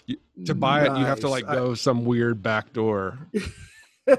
You, 0.07 0.17
to 0.47 0.55
buy 0.55 0.85
nice. 0.85 0.91
it, 0.91 1.01
you 1.01 1.07
have 1.07 1.21
to 1.21 1.29
like 1.29 1.47
go 1.47 1.73
I, 1.73 1.75
some 1.75 2.05
weird 2.05 2.43
back 2.43 2.73
door. 2.73 3.19
I, 4.09 4.17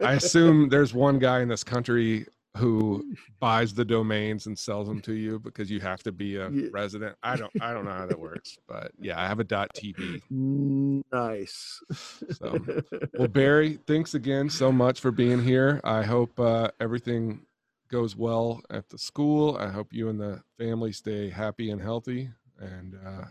I 0.00 0.12
assume 0.14 0.68
there's 0.68 0.94
one 0.94 1.18
guy 1.18 1.40
in 1.40 1.48
this 1.48 1.64
country 1.64 2.26
who 2.56 3.14
buys 3.40 3.72
the 3.72 3.84
domains 3.84 4.46
and 4.46 4.58
sells 4.58 4.88
them 4.88 5.00
to 5.00 5.12
you 5.12 5.38
because 5.38 5.70
you 5.70 5.80
have 5.80 6.02
to 6.02 6.12
be 6.12 6.36
a 6.36 6.50
yeah. 6.50 6.68
resident. 6.72 7.16
I 7.22 7.36
don't 7.36 7.52
I 7.60 7.72
don't 7.72 7.84
know 7.84 7.92
how 7.92 8.06
that 8.06 8.18
works, 8.18 8.58
but 8.68 8.92
yeah, 8.98 9.20
I 9.20 9.26
have 9.26 9.40
a 9.40 9.44
dot 9.44 9.70
TV. 9.74 10.20
Nice. 11.12 11.80
So, 12.32 12.58
well, 13.18 13.28
Barry, 13.28 13.78
thanks 13.86 14.14
again 14.14 14.50
so 14.50 14.70
much 14.72 15.00
for 15.00 15.10
being 15.10 15.42
here. 15.42 15.80
I 15.84 16.02
hope 16.02 16.38
uh, 16.38 16.70
everything 16.80 17.40
goes 17.88 18.16
well 18.16 18.60
at 18.70 18.88
the 18.88 18.98
school. 18.98 19.56
I 19.58 19.68
hope 19.68 19.92
you 19.92 20.08
and 20.08 20.20
the 20.20 20.42
family 20.58 20.92
stay 20.92 21.30
happy 21.30 21.70
and 21.70 21.80
healthy 21.80 22.30
and 22.58 22.96
uh, 23.06 23.24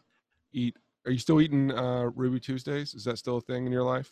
eat. 0.52 0.76
Are 1.06 1.12
you 1.12 1.20
still 1.20 1.40
eating 1.40 1.72
uh, 1.72 2.10
Ruby 2.16 2.40
Tuesdays? 2.40 2.94
Is 2.94 3.04
that 3.06 3.18
still 3.18 3.38
a 3.38 3.42
thing 3.42 3.66
in 3.66 3.72
your 3.72 3.84
life? 3.84 4.12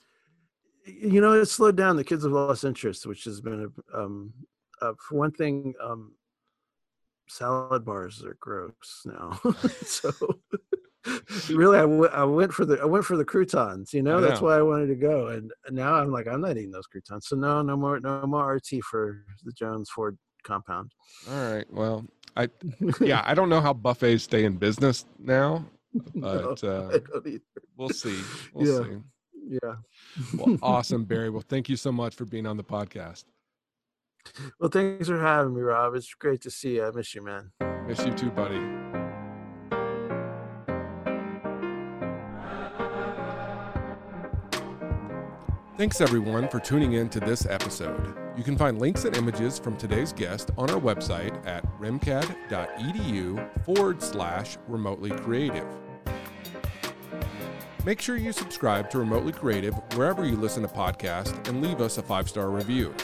You 0.86 1.20
know, 1.20 1.34
it's 1.34 1.52
slowed 1.52 1.76
down. 1.76 1.98
The 1.98 2.04
kids 2.04 2.24
have 2.24 2.32
lost 2.32 2.64
interest, 2.64 3.06
which 3.06 3.24
has 3.26 3.42
been 3.42 3.72
a, 3.94 4.00
um, 4.00 4.34
uh, 4.82 4.94
for 5.00 5.18
one 5.18 5.32
thing. 5.32 5.74
Um, 5.82 6.14
salad 7.28 7.84
bars 7.84 8.24
are 8.24 8.38
gross 8.40 9.02
now, 9.06 9.40
so 9.84 10.12
really, 11.50 11.78
I, 11.78 11.82
w- 11.82 12.06
I 12.06 12.24
went 12.24 12.54
for 12.54 12.66
the 12.66 12.80
I 12.80 12.86
went 12.86 13.06
for 13.06 13.18
the 13.18 13.26
croutons. 13.26 13.94
You 13.94 14.04
know, 14.04 14.22
that's 14.22 14.42
why 14.42 14.58
I 14.58 14.62
wanted 14.62 14.88
to 14.88 14.96
go. 14.96 15.28
And 15.28 15.52
now 15.72 15.96
I'm 15.96 16.12
like, 16.12 16.28
I'm 16.28 16.42
not 16.42 16.52
eating 16.52 16.72
those 16.72 16.88
croutons. 16.88 17.28
So 17.28 17.36
no, 17.36 17.62
no 17.62 17.76
more, 17.76 18.00
no 18.00 18.26
more 18.26 18.54
RT 18.56 18.84
for 18.84 19.26
the 19.44 19.52
Jones 19.52 19.90
Ford 19.90 20.18
compound. 20.46 20.92
All 21.30 21.54
right. 21.54 21.66
Well, 21.74 22.06
I 22.38 22.50
yeah, 23.02 23.22
I 23.26 23.34
don't 23.34 23.50
know 23.50 23.62
how 23.62 23.74
buffets 23.74 24.24
stay 24.24 24.46
in 24.46 24.58
business 24.58 25.06
now, 25.20 25.66
No, 26.14 26.56
but 26.56 26.64
uh, 26.64 26.90
don't 27.00 27.28
either. 27.28 27.40
we'll 27.78 27.90
see. 27.90 28.20
We'll 28.54 28.68
Yeah. 28.68 28.84
see. 28.96 29.02
Yeah. 29.64 29.76
Well, 30.38 30.58
awesome, 30.64 31.04
Barry. 31.06 31.30
Well, 31.30 31.44
thank 31.48 31.70
you 31.70 31.76
so 31.76 31.92
much 31.92 32.16
for 32.16 32.26
being 32.26 32.46
on 32.48 32.58
the 32.58 32.64
podcast. 32.64 33.26
Well, 34.60 34.70
thanks 34.72 35.08
for 35.08 35.20
having 35.20 35.54
me, 35.54 35.62
Rob. 35.62 35.94
It's 35.96 36.12
great 36.16 36.42
to 36.42 36.50
see 36.52 36.76
you. 36.78 36.86
I 36.86 36.92
miss 36.92 37.14
you, 37.14 37.22
man. 37.24 37.52
Miss 37.88 38.04
you 38.06 38.12
too, 38.14 38.32
buddy. 38.32 38.85
Thanks 45.78 46.00
everyone 46.00 46.48
for 46.48 46.62
tuning 46.62 46.94
in 46.94 47.10
to 47.10 47.20
this 47.20 47.46
episode. 47.46 48.16
You 48.38 48.44
can 48.46 48.58
find 48.58 48.80
links 48.80 49.04
and 49.04 49.14
images 49.18 49.60
from 49.60 49.76
today's 49.76 50.14
guest 50.14 50.52
on 50.58 50.70
our 50.70 50.80
website 50.80 51.46
at 51.46 51.66
rmcad.edu 51.82 53.66
forward 53.66 54.02
slash 54.02 54.58
remotely 54.70 55.10
creative. 55.12 55.68
Make 57.84 58.00
sure 58.00 58.16
you 58.16 58.32
subscribe 58.32 58.90
to 58.92 59.00
Remotely 59.00 59.34
Creative 59.34 59.74
wherever 59.96 60.26
you 60.26 60.38
listen 60.38 60.64
to 60.64 60.70
podcasts 60.70 61.46
and 61.50 61.62
leave 61.62 61.82
us 61.82 61.98
a 61.98 62.02
five 62.02 62.30
star 62.30 62.50
review. 62.50 62.96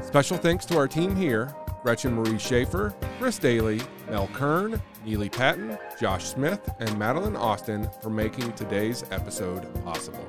Special 0.00 0.38
thanks 0.38 0.64
to 0.64 0.78
our 0.78 0.88
team 0.88 1.14
here 1.14 1.54
Gretchen 1.82 2.14
Marie 2.14 2.38
Schaefer, 2.38 2.94
Chris 3.18 3.38
Daly, 3.38 3.80
Mel 4.08 4.28
Kern, 4.34 4.80
Neely 5.04 5.30
Patton, 5.30 5.78
Josh 5.98 6.24
Smith, 6.24 6.68
and 6.78 6.98
Madeline 6.98 7.36
Austin 7.36 7.88
for 8.02 8.10
making 8.10 8.52
today's 8.52 9.04
episode 9.10 9.66
possible. 9.84 10.28